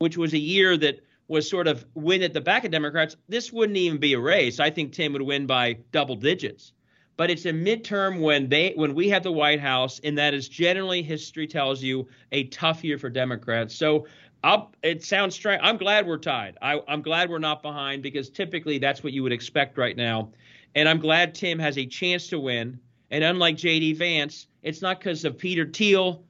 which 0.00 0.18
was 0.18 0.34
a 0.34 0.38
year 0.38 0.76
that 0.76 1.00
was 1.26 1.48
sort 1.48 1.66
of 1.66 1.86
win 1.94 2.22
at 2.22 2.34
the 2.34 2.42
back 2.42 2.66
of 2.66 2.70
Democrats, 2.70 3.16
this 3.30 3.50
wouldn't 3.50 3.78
even 3.78 3.96
be 3.96 4.12
a 4.12 4.20
race. 4.20 4.60
I 4.60 4.68
think 4.68 4.92
Tim 4.92 5.14
would 5.14 5.22
win 5.22 5.46
by 5.46 5.78
double 5.90 6.16
digits 6.16 6.74
but 7.18 7.30
it's 7.30 7.44
a 7.44 7.52
midterm 7.52 8.20
when 8.20 8.48
they 8.48 8.72
when 8.76 8.94
we 8.94 9.10
have 9.10 9.24
the 9.24 9.32
White 9.32 9.60
House, 9.60 10.00
and 10.04 10.16
that 10.16 10.32
is 10.32 10.48
generally 10.48 11.02
history 11.02 11.46
tells 11.46 11.82
you 11.82 12.08
a 12.32 12.44
tough 12.44 12.82
year 12.84 12.96
for 12.96 13.10
Democrats. 13.10 13.74
So 13.74 14.06
I'll, 14.44 14.72
it 14.84 15.02
sounds 15.02 15.34
strange. 15.34 15.60
I'm 15.64 15.76
glad 15.76 16.06
we're 16.06 16.18
tied. 16.18 16.56
I, 16.62 16.80
I'm 16.86 17.02
glad 17.02 17.28
we're 17.28 17.40
not 17.40 17.60
behind 17.60 18.04
because 18.04 18.30
typically 18.30 18.78
that's 18.78 19.02
what 19.02 19.12
you 19.12 19.24
would 19.24 19.32
expect 19.32 19.76
right 19.76 19.96
now. 19.96 20.30
And 20.76 20.88
I'm 20.88 21.00
glad 21.00 21.34
Tim 21.34 21.58
has 21.58 21.76
a 21.76 21.86
chance 21.86 22.28
to 22.28 22.38
win. 22.38 22.78
And 23.10 23.24
unlike 23.24 23.56
J.D. 23.56 23.94
Vance, 23.94 24.46
it's 24.62 24.80
not 24.80 25.00
because 25.00 25.24
of 25.24 25.36
Peter 25.36 25.66
Thiel 25.66 26.22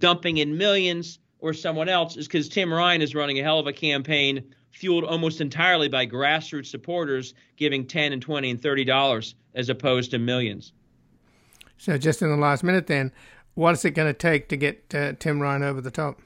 dumping 0.00 0.38
in 0.38 0.56
millions 0.58 1.20
or 1.38 1.54
someone 1.54 1.88
else. 1.88 2.16
It's 2.16 2.26
because 2.26 2.48
Tim 2.48 2.72
Ryan 2.72 3.00
is 3.00 3.14
running 3.14 3.38
a 3.38 3.44
hell 3.44 3.60
of 3.60 3.68
a 3.68 3.72
campaign 3.72 4.52
fueled 4.72 5.04
almost 5.04 5.40
entirely 5.40 5.88
by 5.88 6.06
grassroots 6.06 6.66
supporters 6.66 7.34
giving 7.56 7.86
10 7.86 8.12
and 8.12 8.22
20 8.22 8.50
and 8.50 8.62
30 8.62 8.84
dollars 8.84 9.34
as 9.54 9.68
opposed 9.68 10.10
to 10.10 10.18
millions. 10.18 10.72
So, 11.76 11.98
just 11.98 12.22
in 12.22 12.30
the 12.30 12.36
last 12.36 12.62
minute, 12.62 12.86
then, 12.86 13.12
what 13.54 13.72
is 13.72 13.84
it 13.84 13.90
going 13.90 14.08
to 14.12 14.18
take 14.18 14.48
to 14.48 14.56
get 14.56 14.94
uh, 14.94 15.12
Tim 15.18 15.40
Ryan 15.40 15.62
over 15.62 15.80
the 15.80 15.90
top? 15.90 16.20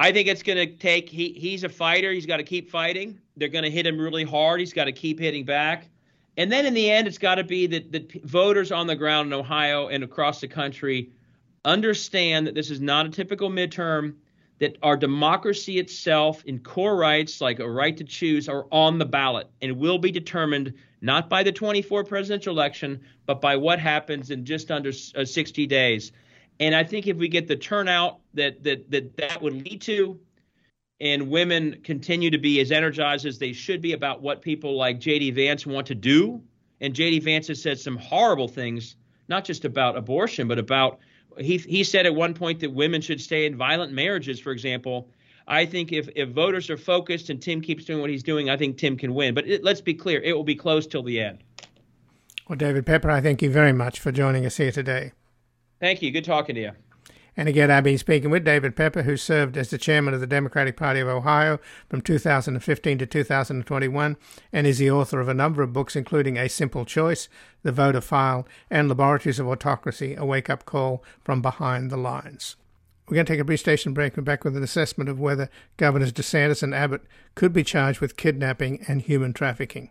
I 0.00 0.12
think 0.12 0.28
it's 0.28 0.42
going 0.42 0.58
to 0.58 0.66
take. 0.66 1.08
He 1.08 1.32
he's 1.32 1.64
a 1.64 1.68
fighter. 1.68 2.12
He's 2.12 2.26
got 2.26 2.38
to 2.38 2.44
keep 2.44 2.70
fighting. 2.70 3.20
They're 3.36 3.48
going 3.48 3.64
to 3.64 3.70
hit 3.70 3.86
him 3.86 3.98
really 3.98 4.24
hard. 4.24 4.60
He's 4.60 4.72
got 4.72 4.84
to 4.84 4.92
keep 4.92 5.18
hitting 5.18 5.44
back. 5.44 5.88
And 6.36 6.52
then 6.52 6.66
in 6.66 6.74
the 6.74 6.88
end, 6.88 7.08
it's 7.08 7.18
got 7.18 7.34
to 7.34 7.44
be 7.44 7.66
that 7.66 7.90
the 7.90 8.20
voters 8.22 8.70
on 8.70 8.86
the 8.86 8.94
ground 8.94 9.26
in 9.26 9.32
Ohio 9.32 9.88
and 9.88 10.04
across 10.04 10.40
the 10.40 10.46
country 10.46 11.10
understand 11.64 12.46
that 12.46 12.54
this 12.54 12.70
is 12.70 12.80
not 12.80 13.06
a 13.06 13.08
typical 13.08 13.50
midterm 13.50 14.14
that 14.58 14.76
our 14.82 14.96
democracy 14.96 15.78
itself 15.78 16.42
in 16.44 16.58
core 16.58 16.96
rights 16.96 17.40
like 17.40 17.60
a 17.60 17.70
right 17.70 17.96
to 17.96 18.04
choose 18.04 18.48
are 18.48 18.66
on 18.72 18.98
the 18.98 19.04
ballot 19.04 19.48
and 19.62 19.76
will 19.76 19.98
be 19.98 20.10
determined 20.10 20.74
not 21.00 21.28
by 21.28 21.42
the 21.42 21.52
24 21.52 22.04
presidential 22.04 22.52
election 22.52 23.00
but 23.26 23.40
by 23.40 23.56
what 23.56 23.78
happens 23.78 24.30
in 24.30 24.44
just 24.44 24.70
under 24.70 24.90
uh, 25.16 25.24
60 25.24 25.66
days. 25.66 26.12
And 26.60 26.74
i 26.74 26.82
think 26.82 27.06
if 27.06 27.16
we 27.16 27.28
get 27.28 27.46
the 27.46 27.56
turnout 27.56 28.20
that 28.34 28.62
that 28.64 28.90
that, 28.90 29.16
that 29.16 29.42
would 29.42 29.54
lead 29.54 29.80
to 29.82 30.18
and 31.00 31.30
women 31.30 31.80
continue 31.84 32.30
to 32.30 32.38
be 32.38 32.60
as 32.60 32.72
energized 32.72 33.24
as 33.24 33.38
they 33.38 33.52
should 33.52 33.80
be 33.80 33.92
about 33.92 34.20
what 34.20 34.42
people 34.42 34.76
like 34.76 34.98
JD 34.98 35.34
Vance 35.34 35.66
want 35.66 35.86
to 35.86 35.94
do 35.94 36.42
and 36.80 36.94
JD 36.94 37.22
Vance 37.22 37.48
has 37.48 37.62
said 37.62 37.78
some 37.78 37.96
horrible 37.96 38.48
things 38.48 38.96
not 39.28 39.44
just 39.44 39.64
about 39.64 39.96
abortion, 39.96 40.48
but 40.48 40.58
about 40.58 40.98
he 41.38 41.58
he 41.58 41.84
said 41.84 42.06
at 42.06 42.14
one 42.14 42.34
point 42.34 42.60
that 42.60 42.72
women 42.72 43.00
should 43.00 43.20
stay 43.20 43.46
in 43.46 43.56
violent 43.56 43.92
marriages, 43.92 44.40
for 44.40 44.52
example. 44.52 45.08
I 45.48 45.64
think 45.64 45.92
if, 45.92 46.10
if 46.14 46.28
voters 46.28 46.68
are 46.68 46.76
focused 46.76 47.30
and 47.30 47.40
Tim 47.40 47.62
keeps 47.62 47.86
doing 47.86 48.02
what 48.02 48.10
he's 48.10 48.22
doing, 48.22 48.50
I 48.50 48.58
think 48.58 48.76
Tim 48.76 48.98
can 48.98 49.14
win. 49.14 49.34
But 49.34 49.48
it, 49.48 49.64
let's 49.64 49.80
be 49.80 49.94
clear, 49.94 50.20
it 50.20 50.34
will 50.34 50.44
be 50.44 50.54
close 50.54 50.86
till 50.86 51.02
the 51.02 51.18
end. 51.20 51.38
Well, 52.48 52.56
David 52.56 52.84
Pepper, 52.84 53.10
I 53.10 53.22
thank 53.22 53.40
you 53.40 53.50
very 53.50 53.72
much 53.72 53.98
for 53.98 54.12
joining 54.12 54.44
us 54.44 54.58
here 54.58 54.70
today. 54.70 55.12
Thank 55.80 56.02
you. 56.02 56.10
Good 56.10 56.24
talking 56.24 56.54
to 56.54 56.60
you. 56.60 56.72
And 57.38 57.48
again, 57.48 57.70
I've 57.70 57.84
been 57.84 57.98
speaking 57.98 58.30
with 58.30 58.44
David 58.44 58.74
Pepper, 58.74 59.02
who 59.02 59.16
served 59.16 59.56
as 59.56 59.70
the 59.70 59.78
chairman 59.78 60.12
of 60.12 60.18
the 60.18 60.26
Democratic 60.26 60.76
Party 60.76 60.98
of 60.98 61.06
Ohio 61.06 61.60
from 61.88 62.00
2015 62.00 62.98
to 62.98 63.06
2021, 63.06 64.16
and 64.52 64.66
is 64.66 64.78
the 64.78 64.90
author 64.90 65.20
of 65.20 65.28
a 65.28 65.34
number 65.34 65.62
of 65.62 65.72
books, 65.72 65.94
including 65.94 66.36
A 66.36 66.48
Simple 66.48 66.84
Choice, 66.84 67.28
The 67.62 67.70
Voter 67.70 68.00
File, 68.00 68.44
and 68.68 68.88
Laboratories 68.88 69.38
of 69.38 69.46
Autocracy 69.46 70.16
A 70.16 70.24
Wake 70.24 70.50
Up 70.50 70.64
Call 70.64 71.04
from 71.22 71.40
Behind 71.40 71.92
the 71.92 71.96
Lines. 71.96 72.56
We're 73.06 73.14
going 73.14 73.26
to 73.26 73.32
take 73.32 73.40
a 73.40 73.44
brief 73.44 73.60
station 73.60 73.94
break 73.94 74.16
and 74.16 74.26
back 74.26 74.42
with 74.42 74.56
an 74.56 74.64
assessment 74.64 75.08
of 75.08 75.20
whether 75.20 75.48
Governors 75.76 76.12
DeSantis 76.12 76.64
and 76.64 76.74
Abbott 76.74 77.02
could 77.36 77.52
be 77.52 77.62
charged 77.62 78.00
with 78.00 78.16
kidnapping 78.16 78.84
and 78.88 79.00
human 79.00 79.32
trafficking. 79.32 79.90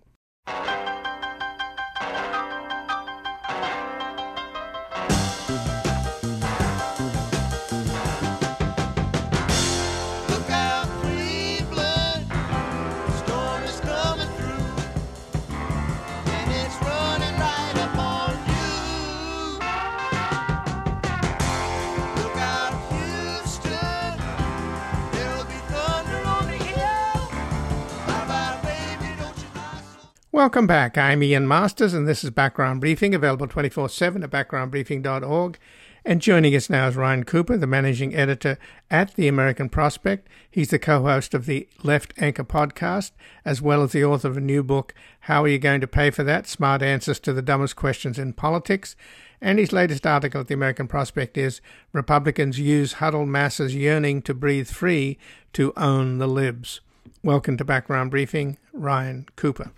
Welcome 30.48 30.66
back. 30.66 30.98
I'm 30.98 31.22
Ian 31.24 31.46
Masters, 31.46 31.94
and 31.94 32.08
this 32.08 32.24
is 32.24 32.30
Background 32.30 32.80
Briefing, 32.80 33.14
available 33.14 33.50
24 33.50 33.90
7 33.90 34.24
at 34.24 34.30
backgroundbriefing.org. 34.30 35.60
And 36.06 36.22
joining 36.22 36.56
us 36.56 36.70
now 36.70 36.88
is 36.88 36.96
Ryan 36.96 37.26
Cooper, 37.26 37.58
the 37.58 37.68
managing 37.68 38.16
editor 38.16 38.58
at 38.90 39.14
The 39.16 39.28
American 39.28 39.68
Prospect. 39.68 40.30
He's 40.50 40.70
the 40.70 40.80
co 40.80 41.02
host 41.02 41.34
of 41.34 41.48
the 41.48 41.68
Left 41.84 42.14
Anchor 42.18 42.46
podcast, 42.46 43.12
as 43.44 43.62
well 43.62 43.84
as 43.84 43.92
the 43.92 44.06
author 44.06 44.30
of 44.30 44.38
a 44.38 44.42
new 44.42 44.64
book, 44.64 44.94
How 45.20 45.44
Are 45.44 45.50
You 45.50 45.60
Going 45.60 45.82
to 45.82 45.86
Pay 45.88 46.12
for 46.12 46.24
That? 46.24 46.48
Smart 46.48 46.82
Answers 46.82 47.20
to 47.20 47.34
the 47.34 47.42
Dumbest 47.42 47.76
Questions 47.76 48.18
in 48.18 48.32
Politics. 48.32 48.96
And 49.42 49.60
his 49.60 49.74
latest 49.74 50.08
article 50.08 50.40
at 50.40 50.48
The 50.48 50.54
American 50.54 50.88
Prospect 50.88 51.38
is 51.38 51.60
Republicans 51.92 52.58
Use 52.58 52.94
Huddled 52.94 53.28
Masses 53.28 53.76
Yearning 53.76 54.22
to 54.22 54.34
Breathe 54.34 54.70
Free 54.70 55.18
to 55.52 55.74
Own 55.76 56.20
the 56.20 56.28
Libs. 56.28 56.80
Welcome 57.22 57.58
to 57.58 57.66
Background 57.66 58.12
Briefing, 58.12 58.58
Ryan 58.72 59.26
Cooper 59.36 59.72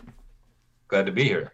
glad 0.89 1.05
to 1.05 1.11
be 1.11 1.23
here. 1.23 1.53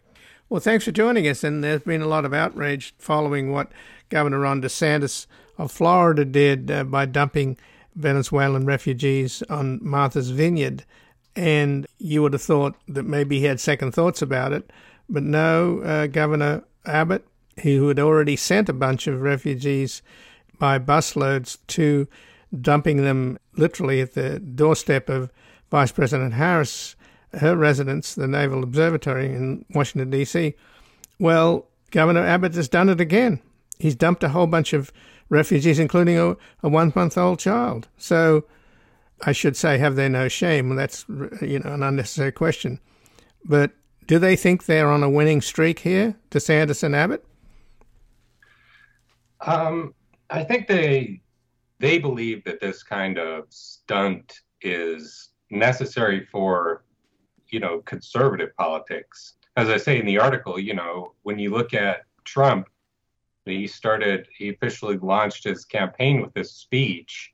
Well, 0.50 0.62
thanks 0.62 0.86
for 0.86 0.92
joining 0.92 1.28
us. 1.28 1.44
And 1.44 1.64
there's 1.64 1.82
been 1.82 2.02
a 2.02 2.08
lot 2.08 2.26
of 2.26 2.34
outrage 2.34 2.96
following 2.98 3.52
what 3.52 3.72
Governor 4.10 4.40
Ron 4.40 4.62
DeSantis 4.62 5.28
of 5.58 5.72
Florida 5.72 6.26
did 6.26 6.72
uh, 6.72 6.84
by 6.84 7.06
dumping 7.06 7.58
Venezuelan 7.96 8.66
refugees 8.66 9.44
on 9.50 9.80
Martha's 9.82 10.32
Vineyard. 10.32 10.84
And 11.36 11.86
you 11.98 12.22
would 12.22 12.34
have 12.34 12.42
thought 12.42 12.76
that 12.88 13.04
maybe 13.04 13.40
he 13.40 13.46
had 13.46 13.60
second 13.60 13.94
thoughts 13.94 14.22
about 14.22 14.54
it. 14.54 14.72
But 15.10 15.24
no, 15.24 15.82
uh, 15.82 16.08
Governor 16.08 16.64
Abbott, 16.86 17.28
who 17.62 17.88
had 17.88 18.00
already 18.00 18.36
sent 18.36 18.70
a 18.70 18.74
bunch 18.74 19.08
of 19.08 19.22
refugees 19.22 20.02
by 20.58 20.80
busloads 20.80 21.58
to 21.68 22.08
dumping 22.62 23.04
them 23.04 23.38
literally 23.58 24.02
at 24.02 24.14
the 24.14 24.40
doorstep 24.40 25.10
of 25.10 25.32
Vice 25.72 25.92
President 25.92 26.34
Harris, 26.34 26.96
her 27.38 27.56
residence, 27.56 28.16
the 28.16 28.28
Naval 28.28 28.64
Observatory 28.64 29.28
in 29.28 29.66
Washington, 29.74 30.10
D.C. 30.10 30.56
Well, 31.20 31.68
Governor 31.92 32.26
Abbott 32.26 32.56
has 32.56 32.68
done 32.68 32.90
it 32.90 33.00
again. 33.00 33.40
He's 33.80 33.96
dumped 33.96 34.24
a 34.24 34.30
whole 34.30 34.48
bunch 34.48 34.74
of 34.74 34.92
refugees, 35.30 35.80
including 35.80 36.18
a, 36.18 36.36
a 36.64 36.70
one 36.70 36.92
month 36.96 37.18
old 37.18 37.40
child. 37.40 37.88
So 37.98 38.46
I 39.26 39.32
should 39.32 39.56
say, 39.56 39.78
have 39.78 39.96
they 39.96 40.10
no 40.10 40.28
shame? 40.28 40.76
That's 40.76 41.06
you 41.42 41.60
know 41.60 41.74
an 41.74 41.84
unnecessary 41.84 42.32
question. 42.32 42.80
But 43.44 43.72
do 44.08 44.20
they 44.20 44.36
think 44.36 44.66
they're 44.66 44.92
on 44.92 45.04
a 45.04 45.10
winning 45.10 45.42
streak 45.42 45.80
here, 45.80 46.16
DeSantis 46.32 46.84
and 46.84 46.96
Abbott? 46.96 47.26
Um, 49.42 49.94
I 50.30 50.44
think 50.44 50.68
they 50.68 51.22
they 51.80 52.00
believe 52.00 52.44
that 52.46 52.60
this 52.60 52.84
kind 52.84 53.18
of 53.18 53.46
stunt 53.50 54.42
is 54.62 55.30
necessary 55.50 56.26
for 56.32 56.84
you 57.50 57.60
know, 57.60 57.80
conservative 57.82 58.56
politics. 58.58 59.34
As 59.56 59.70
I 59.70 59.78
say 59.78 60.00
in 60.00 60.06
the 60.06 60.20
article, 60.20 60.60
you 60.60 60.74
know, 60.74 61.14
when 61.24 61.40
you 61.40 61.52
look 61.52 61.74
at 61.74 62.04
Trump, 62.24 62.68
he 63.46 63.68
started, 63.68 64.28
he 64.36 64.50
officially 64.50 64.98
launched 64.98 65.44
his 65.44 65.66
campaign 65.66 66.22
with 66.22 66.34
this 66.34 66.52
speech 66.52 67.32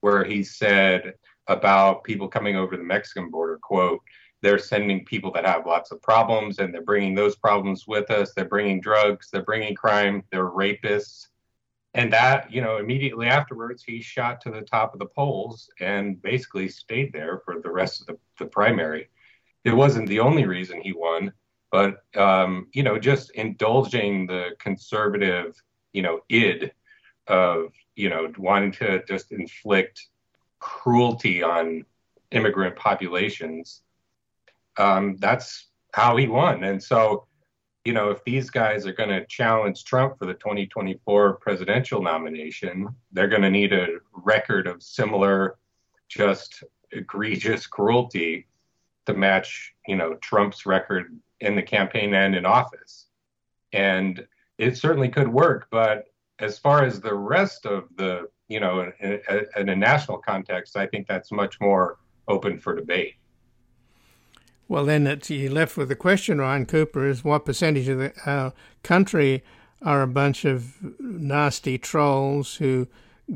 where 0.00 0.24
he 0.24 0.42
said 0.42 1.14
about 1.46 2.04
people 2.04 2.28
coming 2.28 2.56
over 2.56 2.76
the 2.76 2.82
Mexican 2.82 3.30
border, 3.30 3.58
quote, 3.62 4.00
they're 4.42 4.58
sending 4.58 5.04
people 5.04 5.32
that 5.32 5.46
have 5.46 5.66
lots 5.66 5.90
of 5.90 6.02
problems 6.02 6.58
and 6.58 6.72
they're 6.72 6.82
bringing 6.82 7.14
those 7.14 7.36
problems 7.36 7.86
with 7.86 8.10
us. 8.10 8.32
They're 8.34 8.44
bringing 8.44 8.80
drugs, 8.80 9.30
they're 9.30 9.42
bringing 9.42 9.74
crime, 9.74 10.22
they're 10.30 10.50
rapists. 10.50 11.28
And 11.94 12.12
that, 12.12 12.52
you 12.52 12.60
know, 12.60 12.76
immediately 12.76 13.26
afterwards, 13.26 13.82
he 13.82 14.02
shot 14.02 14.40
to 14.42 14.50
the 14.50 14.60
top 14.60 14.92
of 14.92 14.98
the 14.98 15.06
polls 15.06 15.70
and 15.80 16.20
basically 16.20 16.68
stayed 16.68 17.12
there 17.12 17.40
for 17.44 17.60
the 17.60 17.70
rest 17.70 18.02
of 18.02 18.06
the, 18.08 18.18
the 18.38 18.50
primary 18.50 19.08
it 19.66 19.74
wasn't 19.74 20.08
the 20.08 20.20
only 20.20 20.46
reason 20.46 20.80
he 20.80 20.92
won, 20.92 21.32
but 21.72 22.04
um, 22.16 22.68
you 22.72 22.84
know, 22.84 23.00
just 23.00 23.32
indulging 23.32 24.24
the 24.24 24.50
conservative, 24.60 25.60
you 25.92 26.02
know, 26.02 26.20
id 26.28 26.70
of 27.26 27.72
you 27.96 28.08
know 28.08 28.32
wanting 28.38 28.70
to 28.70 29.02
just 29.08 29.32
inflict 29.32 30.06
cruelty 30.60 31.42
on 31.42 31.84
immigrant 32.30 32.76
populations. 32.76 33.82
Um, 34.78 35.16
that's 35.18 35.66
how 35.92 36.16
he 36.16 36.28
won, 36.28 36.62
and 36.62 36.80
so 36.80 37.26
you 37.84 37.92
know, 37.92 38.10
if 38.10 38.22
these 38.24 38.50
guys 38.50 38.86
are 38.86 38.92
going 38.92 39.10
to 39.10 39.26
challenge 39.26 39.84
Trump 39.84 40.18
for 40.18 40.26
the 40.26 40.34
2024 40.34 41.34
presidential 41.34 42.02
nomination, 42.02 42.88
they're 43.12 43.28
going 43.28 43.42
to 43.42 43.50
need 43.50 43.72
a 43.72 43.98
record 44.12 44.66
of 44.66 44.82
similar, 44.82 45.56
just 46.08 46.64
egregious 46.92 47.66
cruelty 47.66 48.46
to 49.06 49.14
match, 49.14 49.74
you 49.86 49.96
know, 49.96 50.14
Trump's 50.16 50.66
record 50.66 51.18
in 51.40 51.56
the 51.56 51.62
campaign 51.62 52.14
and 52.14 52.34
in 52.34 52.44
office. 52.44 53.06
And 53.72 54.26
it 54.58 54.76
certainly 54.76 55.08
could 55.08 55.28
work, 55.28 55.68
but 55.70 56.06
as 56.38 56.58
far 56.58 56.84
as 56.84 57.00
the 57.00 57.14
rest 57.14 57.66
of 57.66 57.84
the, 57.96 58.28
you 58.48 58.60
know, 58.60 58.92
in, 59.00 59.20
in 59.56 59.68
a 59.68 59.76
national 59.76 60.18
context, 60.18 60.76
I 60.76 60.86
think 60.86 61.06
that's 61.06 61.32
much 61.32 61.60
more 61.60 61.98
open 62.28 62.58
for 62.58 62.74
debate. 62.74 63.14
Well, 64.68 64.84
then 64.84 65.06
it's, 65.06 65.30
you're 65.30 65.52
left 65.52 65.76
with 65.76 65.88
the 65.88 65.96
question, 65.96 66.40
Ryan 66.40 66.66
Cooper, 66.66 67.06
is 67.06 67.22
what 67.22 67.44
percentage 67.44 67.88
of 67.88 67.98
the 67.98 68.12
uh, 68.28 68.50
country 68.82 69.44
are 69.82 70.02
a 70.02 70.08
bunch 70.08 70.44
of 70.44 70.76
nasty 70.98 71.78
trolls 71.78 72.56
who 72.56 72.88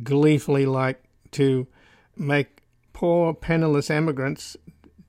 gleefully 0.02 0.66
like 0.66 1.02
to 1.32 1.66
make 2.16 2.62
poor, 2.92 3.32
penniless 3.32 3.90
immigrants 3.90 4.56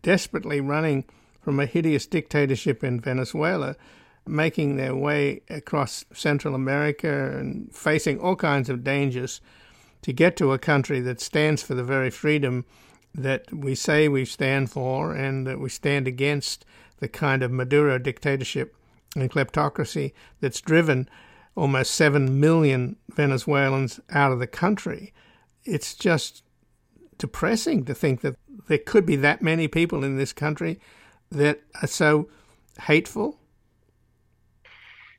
desperately 0.01 0.61
running 0.61 1.05
from 1.41 1.59
a 1.59 1.65
hideous 1.65 2.05
dictatorship 2.05 2.83
in 2.83 2.99
Venezuela, 2.99 3.75
making 4.27 4.75
their 4.75 4.95
way 4.95 5.41
across 5.49 6.05
Central 6.13 6.53
America 6.53 7.35
and 7.37 7.73
facing 7.73 8.19
all 8.19 8.35
kinds 8.35 8.69
of 8.69 8.83
dangers 8.83 9.41
to 10.03 10.13
get 10.13 10.35
to 10.37 10.51
a 10.51 10.59
country 10.59 10.99
that 10.99 11.21
stands 11.21 11.63
for 11.63 11.73
the 11.73 11.83
very 11.83 12.09
freedom 12.09 12.65
that 13.13 13.51
we 13.53 13.75
say 13.75 14.07
we 14.07 14.25
stand 14.25 14.71
for 14.71 15.13
and 15.13 15.45
that 15.45 15.59
we 15.59 15.69
stand 15.69 16.07
against 16.07 16.65
the 16.99 17.07
kind 17.07 17.43
of 17.43 17.51
Maduro 17.51 17.97
dictatorship 17.97 18.75
and 19.15 19.29
kleptocracy 19.29 20.13
that's 20.39 20.61
driven 20.61 21.09
almost 21.55 21.93
7 21.95 22.39
million 22.39 22.95
Venezuelans 23.13 23.99
out 24.09 24.31
of 24.31 24.39
the 24.39 24.47
country. 24.47 25.13
It's 25.65 25.93
just 25.93 26.43
depressing 27.17 27.85
to 27.85 27.93
think 27.93 28.21
that 28.21 28.35
there 28.71 28.77
could 28.77 29.05
be 29.05 29.17
that 29.17 29.41
many 29.41 29.67
people 29.67 30.01
in 30.01 30.15
this 30.15 30.31
country 30.31 30.79
that 31.29 31.59
are 31.81 31.87
so 31.87 32.29
hateful? 32.83 33.37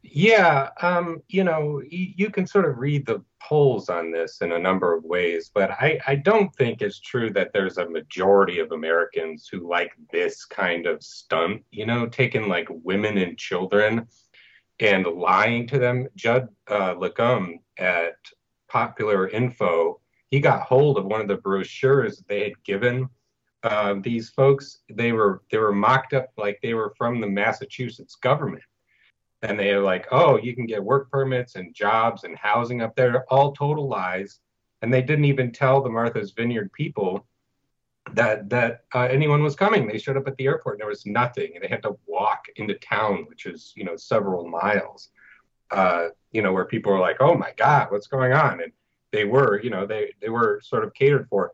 Yeah, 0.02 0.70
um, 0.80 1.22
you 1.28 1.44
know, 1.44 1.82
you, 1.86 2.30
can 2.30 2.46
sort 2.46 2.64
of 2.64 2.78
read 2.78 3.04
the 3.04 3.22
polls 3.42 3.90
on 3.90 4.10
this 4.10 4.40
in 4.40 4.52
a 4.52 4.58
number 4.58 4.94
of 4.94 5.04
ways, 5.04 5.50
but 5.52 5.70
I, 5.72 6.00
I 6.06 6.14
don't 6.14 6.48
think 6.56 6.80
it's 6.80 6.98
true 6.98 7.30
that 7.34 7.52
there's 7.52 7.76
a 7.76 7.90
majority 7.90 8.58
of 8.58 8.72
Americans 8.72 9.50
who 9.52 9.68
like 9.68 9.92
this 10.10 10.46
kind 10.46 10.86
of 10.86 11.02
stunt, 11.02 11.62
you 11.70 11.84
know, 11.84 12.06
taking 12.06 12.48
like 12.48 12.68
women 12.70 13.18
and 13.18 13.36
children 13.36 14.06
and 14.80 15.06
lying 15.06 15.66
to 15.66 15.78
them. 15.78 16.08
Judd 16.16 16.48
uh, 16.68 16.94
Legum 16.94 17.58
at 17.76 18.16
Popular 18.70 19.28
Info, 19.28 20.00
he 20.30 20.40
got 20.40 20.62
hold 20.62 20.96
of 20.96 21.04
one 21.04 21.20
of 21.20 21.28
the 21.28 21.36
brochures 21.36 22.22
they 22.26 22.44
had 22.44 22.64
given 22.64 23.10
uh, 23.62 23.94
these 24.02 24.30
folks. 24.30 24.78
They 24.88 25.12
were 25.12 25.42
they 25.50 25.58
were 25.58 25.72
mocked 25.72 26.14
up 26.14 26.30
like 26.36 26.58
they 26.62 26.74
were 26.74 26.94
from 26.96 27.20
the 27.20 27.28
Massachusetts 27.28 28.16
government, 28.16 28.64
and 29.42 29.58
they 29.58 29.74
were 29.74 29.82
like, 29.82 30.06
"Oh, 30.10 30.38
you 30.38 30.54
can 30.54 30.66
get 30.66 30.82
work 30.82 31.10
permits 31.10 31.54
and 31.56 31.74
jobs 31.74 32.24
and 32.24 32.36
housing 32.36 32.82
up 32.82 32.96
there." 32.96 33.24
All 33.30 33.52
total 33.52 33.88
lies, 33.88 34.40
and 34.82 34.92
they 34.92 35.02
didn't 35.02 35.26
even 35.26 35.52
tell 35.52 35.82
the 35.82 35.90
Martha's 35.90 36.32
Vineyard 36.32 36.72
people 36.72 37.26
that 38.14 38.48
that 38.50 38.84
uh, 38.94 39.08
anyone 39.10 39.42
was 39.42 39.56
coming. 39.56 39.86
They 39.86 39.98
showed 39.98 40.16
up 40.16 40.26
at 40.26 40.36
the 40.36 40.46
airport 40.46 40.74
and 40.74 40.80
there 40.80 40.88
was 40.88 41.06
nothing, 41.06 41.52
and 41.54 41.62
they 41.62 41.68
had 41.68 41.82
to 41.84 41.96
walk 42.06 42.46
into 42.56 42.74
town, 42.74 43.26
which 43.28 43.46
is 43.46 43.72
you 43.76 43.84
know 43.84 43.96
several 43.96 44.48
miles. 44.48 45.10
Uh, 45.70 46.08
you 46.32 46.42
know 46.42 46.52
where 46.52 46.64
people 46.64 46.92
were 46.92 47.00
like, 47.00 47.18
"Oh 47.20 47.34
my 47.34 47.52
God, 47.56 47.90
what's 47.90 48.08
going 48.08 48.32
on?" 48.32 48.60
And 48.60 48.72
they 49.12 49.24
were, 49.24 49.60
you 49.62 49.70
know, 49.70 49.86
they 49.86 50.12
they 50.20 50.28
were 50.28 50.60
sort 50.62 50.84
of 50.84 50.94
catered 50.94 51.28
for. 51.28 51.52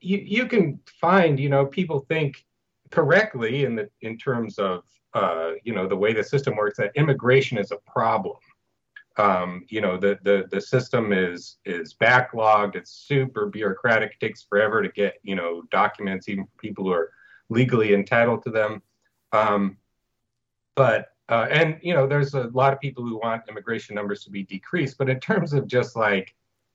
You 0.00 0.18
you 0.18 0.46
can 0.46 0.80
find, 1.00 1.38
you 1.38 1.48
know, 1.48 1.66
people 1.66 2.00
think 2.08 2.44
correctly 2.90 3.64
in 3.64 3.74
the 3.74 3.90
in 4.00 4.16
terms 4.16 4.58
of 4.58 4.84
uh, 5.14 5.52
you 5.62 5.74
know 5.74 5.86
the 5.86 5.96
way 5.96 6.12
the 6.12 6.24
system 6.24 6.56
works 6.56 6.78
that 6.78 6.92
immigration 6.94 7.58
is 7.58 7.70
a 7.70 7.76
problem. 7.90 8.36
Um, 9.16 9.64
you 9.68 9.80
know 9.80 9.96
the, 9.96 10.18
the 10.22 10.46
the 10.50 10.60
system 10.60 11.12
is 11.12 11.58
is 11.64 11.94
backlogged. 11.94 12.76
It's 12.76 12.90
super 12.90 13.46
bureaucratic. 13.46 14.12
It 14.12 14.26
takes 14.26 14.42
forever 14.42 14.82
to 14.82 14.88
get 14.88 15.14
you 15.22 15.36
know 15.36 15.62
documents 15.70 16.28
even 16.28 16.44
for 16.44 16.56
people 16.58 16.84
who 16.84 16.92
are 16.92 17.10
legally 17.48 17.94
entitled 17.94 18.42
to 18.44 18.50
them. 18.50 18.82
Um, 19.32 19.76
but 20.74 21.14
uh, 21.28 21.46
and 21.50 21.78
you 21.82 21.94
know 21.94 22.06
there's 22.06 22.34
a 22.34 22.48
lot 22.52 22.72
of 22.72 22.80
people 22.80 23.04
who 23.04 23.18
want 23.18 23.42
immigration 23.48 23.94
numbers 23.94 24.24
to 24.24 24.30
be 24.30 24.42
decreased 24.42 24.98
but 24.98 25.08
in 25.08 25.18
terms 25.20 25.52
of 25.52 25.66
just 25.66 25.96
like 25.96 26.34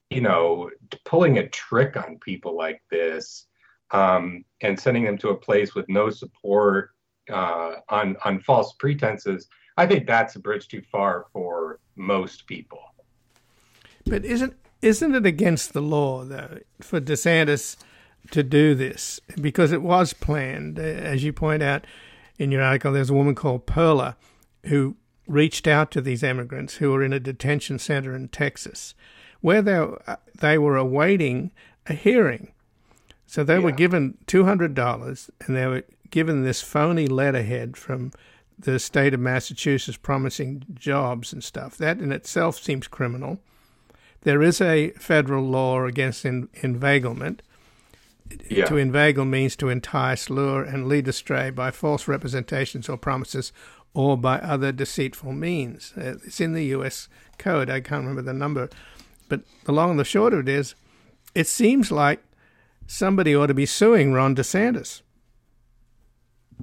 you 0.09 0.21
know 0.21 0.69
pulling 1.05 1.37
a 1.37 1.47
trick 1.49 1.95
on 1.97 2.17
people 2.19 2.55
like 2.55 2.81
this 2.89 3.45
um, 3.91 4.43
and 4.61 4.79
sending 4.79 5.03
them 5.03 5.17
to 5.17 5.29
a 5.29 5.35
place 5.35 5.75
with 5.75 5.87
no 5.89 6.09
support 6.09 6.91
uh, 7.31 7.75
on 7.89 8.15
on 8.25 8.39
false 8.41 8.73
pretenses 8.73 9.47
I 9.79 9.87
think 9.87 10.07
that's 10.07 10.35
a 10.35 10.39
bridge 10.39 10.67
too 10.67 10.81
far 10.91 11.27
for 11.31 11.79
most 11.95 12.47
people. 12.47 12.81
But 14.05 14.25
isn't 14.25 14.53
isn't 14.81 15.15
it 15.15 15.25
against 15.25 15.71
the 15.71 15.81
law 15.81 16.25
though 16.25 16.59
for 16.81 16.99
DeSantis 16.99 17.77
to 18.31 18.43
do 18.43 18.75
this 18.75 19.21
because 19.39 19.71
it 19.71 19.81
was 19.81 20.11
planned, 20.11 20.77
as 20.79 21.23
you 21.23 21.31
point 21.31 21.63
out 21.63 21.87
in 22.37 22.51
your 22.51 22.61
article? 22.61 22.91
There's 22.91 23.09
a 23.09 23.13
woman 23.13 23.35
called 23.35 23.65
Perla 23.65 24.17
who 24.65 24.97
reached 25.27 25.65
out 25.65 25.91
to 25.91 26.01
these 26.01 26.23
immigrants 26.23 26.75
who 26.75 26.91
were 26.91 27.03
in 27.03 27.13
a 27.13 27.19
detention 27.19 27.79
center 27.79 28.13
in 28.13 28.27
Texas, 28.27 28.93
where 29.41 29.61
they 29.61 29.85
they 30.39 30.57
were 30.57 30.77
awaiting 30.77 31.51
a 31.87 31.93
hearing. 31.93 32.51
So 33.25 33.43
they 33.43 33.55
yeah. 33.55 33.63
were 33.63 33.71
given 33.71 34.17
two 34.27 34.45
hundred 34.45 34.73
dollars, 34.73 35.29
and 35.41 35.55
they 35.55 35.67
were 35.67 35.83
given 36.09 36.43
this 36.43 36.61
phony 36.61 37.07
letterhead 37.07 37.77
from 37.77 38.11
the 38.57 38.79
state 38.79 39.13
of 39.13 39.19
Massachusetts 39.19 39.97
promising 39.97 40.65
jobs 40.73 41.31
and 41.31 41.43
stuff. 41.43 41.77
That 41.77 41.99
in 41.99 42.11
itself 42.11 42.57
seems 42.57 42.87
criminal. 42.87 43.39
There 44.21 44.41
is 44.41 44.59
a 44.59 44.89
federal 44.91 45.45
law 45.45 45.85
against 45.85 46.25
in, 46.25 46.49
inveiglement. 46.55 47.41
Yeah. 48.49 48.65
To 48.65 48.77
inveigle 48.77 49.25
means 49.25 49.55
to 49.55 49.69
entice, 49.69 50.29
lure, 50.29 50.63
and 50.63 50.87
lead 50.87 51.07
astray 51.07 51.49
by 51.49 51.71
false 51.71 52.07
representations 52.07 52.87
or 52.87 52.97
promises 52.97 53.51
or 53.93 54.17
by 54.17 54.37
other 54.39 54.71
deceitful 54.71 55.31
means. 55.33 55.93
Uh, 55.97 56.17
it's 56.23 56.39
in 56.39 56.53
the 56.53 56.65
U.S. 56.65 57.07
Code. 57.39 57.69
I 57.69 57.79
can't 57.79 58.01
remember 58.01 58.21
the 58.21 58.33
number. 58.33 58.69
But 59.29 59.41
the 59.63 59.71
long 59.71 59.91
and 59.91 59.99
the 59.99 60.03
short 60.03 60.33
of 60.33 60.41
it 60.41 60.49
is, 60.49 60.75
it 61.33 61.47
seems 61.47 61.91
like 61.91 62.21
somebody 62.87 63.35
ought 63.35 63.47
to 63.47 63.53
be 63.53 63.65
suing 63.65 64.11
Ron 64.11 64.35
DeSantis. 64.35 65.01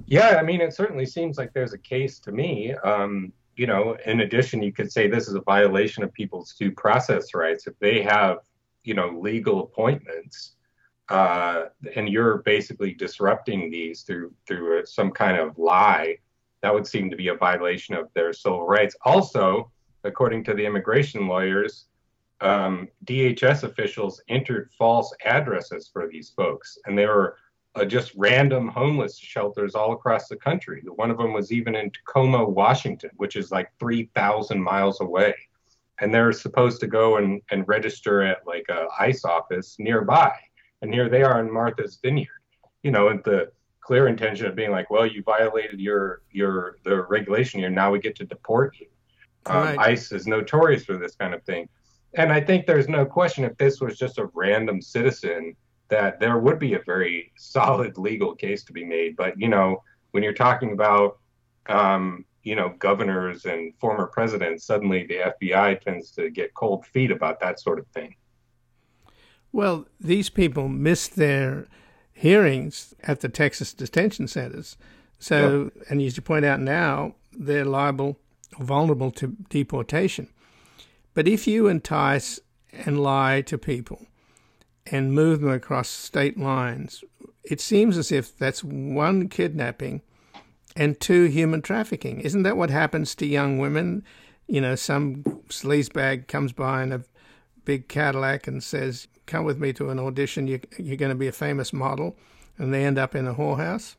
Yeah, 0.05 0.37
I 0.39 0.43
mean, 0.43 0.61
it 0.61 0.75
certainly 0.75 1.05
seems 1.05 1.37
like 1.37 1.53
there's 1.53 1.73
a 1.73 1.77
case 1.77 2.19
to 2.19 2.31
me. 2.31 2.73
Um, 2.73 3.33
you 3.55 3.65
know, 3.65 3.97
in 4.05 4.19
addition, 4.19 4.61
you 4.61 4.71
could 4.71 4.91
say 4.91 5.07
this 5.07 5.27
is 5.27 5.33
a 5.33 5.41
violation 5.41 6.03
of 6.03 6.13
people's 6.13 6.53
due 6.53 6.71
process 6.71 7.33
rights 7.33 7.65
if 7.65 7.73
they 7.79 8.03
have, 8.03 8.37
you 8.83 8.93
know, 8.93 9.17
legal 9.19 9.63
appointments, 9.63 10.53
uh, 11.09 11.63
and 11.95 12.07
you're 12.07 12.39
basically 12.39 12.93
disrupting 12.93 13.71
these 13.71 14.03
through 14.03 14.31
through 14.47 14.85
some 14.85 15.11
kind 15.11 15.37
of 15.37 15.57
lie. 15.57 16.17
That 16.61 16.73
would 16.73 16.85
seem 16.85 17.09
to 17.09 17.15
be 17.15 17.29
a 17.29 17.35
violation 17.35 17.95
of 17.95 18.09
their 18.13 18.31
civil 18.33 18.67
rights. 18.67 18.95
Also, 19.03 19.71
according 20.03 20.43
to 20.45 20.53
the 20.53 20.65
immigration 20.65 21.27
lawyers, 21.27 21.85
um, 22.41 22.87
DHS 23.05 23.63
officials 23.63 24.21
entered 24.29 24.69
false 24.77 25.13
addresses 25.25 25.89
for 25.91 26.07
these 26.07 26.31
folks, 26.35 26.77
and 26.85 26.97
they 26.97 27.05
were 27.05 27.37
uh, 27.77 27.85
just 27.85 28.13
random 28.15 28.67
homeless 28.67 29.17
shelters 29.17 29.75
all 29.75 29.93
across 29.93 30.27
the 30.27 30.35
country. 30.35 30.83
One 30.95 31.11
of 31.11 31.17
them 31.17 31.33
was 31.33 31.51
even 31.51 31.75
in 31.75 31.91
Tacoma, 31.91 32.43
Washington, 32.43 33.11
which 33.17 33.35
is 33.35 33.51
like 33.51 33.69
3,000 33.79 34.61
miles 34.61 35.01
away. 35.01 35.35
And 35.99 36.13
they're 36.13 36.31
supposed 36.31 36.79
to 36.81 36.87
go 36.87 37.17
and, 37.17 37.41
and 37.51 37.67
register 37.67 38.21
at 38.21 38.45
like 38.45 38.65
a 38.69 38.87
ICE 38.99 39.23
office 39.25 39.75
nearby. 39.79 40.31
And 40.81 40.93
here 40.93 41.09
they 41.09 41.23
are 41.23 41.39
in 41.39 41.51
Martha's 41.51 41.99
Vineyard, 42.01 42.41
you 42.83 42.91
know, 42.91 43.07
with 43.07 43.23
the 43.23 43.51
clear 43.81 44.07
intention 44.07 44.45
of 44.45 44.55
being 44.55 44.71
like, 44.71 44.89
well, 44.91 45.05
you 45.05 45.23
violated 45.23 45.79
your 45.79 46.21
your 46.31 46.77
the 46.83 47.03
regulation 47.03 47.61
here. 47.61 47.69
Now 47.69 47.91
we 47.91 47.99
get 47.99 48.15
to 48.17 48.25
deport 48.25 48.75
you. 48.79 48.87
Um. 49.47 49.79
ICE 49.79 50.11
is 50.11 50.27
notorious 50.27 50.85
for 50.85 50.97
this 50.97 51.15
kind 51.15 51.33
of 51.33 51.43
thing. 51.43 51.67
And 52.17 52.33
I 52.33 52.41
think 52.41 52.65
there's 52.65 52.89
no 52.89 53.05
question 53.05 53.43
if 53.43 53.55
this 53.57 53.79
was 53.79 53.97
just 53.97 54.17
a 54.17 54.29
random 54.33 54.81
citizen 54.81 55.55
that 55.89 56.19
there 56.19 56.39
would 56.39 56.59
be 56.59 56.73
a 56.73 56.81
very 56.85 57.31
solid 57.37 57.97
legal 57.97 58.35
case 58.35 58.63
to 58.65 58.73
be 58.73 58.83
made. 58.83 59.15
But 59.15 59.39
you 59.39 59.47
know, 59.47 59.83
when 60.11 60.23
you're 60.23 60.33
talking 60.33 60.73
about 60.73 61.19
um, 61.67 62.25
you 62.43 62.55
know 62.55 62.73
governors 62.79 63.45
and 63.45 63.73
former 63.79 64.07
presidents, 64.07 64.65
suddenly 64.65 65.05
the 65.05 65.31
FBI 65.39 65.79
tends 65.79 66.09
to 66.11 66.31
get 66.31 66.53
cold 66.55 66.85
feet 66.87 67.11
about 67.11 67.39
that 67.39 67.59
sort 67.59 67.77
of 67.77 67.85
thing. 67.87 68.15
Well, 69.51 69.85
these 69.99 70.29
people 70.29 70.67
missed 70.67 71.15
their 71.15 71.67
hearings 72.13 72.95
at 73.03 73.21
the 73.21 73.29
Texas 73.29 73.73
detention 73.73 74.27
centers. 74.27 74.75
So, 75.19 75.71
yep. 75.75 75.87
and 75.89 76.01
as 76.01 76.17
you 76.17 76.23
point 76.23 76.45
out 76.45 76.59
now, 76.59 77.15
they're 77.31 77.65
liable, 77.65 78.17
or 78.59 78.65
vulnerable 78.65 79.11
to 79.11 79.35
deportation. 79.49 80.29
But 81.17 81.27
if 81.27 81.47
you 81.47 81.65
entice 81.65 82.39
and 82.71 83.01
lie 83.01 83.41
to 83.41 83.57
people, 83.57 84.05
and 84.91 85.13
move 85.13 85.41
them 85.41 85.49
across 85.49 85.89
state 85.89 86.37
lines. 86.37 87.03
It 87.43 87.59
seems 87.59 87.97
as 87.97 88.11
if 88.11 88.37
that's 88.37 88.63
one 88.63 89.27
kidnapping 89.27 90.01
and 90.75 90.99
two 90.99 91.23
human 91.25 91.63
trafficking. 91.63 92.21
Isn't 92.21 92.43
that 92.43 92.55
what 92.55 92.69
happens 92.69 93.15
to 93.15 93.25
young 93.25 93.57
women? 93.57 94.03
You 94.47 94.61
know, 94.61 94.75
some 94.75 95.23
sleazebag 95.49 96.27
comes 96.27 96.53
by 96.53 96.83
in 96.83 96.91
a 96.91 97.03
big 97.65 97.87
Cadillac 97.87 98.47
and 98.47 98.63
says, 98.63 99.07
"Come 99.25 99.43
with 99.43 99.57
me 99.57 99.73
to 99.73 99.89
an 99.89 99.99
audition. 99.99 100.47
You, 100.47 100.59
are 100.79 100.95
going 100.95 101.09
to 101.09 101.15
be 101.15 101.27
a 101.27 101.31
famous 101.31 101.73
model," 101.73 102.15
and 102.57 102.71
they 102.71 102.85
end 102.85 102.97
up 102.97 103.15
in 103.15 103.27
a 103.27 103.33
whorehouse. 103.33 103.95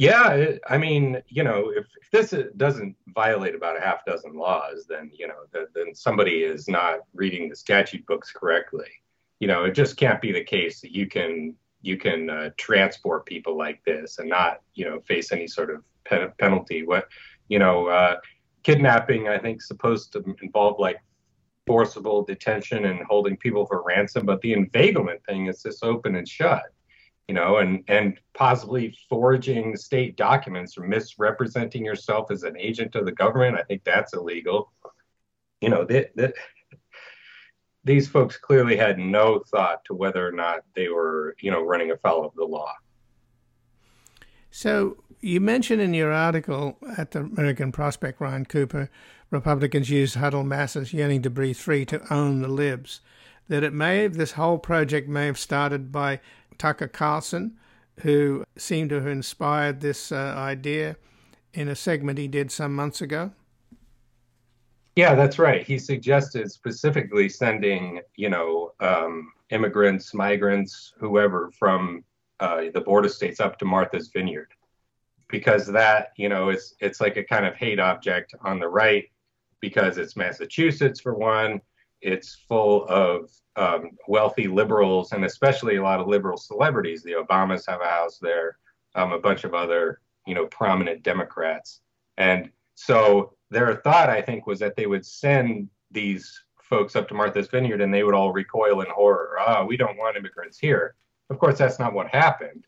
Yeah, 0.00 0.52
I 0.68 0.78
mean, 0.78 1.22
you 1.28 1.44
know, 1.44 1.70
if, 1.74 1.86
if 2.00 2.10
this 2.10 2.34
doesn't 2.56 2.96
violate 3.14 3.54
about 3.54 3.76
a 3.76 3.80
half 3.80 4.04
dozen 4.06 4.34
laws, 4.34 4.86
then 4.88 5.10
you 5.12 5.28
know, 5.28 5.42
the, 5.52 5.66
then 5.74 5.94
somebody 5.94 6.42
is 6.42 6.68
not 6.68 7.00
reading 7.12 7.48
the 7.48 7.56
statute 7.56 8.06
books 8.06 8.32
correctly 8.32 8.90
you 9.40 9.48
know, 9.48 9.64
it 9.64 9.72
just 9.72 9.96
can't 9.96 10.20
be 10.20 10.32
the 10.32 10.44
case 10.44 10.80
that 10.82 10.92
you 10.92 11.06
can 11.08 11.54
you 11.82 11.96
can 11.96 12.28
uh, 12.28 12.50
transport 12.58 13.24
people 13.24 13.56
like 13.56 13.82
this 13.84 14.18
and 14.18 14.28
not 14.28 14.60
you 14.74 14.84
know 14.84 15.00
face 15.00 15.32
any 15.32 15.48
sort 15.48 15.70
of 15.70 15.82
pen- 16.04 16.32
penalty. 16.38 16.84
What 16.84 17.08
you 17.48 17.58
know, 17.58 17.86
uh, 17.86 18.18
kidnapping 18.62 19.28
I 19.28 19.38
think 19.38 19.62
supposed 19.62 20.12
to 20.12 20.36
involve 20.42 20.78
like 20.78 20.98
forcible 21.66 22.22
detention 22.22 22.84
and 22.84 23.00
holding 23.08 23.36
people 23.36 23.64
for 23.66 23.82
ransom, 23.82 24.26
but 24.26 24.40
the 24.42 24.52
inveiglement 24.52 25.24
thing 25.24 25.46
is 25.46 25.62
just 25.62 25.82
open 25.82 26.16
and 26.16 26.28
shut. 26.28 26.64
You 27.28 27.34
know, 27.34 27.58
and 27.58 27.84
and 27.86 28.18
possibly 28.34 28.96
forging 29.08 29.76
state 29.76 30.16
documents 30.16 30.76
or 30.76 30.82
misrepresenting 30.82 31.84
yourself 31.84 32.30
as 32.30 32.42
an 32.42 32.56
agent 32.58 32.96
of 32.96 33.04
the 33.04 33.12
government. 33.12 33.56
I 33.56 33.62
think 33.62 33.84
that's 33.84 34.14
illegal. 34.14 34.72
You 35.60 35.68
know, 35.68 35.84
that 35.84 36.10
that 36.16 36.34
these 37.84 38.08
folks 38.08 38.36
clearly 38.36 38.76
had 38.76 38.98
no 38.98 39.42
thought 39.50 39.84
to 39.86 39.94
whether 39.94 40.26
or 40.26 40.32
not 40.32 40.60
they 40.74 40.88
were, 40.88 41.34
you 41.40 41.50
know, 41.50 41.62
running 41.62 41.90
afoul 41.90 42.26
of 42.26 42.34
the 42.34 42.44
law. 42.44 42.72
So 44.50 44.96
you 45.20 45.40
mentioned 45.40 45.80
in 45.80 45.94
your 45.94 46.12
article 46.12 46.76
at 46.96 47.12
the 47.12 47.20
American 47.20 47.72
Prospect, 47.72 48.20
Ryan 48.20 48.44
Cooper, 48.44 48.90
Republicans 49.30 49.88
use 49.88 50.14
huddle 50.14 50.42
masses 50.42 50.92
yearning 50.92 51.22
to 51.22 51.30
breathe 51.30 51.56
free 51.56 51.84
to 51.86 52.02
own 52.12 52.42
the 52.42 52.48
libs. 52.48 53.00
That 53.48 53.62
it 53.62 53.72
may 53.72 54.02
have, 54.02 54.14
this 54.14 54.32
whole 54.32 54.58
project 54.58 55.08
may 55.08 55.26
have 55.26 55.38
started 55.38 55.90
by 55.92 56.20
Tucker 56.60 56.88
Carlson, 56.88 57.56
who 58.02 58.44
seemed 58.54 58.90
to 58.90 58.96
have 58.96 59.06
inspired 59.06 59.80
this 59.80 60.12
uh, 60.12 60.34
idea 60.36 60.96
in 61.54 61.68
a 61.68 61.74
segment 61.74 62.18
he 62.18 62.28
did 62.28 62.52
some 62.52 62.76
months 62.76 63.00
ago. 63.00 63.32
Yeah, 64.94 65.14
that's 65.14 65.38
right. 65.38 65.66
He 65.66 65.78
suggested 65.78 66.52
specifically 66.52 67.30
sending, 67.30 68.02
you 68.16 68.28
know, 68.28 68.72
um, 68.80 69.32
immigrants, 69.48 70.12
migrants, 70.12 70.92
whoever 70.98 71.50
from 71.58 72.04
uh, 72.40 72.64
the 72.74 72.82
border 72.82 73.08
states 73.08 73.40
up 73.40 73.58
to 73.60 73.64
Martha's 73.64 74.08
Vineyard, 74.08 74.52
because 75.28 75.66
that, 75.66 76.12
you 76.16 76.28
know, 76.28 76.50
it's 76.50 76.74
it's 76.80 77.00
like 77.00 77.16
a 77.16 77.24
kind 77.24 77.46
of 77.46 77.54
hate 77.54 77.80
object 77.80 78.34
on 78.42 78.58
the 78.58 78.68
right, 78.68 79.04
because 79.60 79.96
it's 79.96 80.14
Massachusetts 80.14 81.00
for 81.00 81.14
one. 81.14 81.62
It's 82.02 82.34
full 82.48 82.86
of 82.86 83.30
um, 83.56 83.90
wealthy 84.08 84.48
liberals 84.48 85.12
and 85.12 85.24
especially 85.24 85.76
a 85.76 85.82
lot 85.82 86.00
of 86.00 86.08
liberal 86.08 86.36
celebrities. 86.36 87.02
The 87.02 87.12
Obamas 87.12 87.66
have 87.68 87.80
a 87.80 87.88
house 87.88 88.18
there, 88.18 88.56
um, 88.94 89.12
a 89.12 89.18
bunch 89.18 89.44
of 89.44 89.54
other, 89.54 90.00
you 90.26 90.34
know, 90.34 90.46
prominent 90.46 91.02
Democrats, 91.02 91.80
and 92.16 92.50
so 92.74 93.34
their 93.50 93.74
thought, 93.76 94.08
I 94.08 94.22
think, 94.22 94.46
was 94.46 94.58
that 94.60 94.76
they 94.76 94.86
would 94.86 95.04
send 95.04 95.68
these 95.90 96.42
folks 96.62 96.96
up 96.96 97.08
to 97.08 97.14
Martha's 97.14 97.48
Vineyard 97.48 97.80
and 97.80 97.92
they 97.92 98.04
would 98.04 98.14
all 98.14 98.32
recoil 98.32 98.80
in 98.80 98.86
horror. 98.88 99.36
Ah, 99.38 99.64
we 99.64 99.76
don't 99.76 99.98
want 99.98 100.16
immigrants 100.16 100.58
here. 100.58 100.94
Of 101.28 101.38
course, 101.38 101.58
that's 101.58 101.78
not 101.78 101.92
what 101.92 102.08
happened. 102.08 102.66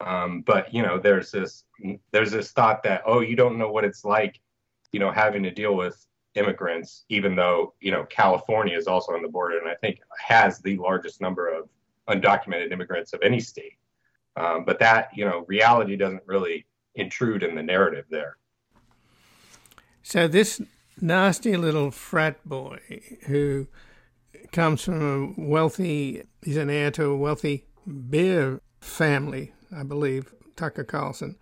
Um, 0.00 0.42
but 0.42 0.74
you 0.74 0.82
know, 0.82 0.98
there's 0.98 1.30
this 1.30 1.64
there's 2.10 2.32
this 2.32 2.50
thought 2.50 2.82
that 2.82 3.02
oh, 3.06 3.20
you 3.20 3.36
don't 3.36 3.56
know 3.56 3.70
what 3.70 3.84
it's 3.84 4.04
like, 4.04 4.40
you 4.92 5.00
know, 5.00 5.10
having 5.10 5.42
to 5.44 5.50
deal 5.50 5.74
with 5.74 6.04
immigrants, 6.34 7.04
even 7.08 7.36
though 7.36 7.74
you 7.80 7.90
know 7.90 8.04
California 8.04 8.76
is 8.76 8.86
also 8.86 9.12
on 9.12 9.22
the 9.22 9.28
border 9.28 9.58
and 9.58 9.68
I 9.68 9.74
think 9.74 10.00
has 10.18 10.58
the 10.60 10.76
largest 10.76 11.20
number 11.20 11.48
of 11.48 11.68
undocumented 12.08 12.72
immigrants 12.72 13.12
of 13.12 13.20
any 13.22 13.40
state. 13.40 13.78
Um, 14.36 14.64
but 14.64 14.78
that 14.80 15.10
you 15.14 15.24
know 15.24 15.44
reality 15.48 15.96
doesn't 15.96 16.22
really 16.26 16.66
intrude 16.94 17.42
in 17.42 17.54
the 17.54 17.62
narrative 17.62 18.06
there. 18.10 18.36
So 20.02 20.28
this 20.28 20.60
nasty 21.00 21.56
little 21.56 21.90
frat 21.90 22.36
boy 22.46 22.78
who 23.26 23.68
comes 24.52 24.82
from 24.82 25.34
a 25.38 25.40
wealthy, 25.40 26.22
he's 26.42 26.56
an 26.56 26.70
heir 26.70 26.90
to 26.92 27.06
a 27.06 27.16
wealthy 27.16 27.66
beer 28.08 28.60
family, 28.80 29.52
I 29.74 29.82
believe, 29.82 30.32
Tucker 30.56 30.84
Carlson. 30.84 31.36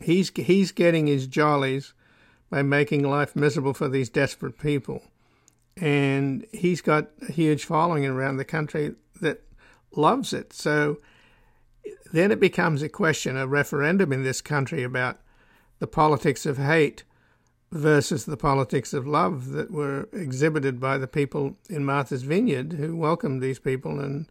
He's 0.00 0.30
he's 0.30 0.72
getting 0.72 1.06
his 1.06 1.26
jollies 1.26 1.94
by 2.50 2.62
making 2.62 3.08
life 3.08 3.34
miserable 3.34 3.74
for 3.74 3.88
these 3.88 4.08
desperate 4.08 4.58
people, 4.58 5.02
and 5.76 6.46
he's 6.52 6.80
got 6.80 7.10
a 7.28 7.32
huge 7.32 7.64
following 7.64 8.06
around 8.06 8.36
the 8.36 8.44
country 8.44 8.94
that 9.20 9.42
loves 9.92 10.32
it. 10.32 10.52
So 10.52 10.98
then 12.12 12.30
it 12.30 12.40
becomes 12.40 12.82
a 12.82 12.88
question, 12.88 13.36
a 13.36 13.46
referendum 13.46 14.12
in 14.12 14.22
this 14.22 14.40
country 14.40 14.82
about 14.82 15.20
the 15.80 15.86
politics 15.86 16.46
of 16.46 16.58
hate 16.58 17.02
versus 17.72 18.24
the 18.24 18.36
politics 18.36 18.94
of 18.94 19.06
love 19.06 19.50
that 19.50 19.70
were 19.70 20.08
exhibited 20.12 20.78
by 20.78 20.96
the 20.96 21.08
people 21.08 21.56
in 21.68 21.84
Martha's 21.84 22.22
Vineyard 22.22 22.74
who 22.74 22.96
welcomed 22.96 23.42
these 23.42 23.58
people 23.58 23.98
and 23.98 24.26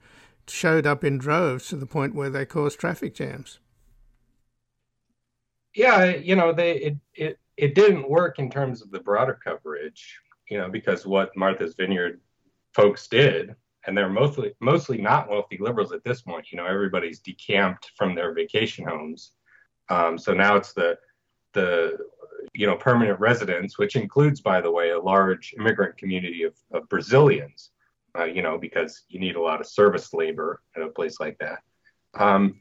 showed 0.48 0.88
up 0.88 1.04
in 1.04 1.18
droves 1.18 1.68
to 1.68 1.76
the 1.76 1.86
point 1.86 2.16
where 2.16 2.30
they 2.30 2.46
caused 2.46 2.80
traffic 2.80 3.14
jams. 3.14 3.60
Yeah, 5.76 6.06
you 6.06 6.36
know, 6.36 6.54
they 6.54 6.74
it 6.74 6.98
it, 7.16 7.40
it 7.58 7.76
didn't 7.76 8.10
work 8.10 8.40
in 8.40 8.50
terms 8.50 8.82
of 8.82 8.92
the 8.92 9.00
broader 9.00 9.40
coverage, 9.44 10.20
you 10.50 10.58
know, 10.58 10.70
because 10.70 11.06
what 11.06 11.36
Martha's 11.36 11.76
Vineyard 11.76 12.20
folks 12.74 13.08
did, 13.08 13.56
and 13.86 13.98
they're 13.98 14.10
mostly 14.10 14.54
mostly 14.60 14.98
not 14.98 15.30
wealthy 15.30 15.58
liberals 15.60 15.92
at 15.92 16.04
this 16.04 16.22
point. 16.22 16.52
You 16.52 16.58
know, 16.58 16.66
everybody's 16.66 17.20
decamped 17.20 17.92
from 17.98 18.16
their 18.16 18.34
vacation 18.34 18.86
homes, 18.86 19.32
um, 19.90 20.18
so 20.18 20.34
now 20.34 20.56
it's 20.56 20.74
the 20.74 20.98
the 21.54 21.98
you 22.54 22.68
know, 22.68 22.76
permanent 22.76 23.20
residents, 23.20 23.78
which 23.78 23.96
includes, 23.96 24.42
by 24.42 24.62
the 24.62 24.72
way, 24.72 24.92
a 24.92 25.00
large 25.00 25.54
immigrant 25.58 25.98
community 25.98 26.44
of, 26.44 26.54
of 26.72 26.88
Brazilians, 26.90 27.72
uh, 28.18 28.26
you 28.26 28.42
know, 28.42 28.58
because 28.58 29.04
you 29.08 29.20
need 29.20 29.36
a 29.36 29.42
lot 29.42 29.62
of 29.62 29.68
service 29.68 30.14
labor 30.14 30.62
at 30.76 30.84
a 30.84 30.90
place 30.90 31.20
like 31.20 31.38
that. 31.40 31.60
Um, 32.16 32.60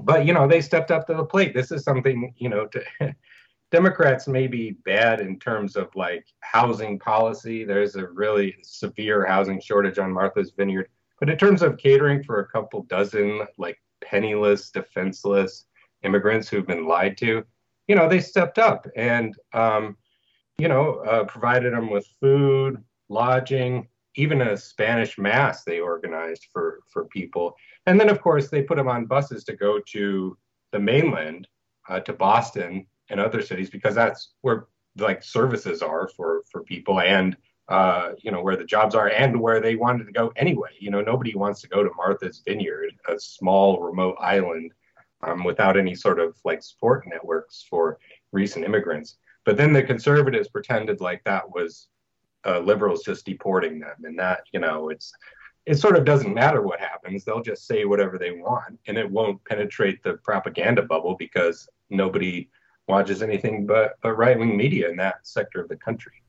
but, 0.00 0.24
you 0.24 0.32
know, 0.32 0.48
they 0.48 0.60
stepped 0.60 0.90
up 0.90 1.06
to 1.06 1.14
the 1.14 1.24
plate. 1.24 1.52
This 1.52 1.72
is 1.72 1.84
something, 1.84 2.32
you 2.38 2.48
know, 2.48 2.66
to, 2.68 2.82
Democrats 3.70 4.26
may 4.26 4.48
be 4.48 4.72
bad 4.84 5.20
in 5.20 5.38
terms 5.38 5.76
of 5.76 5.94
like 5.94 6.26
housing 6.40 6.98
policy. 6.98 7.64
There's 7.64 7.94
a 7.94 8.08
really 8.08 8.56
severe 8.62 9.24
housing 9.24 9.60
shortage 9.60 9.98
on 9.98 10.12
Martha's 10.12 10.52
Vineyard. 10.56 10.88
But 11.20 11.30
in 11.30 11.38
terms 11.38 11.62
of 11.62 11.78
catering 11.78 12.22
for 12.24 12.40
a 12.40 12.48
couple 12.48 12.82
dozen 12.84 13.42
like 13.58 13.80
penniless, 14.00 14.70
defenseless 14.70 15.66
immigrants 16.02 16.48
who've 16.48 16.66
been 16.66 16.86
lied 16.86 17.16
to, 17.18 17.44
you 17.86 17.94
know, 17.94 18.08
they 18.08 18.20
stepped 18.20 18.58
up 18.58 18.86
and, 18.96 19.36
um, 19.52 19.96
you 20.58 20.68
know, 20.68 20.96
uh, 21.04 21.24
provided 21.24 21.72
them 21.72 21.90
with 21.90 22.06
food, 22.20 22.82
lodging, 23.08 23.86
even 24.16 24.40
a 24.40 24.56
Spanish 24.56 25.16
mass 25.16 25.62
they 25.62 25.78
organized 25.78 26.46
for 26.52 26.80
for 26.92 27.04
people. 27.06 27.54
And 27.86 28.00
then, 28.00 28.08
of 28.08 28.20
course, 28.20 28.48
they 28.48 28.62
put 28.62 28.76
them 28.76 28.88
on 28.88 29.06
buses 29.06 29.44
to 29.44 29.54
go 29.54 29.80
to 29.92 30.36
the 30.72 30.80
mainland, 30.80 31.46
uh, 31.88 32.00
to 32.00 32.12
Boston 32.12 32.86
and 33.10 33.20
other 33.20 33.42
cities, 33.42 33.70
because 33.70 33.94
that's 33.94 34.30
where 34.40 34.66
like 34.96 35.22
services 35.22 35.82
are 35.82 36.08
for 36.08 36.42
for 36.50 36.62
people 36.62 37.00
and 37.00 37.36
uh, 37.68 38.12
you 38.18 38.32
know 38.32 38.42
where 38.42 38.56
the 38.56 38.64
jobs 38.64 38.94
are 38.94 39.08
and 39.10 39.40
where 39.40 39.60
they 39.60 39.76
wanted 39.76 40.04
to 40.04 40.12
go 40.12 40.32
anyway. 40.36 40.70
You 40.78 40.90
know, 40.90 41.00
nobody 41.00 41.34
wants 41.34 41.60
to 41.60 41.68
go 41.68 41.84
to 41.84 41.90
Martha's 41.96 42.42
Vineyard, 42.44 42.92
a 43.08 43.18
small 43.18 43.80
remote 43.80 44.16
island 44.20 44.72
um, 45.22 45.44
without 45.44 45.76
any 45.76 45.94
sort 45.94 46.18
of 46.18 46.36
like 46.44 46.62
support 46.62 47.06
networks 47.06 47.64
for 47.70 47.98
recent 48.32 48.64
immigrants. 48.64 49.18
But 49.44 49.56
then 49.56 49.72
the 49.72 49.82
conservatives 49.82 50.48
pretended 50.48 51.00
like 51.00 51.22
that 51.24 51.48
was 51.48 51.88
uh, 52.44 52.58
liberals 52.58 53.04
just 53.04 53.24
deporting 53.24 53.78
them, 53.78 54.04
and 54.04 54.18
that 54.18 54.40
you 54.52 54.58
know 54.58 54.88
it's 54.88 55.12
it 55.66 55.76
sort 55.76 55.96
of 55.96 56.04
doesn't 56.04 56.34
matter 56.34 56.62
what 56.62 56.80
happens; 56.80 57.24
they'll 57.24 57.42
just 57.42 57.68
say 57.68 57.84
whatever 57.84 58.18
they 58.18 58.32
want, 58.32 58.80
and 58.86 58.98
it 58.98 59.08
won't 59.08 59.44
penetrate 59.44 60.02
the 60.02 60.14
propaganda 60.14 60.82
bubble 60.82 61.14
because 61.16 61.68
nobody 61.88 62.48
watches 62.90 63.22
anything 63.22 63.66
but, 63.66 63.96
but 64.02 64.12
right 64.12 64.38
wing 64.38 64.56
media 64.56 64.90
in 64.90 64.96
that 64.96 65.26
sector 65.26 65.60
of 65.60 65.68
the 65.68 65.76
country. 65.76 66.22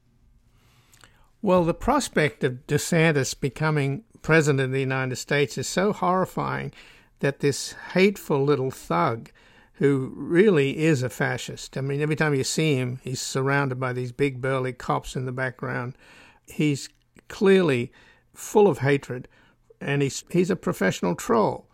Well, 1.42 1.66
the 1.66 1.74
prospect 1.74 2.44
of 2.44 2.68
DeSantis 2.68 3.40
becoming 3.40 4.04
president 4.22 4.62
of 4.62 4.72
the 4.72 4.80
United 4.80 5.16
States 5.16 5.58
is 5.58 5.68
so 5.68 5.92
horrifying 5.92 6.72
that 7.20 7.40
this 7.40 7.74
hateful 7.94 8.44
little 8.44 8.72
thug 8.72 9.32
who 9.74 10.14
really 10.16 10.78
is 10.78 11.02
a 11.02 11.10
fascist. 11.10 11.76
I 11.76 11.82
mean, 11.82 12.02
every 12.02 12.16
time 12.16 12.36
you 12.36 12.44
see 12.44 12.76
him, 12.76 13.00
he's 13.04 13.20
surrounded 13.20 13.80
by 13.80 13.94
these 13.94 14.12
big 14.12 14.40
burly 14.40 14.74
cops 14.74 15.16
in 15.16 15.26
the 15.26 15.32
background. 15.32 15.96
He's 16.48 16.90
clearly 17.30 17.92
full 18.36 18.68
of 18.68 18.80
hatred, 18.80 19.28
and 19.80 20.04
he's 20.04 20.24
he's 20.30 20.52
a 20.52 20.56
professional 20.56 21.16
troll. 21.16 21.68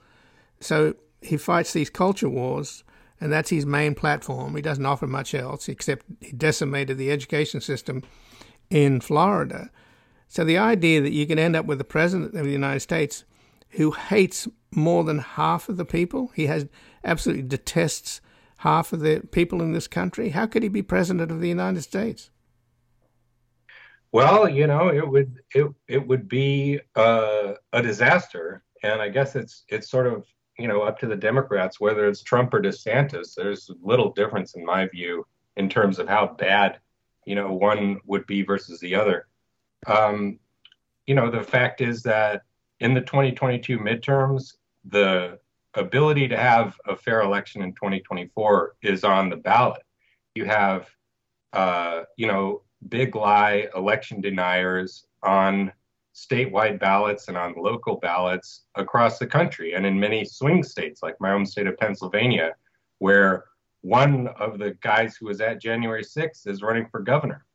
So 0.62 0.96
he 1.22 1.36
fights 1.36 1.74
these 1.74 1.90
culture 1.90 2.30
wars, 2.30 2.86
and 3.20 3.32
that's 3.32 3.50
his 3.50 3.66
main 3.66 3.96
platform. 3.96 4.56
He 4.56 4.62
doesn't 4.62 4.86
offer 4.86 5.08
much 5.08 5.34
else 5.34 5.68
except 5.68 6.06
he 6.22 6.32
decimated 6.32 6.98
the 6.98 7.12
education 7.12 7.62
system 7.62 8.04
in 8.70 9.02
Florida. 9.02 9.72
So 10.28 10.44
the 10.44 10.58
idea 10.58 11.02
that 11.02 11.14
you 11.14 11.26
can 11.26 11.40
end 11.40 11.56
up 11.56 11.66
with 11.66 11.78
the 11.78 11.84
president 11.84 12.36
of 12.36 12.46
the 12.46 12.52
United 12.52 12.82
States 12.82 13.24
who 13.72 13.92
hates 13.92 14.48
more 14.72 15.04
than 15.04 15.20
half 15.20 15.70
of 15.70 15.78
the 15.78 15.86
people. 15.86 16.32
He 16.36 16.48
has 16.48 16.68
absolutely 17.04 17.44
detests 17.44 18.22
half 18.60 18.94
of 18.94 19.02
the 19.02 19.22
people 19.32 19.62
in 19.62 19.74
this 19.74 19.88
country. 19.88 20.30
How 20.30 20.46
could 20.46 20.64
he 20.64 20.70
be 20.70 20.82
president 20.82 21.32
of 21.32 21.42
the 21.42 21.50
United 21.50 21.82
States? 21.82 22.30
Well, 24.12 24.48
you 24.48 24.68
know, 24.68 24.88
it 24.90 25.08
would 25.08 25.42
it 25.54 25.68
it 25.88 26.08
would 26.08 26.28
be 26.28 26.80
uh, 26.96 27.54
a 27.74 27.82
disaster, 27.82 28.64
and 28.82 29.02
I 29.02 29.10
guess 29.10 29.36
it's 29.36 29.64
it's 29.68 29.90
sort 29.90 30.08
of 30.08 30.26
you 30.58 30.68
know 30.68 30.82
up 30.82 31.00
to 31.00 31.08
the 31.08 31.16
Democrats 31.16 31.80
whether 31.80 32.08
it's 32.08 32.22
Trump 32.22 32.54
or 32.54 32.62
DeSantis. 32.62 33.36
There's 33.36 33.70
little 33.82 34.12
difference 34.12 34.56
in 34.56 34.66
my 34.66 34.88
view 34.88 35.26
in 35.56 35.70
terms 35.70 36.00
of 36.00 36.08
how 36.08 36.36
bad 36.38 36.80
you 37.26 37.36
know 37.36 37.52
one 37.52 38.00
would 38.06 38.26
be 38.26 38.42
versus 38.44 38.80
the 38.80 38.96
other. 38.96 39.28
Um, 39.86 40.40
you 41.06 41.16
know, 41.16 41.32
the 41.32 41.44
fact 41.44 41.82
is 41.82 42.04
that 42.04 42.44
in 42.80 42.94
the 42.94 43.02
2022 43.02 43.80
midterms, 43.80 44.56
the 44.86 45.40
ability 45.74 46.28
to 46.28 46.38
have 46.38 46.78
a 46.86 46.96
fair 46.96 47.22
election 47.22 47.62
in 47.62 47.74
2024 47.74 48.76
is 48.82 49.04
on 49.04 49.30
the 49.30 49.38
ballot. 49.38 49.82
You 50.36 50.46
have, 50.46 50.90
uh, 51.54 52.04
you 52.18 52.28
know, 52.28 52.64
big 52.90 53.16
lie 53.16 53.68
election 53.76 54.22
deniers 54.22 55.06
on 55.24 55.72
statewide 56.18 56.80
ballots 56.80 57.28
and 57.28 57.38
on 57.38 57.54
local 57.56 57.98
ballots 57.98 58.64
across 58.74 59.20
the 59.20 59.28
country 59.28 59.74
and 59.76 59.86
in 59.86 60.00
many 60.00 60.26
swing 60.26 60.64
states 60.64 61.04
like 61.04 61.16
my 61.22 61.32
own 61.32 61.46
state 61.46 61.68
of 61.68 61.78
Pennsylvania, 61.78 62.56
where 62.98 63.46
one 63.82 64.28
of 64.40 64.58
the 64.58 64.72
guys 64.82 65.16
who 65.16 65.28
was 65.28 65.42
at 65.42 65.62
January 65.62 66.04
6th 66.04 66.48
is 66.48 66.64
running 66.64 66.88
for 66.88 67.02
governor. 67.02 67.46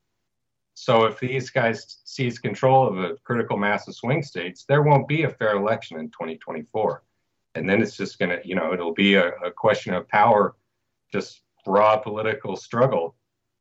So 0.75 1.05
if 1.07 1.19
these 1.19 1.51
guys 1.51 1.99
seize 2.05 2.39
control 2.39 2.87
of 2.87 2.99
a 2.99 3.17
critical 3.25 3.57
mass 3.57 3.89
of 3.89 3.97
swing 3.97 4.23
states, 4.23 4.65
there 4.65 4.83
won't 4.83 5.09
be 5.09 5.25
a 5.25 5.31
fair 5.31 5.57
election 5.57 5.99
in 5.99 6.09
2024. 6.11 7.03
And 7.57 7.69
then 7.69 7.83
it's 7.83 7.97
just 7.97 8.19
going 8.21 8.31
to, 8.31 8.41
you 8.47 8.55
know, 8.55 8.73
it'll 8.73 8.95
be 8.95 9.17
a, 9.17 9.31
a, 9.45 9.51
question 9.51 9.93
of 9.93 10.09
power, 10.09 10.55
just 11.13 11.43
raw 11.67 11.97
political 11.97 12.57
struggle. 12.57 13.17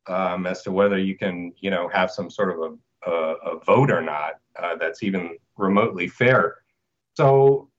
um, 0.07 0.45
as 0.47 0.61
to 0.63 0.71
whether 0.71 0.97
you 0.97 1.17
can, 1.17 1.53
you 1.59 1.69
know, 1.69 1.89
have 1.89 2.09
some 2.11 2.29
sort 2.29 2.51
of 2.51 2.59
a, 2.61 2.75
a, 3.05 3.11
a 3.11 3.59
vote 3.59 3.91
or 3.91 4.01
not 4.01 4.33
uh, 4.61 4.75
that's 4.75 5.03
even 5.03 5.37
remotely 5.57 6.07
fair. 6.07 6.57
So 7.15 7.69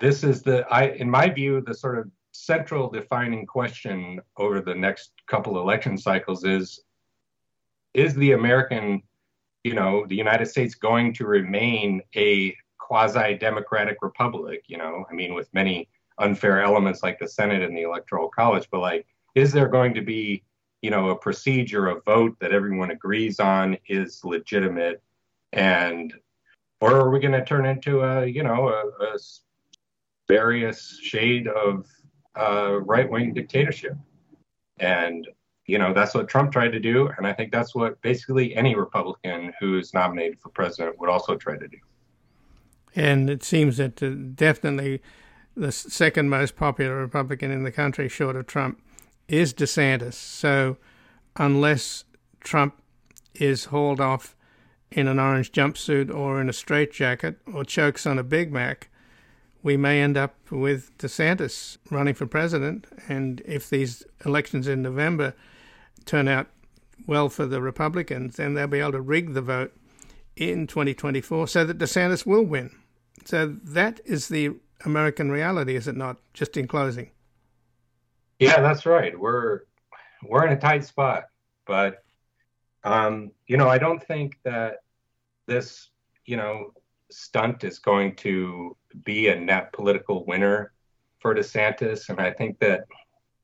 this 0.00 0.24
is 0.24 0.42
the, 0.42 0.66
I, 0.68 0.88
in 0.88 1.08
my 1.08 1.28
view, 1.28 1.60
the 1.60 1.74
sort 1.74 1.98
of 1.98 2.10
central 2.32 2.90
defining 2.90 3.46
question 3.46 4.20
over 4.36 4.60
the 4.60 4.74
next 4.74 5.12
couple 5.26 5.58
election 5.58 5.96
cycles 5.96 6.44
is, 6.44 6.80
is 7.94 8.14
the 8.14 8.32
American, 8.32 9.02
you 9.64 9.74
know, 9.74 10.06
the 10.06 10.16
United 10.16 10.46
States 10.46 10.74
going 10.74 11.12
to 11.14 11.26
remain 11.26 12.02
a 12.16 12.56
quasi-democratic 12.78 13.98
republic? 14.02 14.64
You 14.66 14.78
know, 14.78 15.04
I 15.10 15.14
mean, 15.14 15.34
with 15.34 15.52
many 15.52 15.88
unfair 16.18 16.62
elements 16.62 17.02
like 17.02 17.18
the 17.18 17.28
Senate 17.28 17.62
and 17.62 17.76
the 17.76 17.82
Electoral 17.82 18.28
College, 18.28 18.68
but 18.70 18.80
like, 18.80 19.06
is 19.34 19.52
there 19.52 19.68
going 19.68 19.94
to 19.94 20.02
be 20.02 20.42
you 20.82 20.90
know 20.90 21.10
a 21.10 21.16
procedure 21.16 21.88
a 21.88 22.00
vote 22.02 22.36
that 22.40 22.52
everyone 22.52 22.90
agrees 22.90 23.40
on 23.40 23.78
is 23.88 24.24
legitimate. 24.24 25.02
And 25.52 26.12
or 26.80 26.94
are 26.94 27.10
we 27.10 27.20
going 27.20 27.32
to 27.32 27.44
turn 27.44 27.64
into 27.64 28.02
a 28.02 28.26
you 28.26 28.42
know 28.42 28.68
a, 28.68 29.04
a 29.04 29.18
various 30.28 30.98
shade 31.00 31.48
of 31.48 31.86
uh, 32.36 32.80
right-wing 32.80 33.32
dictatorship? 33.32 33.96
And 34.78 35.26
you 35.66 35.78
know 35.78 35.92
that's 35.92 36.14
what 36.14 36.28
trump 36.28 36.52
tried 36.52 36.70
to 36.70 36.80
do 36.80 37.08
and 37.16 37.26
i 37.26 37.32
think 37.32 37.52
that's 37.52 37.74
what 37.74 38.00
basically 38.02 38.54
any 38.56 38.74
republican 38.74 39.52
who's 39.60 39.94
nominated 39.94 40.38
for 40.40 40.48
president 40.50 40.98
would 40.98 41.08
also 41.08 41.36
try 41.36 41.56
to 41.56 41.68
do. 41.68 41.78
And 42.94 43.30
it 43.30 43.42
seems 43.42 43.78
that 43.78 44.02
uh, 44.02 44.10
definitely 44.34 45.00
the 45.56 45.72
second 45.72 46.28
most 46.28 46.56
popular 46.56 46.96
republican 46.96 47.50
in 47.50 47.62
the 47.62 47.72
country 47.72 48.08
short 48.08 48.36
of 48.36 48.46
trump 48.46 48.82
is 49.32 49.54
DeSantis. 49.54 50.12
So 50.12 50.76
unless 51.36 52.04
Trump 52.40 52.80
is 53.34 53.64
hauled 53.66 54.00
off 54.00 54.36
in 54.90 55.08
an 55.08 55.18
orange 55.18 55.50
jumpsuit 55.52 56.14
or 56.14 56.38
in 56.38 56.50
a 56.50 56.52
straitjacket 56.52 57.38
or 57.52 57.64
chokes 57.64 58.06
on 58.06 58.18
a 58.18 58.22
Big 58.22 58.52
Mac, 58.52 58.90
we 59.62 59.76
may 59.78 60.02
end 60.02 60.18
up 60.18 60.36
with 60.50 60.96
DeSantis 60.98 61.78
running 61.90 62.14
for 62.14 62.26
president. 62.26 62.86
And 63.08 63.40
if 63.46 63.70
these 63.70 64.04
elections 64.26 64.68
in 64.68 64.82
November 64.82 65.34
turn 66.04 66.28
out 66.28 66.48
well 67.06 67.30
for 67.30 67.46
the 67.46 67.62
Republicans, 67.62 68.36
then 68.36 68.52
they'll 68.52 68.66
be 68.66 68.80
able 68.80 68.92
to 68.92 69.00
rig 69.00 69.32
the 69.32 69.40
vote 69.40 69.74
in 70.36 70.66
2024 70.66 71.48
so 71.48 71.64
that 71.64 71.78
DeSantis 71.78 72.26
will 72.26 72.44
win. 72.44 72.70
So 73.24 73.56
that 73.64 74.00
is 74.04 74.28
the 74.28 74.56
American 74.84 75.30
reality, 75.30 75.74
is 75.74 75.88
it 75.88 75.96
not? 75.96 76.18
Just 76.34 76.58
in 76.58 76.68
closing. 76.68 77.12
Yeah, 78.42 78.60
that's 78.60 78.86
right. 78.86 79.18
We're 79.18 79.60
we're 80.24 80.46
in 80.46 80.52
a 80.52 80.60
tight 80.60 80.84
spot, 80.84 81.24
but 81.64 82.02
um, 82.82 83.30
you 83.46 83.56
know, 83.56 83.68
I 83.68 83.78
don't 83.78 84.02
think 84.02 84.38
that 84.44 84.78
this, 85.46 85.90
you 86.24 86.36
know, 86.36 86.72
stunt 87.08 87.62
is 87.62 87.78
going 87.78 88.16
to 88.16 88.76
be 89.04 89.28
a 89.28 89.38
net 89.38 89.72
political 89.72 90.24
winner 90.26 90.72
for 91.20 91.34
DeSantis, 91.34 92.08
and 92.08 92.20
I 92.20 92.32
think 92.32 92.58
that 92.58 92.86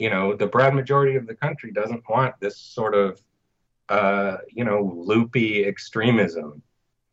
you 0.01 0.11
know 0.11 0.35
the 0.35 0.49
broad 0.49 0.75
majority 0.75 1.15
of 1.15 1.29
the 1.29 1.35
country 1.35 1.71
doesn't 1.71 2.03
want 2.09 2.35
this 2.41 2.59
sort 2.59 2.95
of 2.97 3.21
uh, 3.89 4.39
you 4.51 4.65
know 4.65 4.83
loopy 4.83 5.65
extremism. 5.65 6.61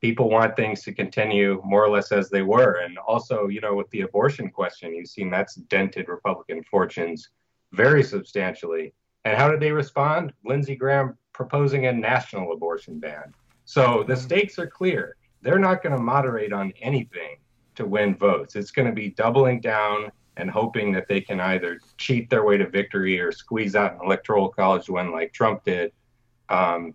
People 0.02 0.30
want 0.30 0.56
things 0.56 0.84
to 0.84 0.92
continue 0.92 1.62
more 1.64 1.84
or 1.84 1.90
less 1.90 2.12
as 2.12 2.32
they 2.32 2.42
were, 2.42 2.80
and 2.84 2.98
also 2.98 3.48
you 3.48 3.62
know 3.62 3.76
with 3.76 3.90
the 3.92 4.02
abortion 4.02 4.50
question, 4.50 4.96
you've 4.96 5.08
seen 5.08 5.30
that's 5.30 5.54
dented 5.54 6.10
Republican 6.10 6.64
fortunes 6.64 7.30
very 7.72 8.04
substantially. 8.04 8.94
And 9.26 9.38
how 9.38 9.50
did 9.50 9.60
they 9.60 9.72
respond? 9.72 10.34
Lindsey 10.44 10.76
Graham 10.76 11.18
proposing 11.34 11.88
a 11.88 11.94
national 11.94 12.54
abortion 12.54 13.00
ban. 13.00 13.34
So 13.66 14.04
the 14.08 14.14
mm-hmm. 14.14 14.22
stakes 14.22 14.60
are 14.60 14.68
clear. 14.68 15.16
They're 15.42 15.60
not 15.60 15.84
going 15.84 15.96
to 15.96 16.02
moderate 16.02 16.54
on 16.54 16.74
anything 16.82 17.38
to 17.76 17.86
win 17.86 18.16
votes. 18.16 18.56
It's 18.56 18.72
going 18.72 18.88
to 18.88 18.94
be 18.94 19.10
doubling 19.10 19.60
down 19.60 20.12
and 20.38 20.50
hoping 20.50 20.92
that 20.92 21.08
they 21.08 21.22
can 21.22 21.40
either 21.40 21.80
cheat 21.98 22.30
their 22.30 22.44
way 22.44 22.58
to 22.58 22.70
victory 22.70 23.20
or 23.20 23.32
squeeze 23.32 23.76
out 23.76 23.94
an 23.94 24.00
electoral 24.04 24.50
college 24.50 24.90
win 24.90 25.12
like 25.12 25.34
Trump 25.34 25.64
did. 25.64 25.92
Um, 26.50 26.94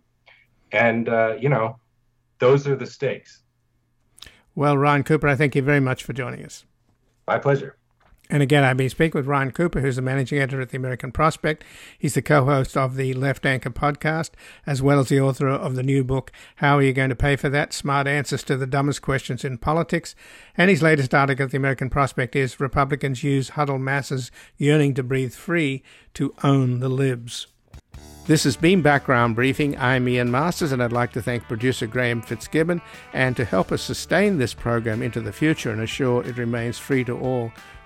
and, 0.72 1.08
uh, 1.08 1.36
you 1.40 1.48
know, 1.48 1.78
those 2.38 2.66
are 2.66 2.76
the 2.76 2.86
stakes. 2.86 3.42
Well, 4.54 4.76
Ron 4.76 5.04
Cooper, 5.04 5.28
I 5.28 5.36
thank 5.36 5.54
you 5.54 5.62
very 5.62 5.80
much 5.80 6.04
for 6.04 6.12
joining 6.12 6.44
us. 6.44 6.64
My 7.26 7.38
pleasure. 7.38 7.76
And 8.30 8.44
again, 8.44 8.62
I've 8.62 8.76
been 8.76 8.88
speaking 8.88 9.18
with 9.18 9.26
Ryan 9.26 9.50
Cooper, 9.50 9.80
who's 9.80 9.96
the 9.96 10.02
managing 10.02 10.38
editor 10.38 10.60
at 10.60 10.68
the 10.68 10.76
American 10.76 11.10
Prospect. 11.10 11.64
He's 11.98 12.14
the 12.14 12.22
co 12.22 12.44
host 12.44 12.76
of 12.76 12.94
the 12.94 13.12
Left 13.12 13.44
Anchor 13.44 13.70
podcast, 13.70 14.30
as 14.64 14.80
well 14.80 15.00
as 15.00 15.08
the 15.08 15.20
author 15.20 15.48
of 15.48 15.74
the 15.74 15.82
new 15.82 16.04
book, 16.04 16.30
How 16.56 16.78
Are 16.78 16.82
You 16.82 16.92
Going 16.92 17.08
to 17.08 17.16
Pay 17.16 17.34
for 17.34 17.48
That? 17.48 17.72
Smart 17.72 18.06
Answers 18.06 18.44
to 18.44 18.56
the 18.56 18.68
Dumbest 18.68 19.02
Questions 19.02 19.44
in 19.44 19.58
Politics. 19.58 20.14
And 20.56 20.70
his 20.70 20.80
latest 20.80 21.12
article 21.12 21.46
at 21.46 21.50
the 21.50 21.56
American 21.56 21.90
Prospect 21.90 22.36
is 22.36 22.60
Republicans 22.60 23.24
Use 23.24 23.50
Huddled 23.50 23.80
Masses 23.80 24.30
Yearning 24.56 24.94
to 24.94 25.02
Breathe 25.02 25.34
Free 25.34 25.82
to 26.14 26.32
Own 26.44 26.78
the 26.78 26.88
Libs. 26.88 27.48
This 28.26 28.44
has 28.44 28.56
been 28.56 28.80
Background 28.80 29.34
Briefing. 29.34 29.76
I'm 29.76 30.08
Ian 30.08 30.30
Masters, 30.30 30.70
and 30.70 30.80
I'd 30.80 30.92
like 30.92 31.10
to 31.14 31.22
thank 31.22 31.48
producer 31.48 31.88
Graham 31.88 32.22
Fitzgibbon. 32.22 32.80
And 33.12 33.34
to 33.34 33.44
help 33.44 33.72
us 33.72 33.82
sustain 33.82 34.38
this 34.38 34.54
program 34.54 35.02
into 35.02 35.20
the 35.20 35.32
future 35.32 35.72
and 35.72 35.80
assure 35.80 36.24
it 36.24 36.38
remains 36.38 36.78
free 36.78 37.02
to 37.04 37.18
all, 37.18 37.50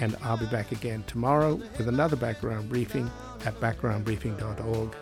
And 0.00 0.16
I'll 0.22 0.36
be 0.36 0.46
back 0.46 0.72
again 0.72 1.04
tomorrow 1.06 1.54
with 1.76 1.88
another 1.88 2.16
background 2.16 2.68
briefing 2.68 3.10
at 3.44 3.58
backgroundbriefing.org. 3.60 4.94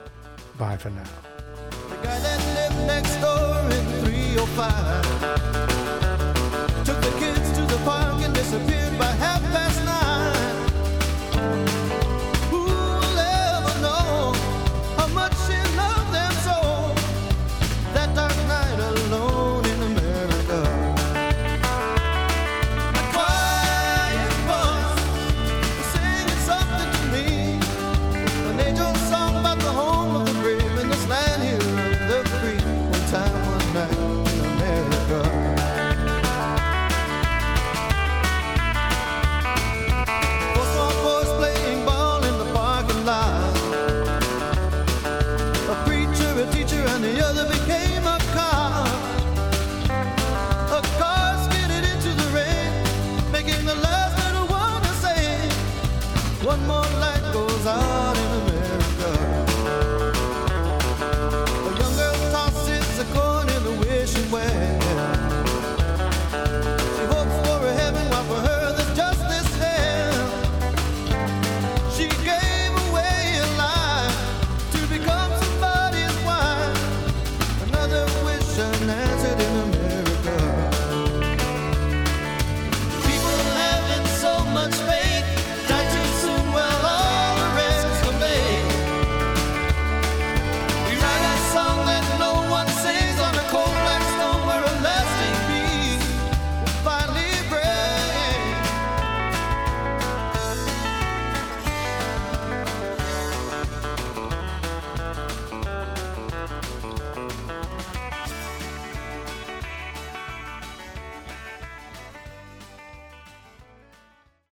Bye 0.59 0.77
for 0.77 0.91
now. 0.91 1.05